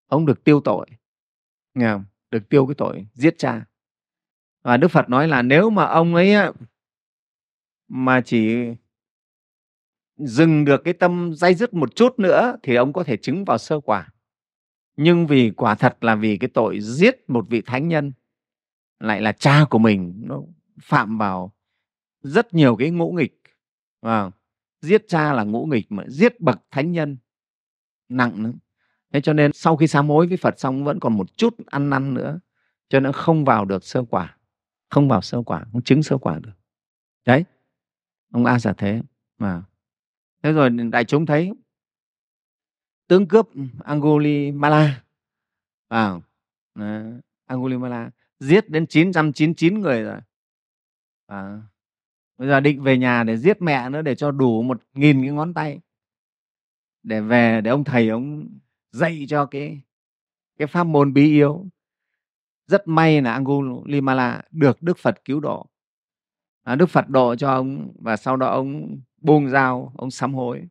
Ông 0.07 0.25
được 0.25 0.43
tiêu 0.43 0.61
tội. 0.61 0.87
Nghe 1.73 1.87
không? 1.87 2.05
được 2.31 2.49
tiêu 2.49 2.65
cái 2.67 2.75
tội 2.75 3.07
giết 3.13 3.35
cha. 3.37 3.65
Và 4.63 4.77
đức 4.77 4.87
phật 4.87 5.09
nói 5.09 5.27
là 5.27 5.41
nếu 5.41 5.69
mà 5.69 5.85
ông 5.85 6.15
ấy 6.15 6.33
mà 7.87 8.21
chỉ 8.21 8.67
dừng 10.17 10.65
được 10.65 10.81
cái 10.83 10.93
tâm 10.93 11.33
dây 11.33 11.55
dứt 11.55 11.73
một 11.73 11.95
chút 11.95 12.19
nữa 12.19 12.57
thì 12.63 12.75
ông 12.75 12.93
có 12.93 13.03
thể 13.03 13.17
chứng 13.17 13.45
vào 13.45 13.57
sơ 13.57 13.79
quả. 13.79 14.09
Nhưng 14.97 15.27
vì 15.27 15.51
quả 15.51 15.75
thật 15.75 15.97
là 16.01 16.15
vì 16.15 16.37
cái 16.37 16.49
tội 16.53 16.79
giết 16.81 17.29
một 17.29 17.45
vị 17.49 17.61
thánh 17.65 17.87
nhân 17.87 18.13
lại 18.99 19.21
là 19.21 19.31
cha 19.31 19.65
của 19.69 19.79
mình 19.79 20.21
nó 20.25 20.41
phạm 20.81 21.17
vào 21.17 21.53
rất 22.21 22.53
nhiều 22.53 22.75
cái 22.75 22.89
ngũ 22.89 23.11
nghịch. 23.11 23.41
À, 24.01 24.31
giết 24.81 25.07
cha 25.07 25.33
là 25.33 25.43
ngũ 25.43 25.65
nghịch 25.65 25.85
mà 25.89 26.03
giết 26.07 26.41
bậc 26.41 26.61
thánh 26.71 26.91
nhân 26.91 27.17
nặng 28.09 28.43
nữa. 28.43 28.51
Thế 29.13 29.21
cho 29.21 29.33
nên 29.33 29.53
sau 29.53 29.77
khi 29.77 29.87
sám 29.87 30.09
hối 30.09 30.27
với 30.27 30.37
phật 30.37 30.59
xong 30.59 30.83
vẫn 30.83 30.99
còn 30.99 31.17
một 31.17 31.37
chút 31.37 31.55
ăn 31.65 31.89
năn 31.89 32.13
nữa. 32.13 32.39
Cho 32.89 32.99
nên 32.99 33.11
không 33.11 33.45
vào 33.45 33.65
được 33.65 33.83
sơ 33.83 34.03
quả. 34.09 34.37
Không 34.89 35.07
vào 35.09 35.21
sơ 35.21 35.41
quả 35.41 35.65
không 35.71 35.81
chứng 35.81 36.03
sơ 36.03 36.17
quả 36.17 36.39
được. 36.39 36.51
Đấy. 37.25 37.45
Ông 38.31 38.45
a 38.45 38.59
giả 38.59 38.73
thế 38.77 39.01
mà. 39.37 39.63
Thế 40.43 40.51
rồi 40.51 40.69
đại 40.69 41.05
chúng 41.05 41.25
thấy 41.25 41.51
tướng 43.07 43.27
cướp 43.27 43.49
Angulimala. 43.83 45.03
À, 45.87 46.13
Angulimala. 47.45 48.09
Giết 48.39 48.69
đến 48.69 48.87
999 48.87 49.79
người 49.79 50.03
rồi. 50.03 50.19
À, 51.27 51.61
bây 52.37 52.47
giờ 52.47 52.59
định 52.59 52.83
về 52.83 52.97
nhà 52.97 53.23
để 53.23 53.37
giết 53.37 53.61
mẹ 53.61 53.89
nữa 53.89 54.01
để 54.01 54.15
cho 54.15 54.31
đủ 54.31 54.61
một 54.61 54.81
nghìn 54.93 55.21
cái 55.21 55.31
ngón 55.31 55.53
tay 55.53 55.79
để 57.05 57.21
về 57.21 57.61
để 57.61 57.71
ông 57.71 57.83
thầy 57.83 58.09
ông 58.09 58.47
dạy 58.91 59.25
cho 59.29 59.45
cái 59.45 59.81
cái 60.57 60.67
pháp 60.67 60.83
môn 60.83 61.13
bí 61.13 61.25
yếu. 61.25 61.65
Rất 62.67 62.87
may 62.87 63.21
là 63.21 63.33
Angulimala 63.33 64.41
được 64.51 64.81
Đức 64.81 64.97
Phật 64.97 65.25
cứu 65.25 65.39
độ. 65.39 65.69
À, 66.63 66.75
Đức 66.75 66.89
Phật 66.89 67.09
độ 67.09 67.35
cho 67.35 67.49
ông 67.49 67.93
và 67.99 68.17
sau 68.17 68.37
đó 68.37 68.47
ông 68.47 68.99
buông 69.17 69.49
dao 69.49 69.93
ông 69.97 70.11
sám 70.11 70.33
hối. 70.33 70.67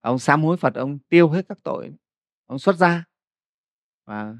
Ông 0.00 0.18
sám 0.18 0.42
hối 0.42 0.56
Phật 0.56 0.74
ông 0.74 0.98
tiêu 0.98 1.28
hết 1.28 1.48
các 1.48 1.58
tội. 1.62 1.90
Ông 2.46 2.58
xuất 2.58 2.76
ra 2.76 3.04
và 4.04 4.36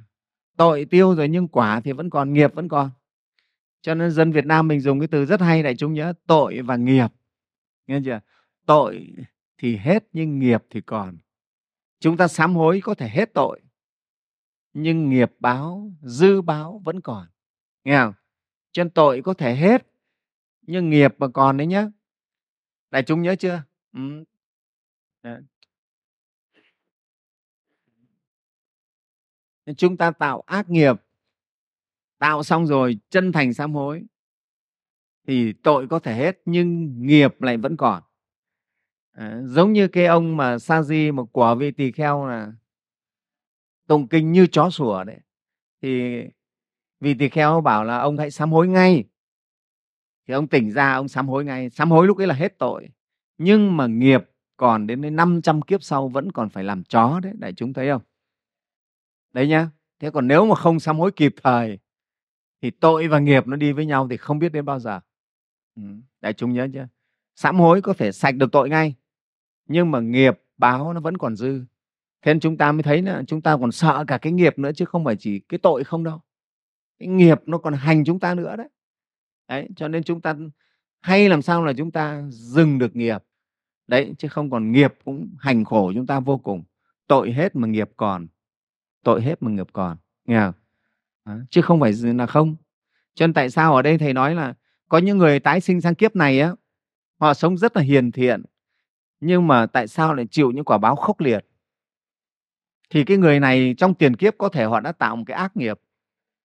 tội 0.57 0.85
tiêu 0.85 1.15
rồi 1.15 1.29
nhưng 1.29 1.49
quả 1.49 1.81
thì 1.81 1.93
vẫn 1.93 2.11
còn 2.11 2.33
nghiệp 2.33 2.55
vẫn 2.55 2.69
còn. 2.69 2.91
Cho 3.83 3.95
nên 3.95 4.11
dân 4.11 4.33
Việt 4.33 4.47
Nam 4.47 4.69
mình 4.69 4.81
dùng 4.81 5.01
cái 5.01 5.09
từ 5.09 5.27
rất 5.27 5.41
hay 5.41 5.63
đại 5.63 5.77
chúng 5.77 5.93
nhớ 5.93 6.13
tội 6.27 6.61
và 6.61 6.77
nghiệp. 6.77 7.09
Nghe 7.87 8.01
chưa? 8.05 8.21
Tội 8.67 9.15
thì 9.65 9.77
hết, 9.77 10.05
nhưng 10.13 10.39
nghiệp 10.39 10.65
thì 10.71 10.81
còn. 10.81 11.19
Chúng 12.01 12.17
ta 12.17 12.29
sám 12.29 12.55
hối 12.55 12.81
có 12.85 12.95
thể 12.95 13.09
hết 13.09 13.35
tội, 13.35 13.61
nhưng 14.73 15.09
nghiệp 15.09 15.33
báo, 15.41 15.93
dư 16.03 16.41
báo 16.43 16.81
vẫn 16.85 17.01
còn. 17.01 17.27
Nghe 17.85 17.99
không? 17.99 18.15
Chân 18.73 18.91
tội 18.91 19.23
có 19.25 19.35
thể 19.35 19.55
hết, 19.55 19.87
nhưng 20.63 20.91
nghiệp 20.91 21.15
mà 21.19 21.29
còn 21.29 21.57
đấy 21.57 21.67
nhé 21.67 21.87
đại 22.91 23.03
chúng 23.03 23.23
nhớ 23.23 23.37
chưa? 23.39 23.63
Ừ. 23.93 24.25
chúng 29.77 29.97
ta 29.97 30.11
tạo 30.11 30.41
ác 30.41 30.71
nghiệp, 30.71 30.97
tạo 32.19 32.43
xong 32.43 32.67
rồi 32.67 32.99
chân 33.09 33.33
thành 33.33 33.55
sám 33.55 33.75
hối, 33.75 34.05
thì 35.27 35.53
tội 35.53 35.89
có 35.89 35.99
thể 35.99 36.15
hết, 36.15 36.39
nhưng 36.45 36.95
nghiệp 37.07 37.43
lại 37.43 37.57
vẫn 37.57 37.77
còn 37.77 38.03
à, 39.15 39.41
giống 39.45 39.73
như 39.73 39.89
cái 39.89 40.07
ông 40.07 40.37
mà 40.37 40.59
sa 40.59 40.83
di 40.83 41.11
một 41.11 41.29
quả 41.33 41.55
vị 41.55 41.71
tỳ 41.71 41.93
kheo 41.93 42.27
là 42.27 42.53
tụng 43.87 44.09
kinh 44.09 44.33
như 44.33 44.47
chó 44.47 44.71
sủa 44.71 45.05
đấy. 45.05 45.19
Thì 45.83 46.23
vị 47.01 47.15
tỳ 47.15 47.29
kheo 47.29 47.61
bảo 47.61 47.85
là 47.85 47.99
ông 47.99 48.19
hãy 48.19 48.31
sám 48.31 48.53
hối 48.53 48.69
ngay. 48.69 49.05
Thì 50.27 50.35
ông 50.35 50.47
tỉnh 50.47 50.71
ra 50.71 50.95
ông 50.95 51.09
sám 51.09 51.29
hối 51.29 51.45
ngay. 51.45 51.71
Sám 51.71 51.91
hối 51.91 52.07
lúc 52.07 52.19
ấy 52.19 52.27
là 52.27 52.35
hết 52.35 52.59
tội. 52.59 52.89
Nhưng 53.39 53.77
mà 53.77 53.87
nghiệp 53.87 54.31
còn 54.57 54.87
đến 54.87 55.03
đến 55.03 55.17
500 55.17 55.63
kiếp 55.63 55.83
sau 55.83 56.09
vẫn 56.09 56.33
còn 56.33 56.49
phải 56.49 56.65
làm 56.65 56.85
chó 56.85 57.21
đấy 57.23 57.33
đại 57.39 57.53
chúng 57.53 57.73
thấy 57.73 57.89
không? 57.89 58.03
Đấy 59.33 59.49
nhá. 59.49 59.71
Thế 60.01 60.11
còn 60.11 60.29
nếu 60.29 60.47
mà 60.47 60.55
không 60.55 60.81
sám 60.81 60.99
hối 60.99 61.13
kịp 61.13 61.35
thời 61.43 61.79
thì 62.63 62.71
tội 62.71 63.09
và 63.09 63.19
nghiệp 63.19 63.47
nó 63.47 63.57
đi 63.57 63.73
với 63.73 63.87
nhau 63.87 64.09
thì 64.11 64.17
không 64.17 64.39
biết 64.39 64.53
đến 64.53 64.65
bao 64.65 64.79
giờ. 64.79 65.01
Ừ. 65.77 65.83
đại 66.21 66.33
chúng 66.33 66.53
nhớ 66.53 66.69
chưa? 66.73 66.89
Sám 67.35 67.57
hối 67.57 67.83
có 67.83 67.93
thể 67.93 68.13
sạch 68.13 68.35
được 68.35 68.53
tội 68.53 68.69
ngay 68.69 68.95
nhưng 69.67 69.91
mà 69.91 70.01
nghiệp 70.01 70.41
báo 70.57 70.93
nó 70.93 71.01
vẫn 71.01 71.17
còn 71.17 71.37
dư. 71.37 71.65
Thế 72.23 72.35
nên 72.35 72.41
chúng 72.41 72.57
ta 72.57 72.73
mới 72.73 72.83
thấy 72.83 73.03
là 73.03 73.23
chúng 73.27 73.43
ta 73.43 73.57
còn 73.57 73.73
sợ 73.73 74.05
cả 74.07 74.19
cái 74.19 74.33
nghiệp 74.33 74.59
nữa 74.59 74.71
chứ 74.77 74.85
không 74.85 75.05
phải 75.05 75.17
chỉ 75.17 75.39
cái 75.39 75.59
tội 75.59 75.85
không 75.85 76.05
đâu. 76.05 76.21
Cái 76.99 77.09
nghiệp 77.09 77.41
nó 77.47 77.59
còn 77.59 77.75
hành 77.75 78.05
chúng 78.05 78.21
ta 78.21 78.35
nữa 78.35 78.57
đấy. 78.57 78.69
Đấy, 79.49 79.69
cho 79.77 79.89
nên 79.89 80.03
chúng 80.03 80.21
ta 80.21 80.35
hay 81.01 81.29
làm 81.29 81.43
sao 81.43 81.65
là 81.65 81.73
chúng 81.73 81.91
ta 81.91 82.23
dừng 82.31 82.79
được 82.79 82.97
nghiệp. 82.97 83.25
Đấy, 83.87 84.15
chứ 84.19 84.29
không 84.29 84.51
còn 84.51 84.73
nghiệp 84.73 84.95
cũng 85.05 85.35
hành 85.39 85.65
khổ 85.65 85.93
chúng 85.95 86.07
ta 86.07 86.21
vô 86.21 86.39
cùng. 86.39 86.65
Tội 87.07 87.33
hết 87.33 87.57
mà 87.57 87.69
nghiệp 87.69 87.91
còn. 87.97 88.27
Tội 89.03 89.23
hết 89.23 89.43
mà 89.43 89.51
nghiệp 89.51 89.67
còn. 89.73 89.97
Nghe 90.25 90.41
không? 90.41 91.45
Chứ 91.51 91.63
không 91.63 91.81
phải 91.81 91.93
là 91.93 92.27
không. 92.27 92.57
Cho 93.15 93.27
nên 93.27 93.35
tại 93.35 93.51
sao 93.51 93.75
ở 93.75 93.83
đây 93.83 93.99
thầy 93.99 94.13
nói 94.13 94.35
là 94.35 94.55
có 94.89 94.99
những 94.99 95.19
người 95.19 95.41
tái 95.41 95.61
sinh 95.61 95.81
sang 95.81 95.95
kiếp 95.95 96.17
này 96.17 96.41
á, 96.41 96.55
họ 97.21 97.35
sống 97.35 97.59
rất 97.59 97.77
là 97.77 97.83
hiền 97.83 98.13
thiện 98.13 98.43
nhưng 99.25 99.47
mà 99.47 99.67
tại 99.67 99.89
sao 99.89 100.15
lại 100.15 100.27
chịu 100.31 100.51
những 100.51 100.65
quả 100.65 100.79
báo 100.79 100.97
khốc 100.97 101.21
liệt? 101.21 101.47
Thì 102.91 103.05
cái 103.05 103.17
người 103.17 103.41
này 103.41 103.75
trong 103.79 103.95
tiền 103.95 104.17
kiếp 104.17 104.35
có 104.39 104.49
thể 104.49 104.65
họ 104.65 104.81
đã 104.81 104.93
tạo 104.93 105.17
một 105.17 105.25
cái 105.27 105.37
ác 105.37 105.57
nghiệp 105.57 105.81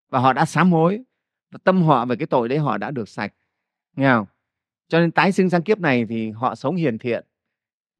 và 0.10 0.20
họ 0.20 0.34
đã 0.34 0.46
sám 0.46 0.72
hối 0.72 1.04
và 1.52 1.60
tâm 1.64 1.84
họ 1.84 2.06
về 2.06 2.16
cái 2.16 2.28
tội 2.28 2.50
đấy 2.50 2.60
họ 2.60 2.78
đã 2.78 2.92
được 2.92 3.10
sạch. 3.10 3.34
Nghe 3.96 4.10
không? 4.12 4.26
Cho 4.88 5.00
nên 5.00 5.12
tái 5.12 5.32
sinh 5.32 5.50
sang 5.50 5.64
kiếp 5.64 5.80
này 5.80 6.06
thì 6.10 6.32
họ 6.32 6.56
sống 6.56 6.76
hiền 6.76 6.98
thiện 6.98 7.26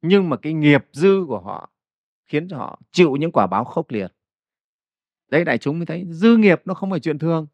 nhưng 0.02 0.28
mà 0.28 0.36
cái 0.36 0.52
nghiệp 0.52 0.84
dư 0.92 1.24
của 1.28 1.40
họ 1.40 1.70
khiến 2.26 2.48
cho 2.48 2.56
họ 2.56 2.80
chịu 2.92 3.16
những 3.16 3.32
quả 3.32 3.46
báo 3.46 3.64
khốc 3.64 3.90
liệt. 3.90 4.12
Đấy 5.28 5.44
đại 5.44 5.58
chúng 5.58 5.78
mới 5.78 5.86
thấy 5.86 6.06
dư 6.10 6.36
nghiệp 6.36 6.62
nó 6.64 6.74
không 6.74 6.90
phải 6.90 7.00
chuyện 7.00 7.18
thường. 7.18 7.46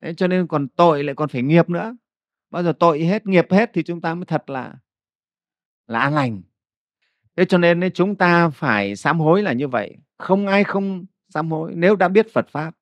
Đấy, 0.00 0.14
cho 0.16 0.26
nên 0.26 0.46
còn 0.46 0.68
tội 0.68 1.04
lại 1.04 1.14
còn 1.14 1.28
phải 1.28 1.42
nghiệp 1.42 1.70
nữa. 1.70 1.96
Bao 2.50 2.62
giờ 2.62 2.72
tội 2.78 3.00
hết 3.00 3.26
nghiệp 3.26 3.46
hết 3.50 3.70
thì 3.74 3.82
chúng 3.82 4.00
ta 4.00 4.14
mới 4.14 4.24
thật 4.24 4.50
là 4.50 4.74
là 5.86 6.00
an 6.00 6.14
lành. 6.14 6.42
Thế 7.36 7.44
cho 7.44 7.58
nên 7.58 7.90
chúng 7.94 8.16
ta 8.16 8.48
phải 8.50 8.96
sám 8.96 9.20
hối 9.20 9.42
là 9.42 9.52
như 9.52 9.68
vậy. 9.68 9.96
Không 10.18 10.46
ai 10.46 10.64
không 10.64 11.04
sám 11.28 11.50
hối. 11.50 11.72
Nếu 11.74 11.96
đã 11.96 12.08
biết 12.08 12.32
phật 12.32 12.48
pháp, 12.48 12.74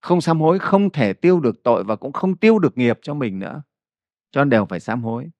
không 0.00 0.20
sám 0.20 0.40
hối, 0.40 0.58
không 0.58 0.90
thể 0.90 1.12
tiêu 1.12 1.40
được 1.40 1.62
tội 1.62 1.84
và 1.84 1.96
cũng 1.96 2.12
không 2.12 2.36
tiêu 2.36 2.58
được 2.58 2.78
nghiệp 2.78 2.98
cho 3.02 3.14
mình 3.14 3.38
nữa, 3.38 3.62
cho 4.30 4.44
nên 4.44 4.50
đều 4.50 4.66
phải 4.66 4.80
sám 4.80 5.02
hối. 5.02 5.30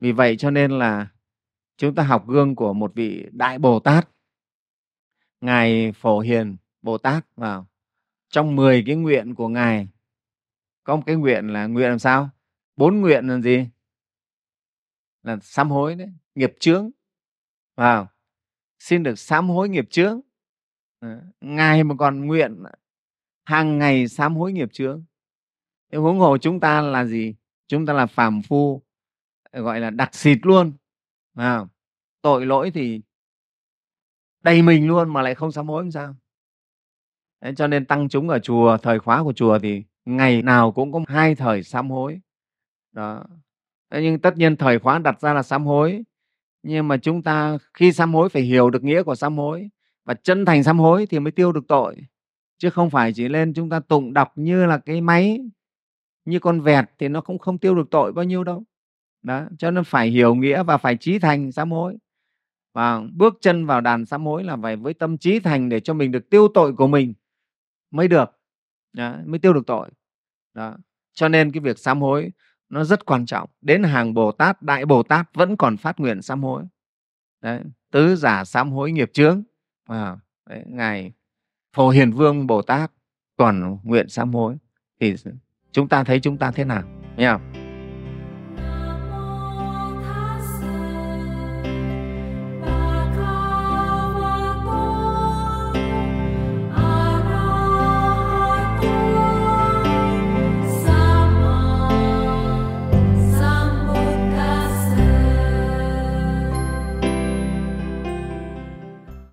Vì 0.00 0.12
vậy 0.12 0.36
cho 0.36 0.50
nên 0.50 0.70
là 0.70 1.06
chúng 1.76 1.94
ta 1.94 2.02
học 2.02 2.28
gương 2.28 2.54
của 2.54 2.72
một 2.72 2.92
vị 2.94 3.26
đại 3.32 3.58
bồ 3.58 3.80
tát. 3.80 4.08
Ngài 5.40 5.92
phổ 5.92 6.20
hiền 6.20 6.56
bồ 6.82 6.98
tát 6.98 7.26
vào. 7.36 7.66
Trong 8.28 8.56
10 8.56 8.82
cái 8.86 8.96
nguyện 8.96 9.34
của 9.34 9.48
ngài, 9.48 9.88
có 10.84 10.96
một 10.96 11.02
cái 11.06 11.16
nguyện 11.16 11.48
là 11.48 11.66
nguyện 11.66 11.88
làm 11.88 11.98
sao? 11.98 12.30
Bốn 12.76 13.00
nguyện 13.00 13.28
là 13.28 13.40
gì? 13.40 13.66
Là 15.22 15.38
sám 15.42 15.70
hối 15.70 15.94
đấy 15.94 16.08
nghiệp 16.34 16.54
chướng 16.60 16.90
vào. 17.76 18.08
Xin 18.78 19.02
được 19.02 19.18
sám 19.18 19.48
hối 19.48 19.68
nghiệp 19.68 19.90
chướng. 19.90 20.20
Ờ, 21.00 21.22
Ngài 21.40 21.84
mà 21.84 21.94
còn 21.98 22.26
nguyện 22.26 22.62
hàng 23.44 23.78
ngày 23.78 24.08
sám 24.08 24.36
hối 24.36 24.52
nghiệp 24.52 24.68
chướng. 24.72 25.04
Thế 25.92 25.98
huống 25.98 26.18
hồ 26.18 26.38
chúng 26.38 26.60
ta 26.60 26.80
là 26.80 27.04
gì? 27.04 27.34
Chúng 27.68 27.86
ta 27.86 27.92
là 27.92 28.06
phàm 28.06 28.42
phu 28.42 28.82
ờ, 29.50 29.62
gọi 29.62 29.80
là 29.80 29.90
đặc 29.90 30.14
xịt 30.14 30.38
luôn 30.42 30.72
à, 31.34 31.60
tội 32.22 32.46
lỗi 32.46 32.70
thì 32.70 33.02
đầy 34.42 34.62
mình 34.62 34.88
luôn 34.88 35.12
mà 35.12 35.22
lại 35.22 35.34
không 35.34 35.52
sám 35.52 35.68
hối 35.68 35.82
làm 35.82 35.90
sao? 35.90 36.16
Đấy, 37.40 37.52
cho 37.56 37.66
nên 37.66 37.86
tăng 37.86 38.08
chúng 38.08 38.28
ở 38.28 38.38
chùa 38.38 38.76
thời 38.82 38.98
khóa 38.98 39.22
của 39.22 39.32
chùa 39.32 39.58
thì 39.58 39.84
ngày 40.04 40.42
nào 40.42 40.72
cũng 40.72 40.92
có 40.92 41.00
hai 41.08 41.34
thời 41.34 41.62
sám 41.62 41.90
hối. 41.90 42.20
Đó 42.92 43.24
nhưng 44.00 44.20
tất 44.20 44.36
nhiên 44.36 44.56
thời 44.56 44.78
khóa 44.78 44.98
đặt 44.98 45.20
ra 45.20 45.34
là 45.34 45.42
sám 45.42 45.66
hối. 45.66 46.02
Nhưng 46.62 46.88
mà 46.88 46.96
chúng 46.96 47.22
ta 47.22 47.58
khi 47.74 47.92
sám 47.92 48.14
hối 48.14 48.28
phải 48.28 48.42
hiểu 48.42 48.70
được 48.70 48.84
nghĩa 48.84 49.02
của 49.02 49.14
sám 49.14 49.36
hối 49.38 49.68
và 50.04 50.14
chân 50.14 50.44
thành 50.44 50.62
sám 50.62 50.78
hối 50.78 51.06
thì 51.06 51.18
mới 51.18 51.32
tiêu 51.32 51.52
được 51.52 51.64
tội. 51.68 51.96
Chứ 52.58 52.70
không 52.70 52.90
phải 52.90 53.12
chỉ 53.12 53.28
lên 53.28 53.54
chúng 53.54 53.70
ta 53.70 53.80
tụng 53.80 54.12
đọc 54.12 54.32
như 54.36 54.66
là 54.66 54.78
cái 54.78 55.00
máy 55.00 55.40
như 56.24 56.38
con 56.38 56.60
vẹt 56.60 56.84
thì 56.98 57.08
nó 57.08 57.20
cũng 57.20 57.38
không 57.38 57.58
tiêu 57.58 57.74
được 57.74 57.90
tội 57.90 58.12
bao 58.12 58.24
nhiêu 58.24 58.44
đâu. 58.44 58.64
Đó 59.22 59.46
cho 59.58 59.70
nên 59.70 59.84
phải 59.84 60.08
hiểu 60.08 60.34
nghĩa 60.34 60.62
và 60.62 60.78
phải 60.78 60.96
trí 60.96 61.18
thành 61.18 61.52
sám 61.52 61.70
hối. 61.70 61.96
Và 62.74 63.00
bước 63.12 63.34
chân 63.40 63.66
vào 63.66 63.80
đàn 63.80 64.06
sám 64.06 64.26
hối 64.26 64.44
là 64.44 64.56
phải 64.62 64.76
với 64.76 64.94
tâm 64.94 65.18
trí 65.18 65.40
thành 65.40 65.68
để 65.68 65.80
cho 65.80 65.94
mình 65.94 66.10
được 66.10 66.30
tiêu 66.30 66.48
tội 66.54 66.72
của 66.72 66.86
mình 66.86 67.14
mới 67.90 68.08
được. 68.08 68.30
Đó, 68.92 69.16
mới 69.26 69.38
tiêu 69.38 69.52
được 69.52 69.66
tội. 69.66 69.90
Đó 70.54 70.76
cho 71.14 71.28
nên 71.28 71.52
cái 71.52 71.60
việc 71.60 71.78
sám 71.78 72.00
hối 72.00 72.30
nó 72.72 72.84
rất 72.84 73.06
quan 73.06 73.26
trọng. 73.26 73.50
Đến 73.60 73.82
hàng 73.82 74.14
bồ 74.14 74.32
tát 74.32 74.62
đại 74.62 74.84
bồ 74.84 75.02
tát 75.02 75.34
vẫn 75.34 75.56
còn 75.56 75.76
phát 75.76 76.00
nguyện 76.00 76.22
sám 76.22 76.42
hối. 76.42 76.62
Đấy, 77.42 77.60
tứ 77.90 78.16
giả 78.16 78.44
sám 78.44 78.70
hối 78.72 78.92
nghiệp 78.92 79.10
chướng. 79.12 79.42
À, 79.88 80.16
đấy, 80.48 80.62
ngài 80.66 81.12
phổ 81.76 81.88
hiền 81.88 82.12
vương 82.12 82.46
bồ 82.46 82.62
tát 82.62 82.92
còn 83.36 83.78
nguyện 83.82 84.08
sám 84.08 84.32
hối. 84.34 84.56
Thì 85.00 85.14
chúng 85.72 85.88
ta 85.88 86.04
thấy 86.04 86.20
chúng 86.20 86.38
ta 86.38 86.50
thế 86.50 86.64
nào? 86.64 86.82
Nhỉ 87.16 87.61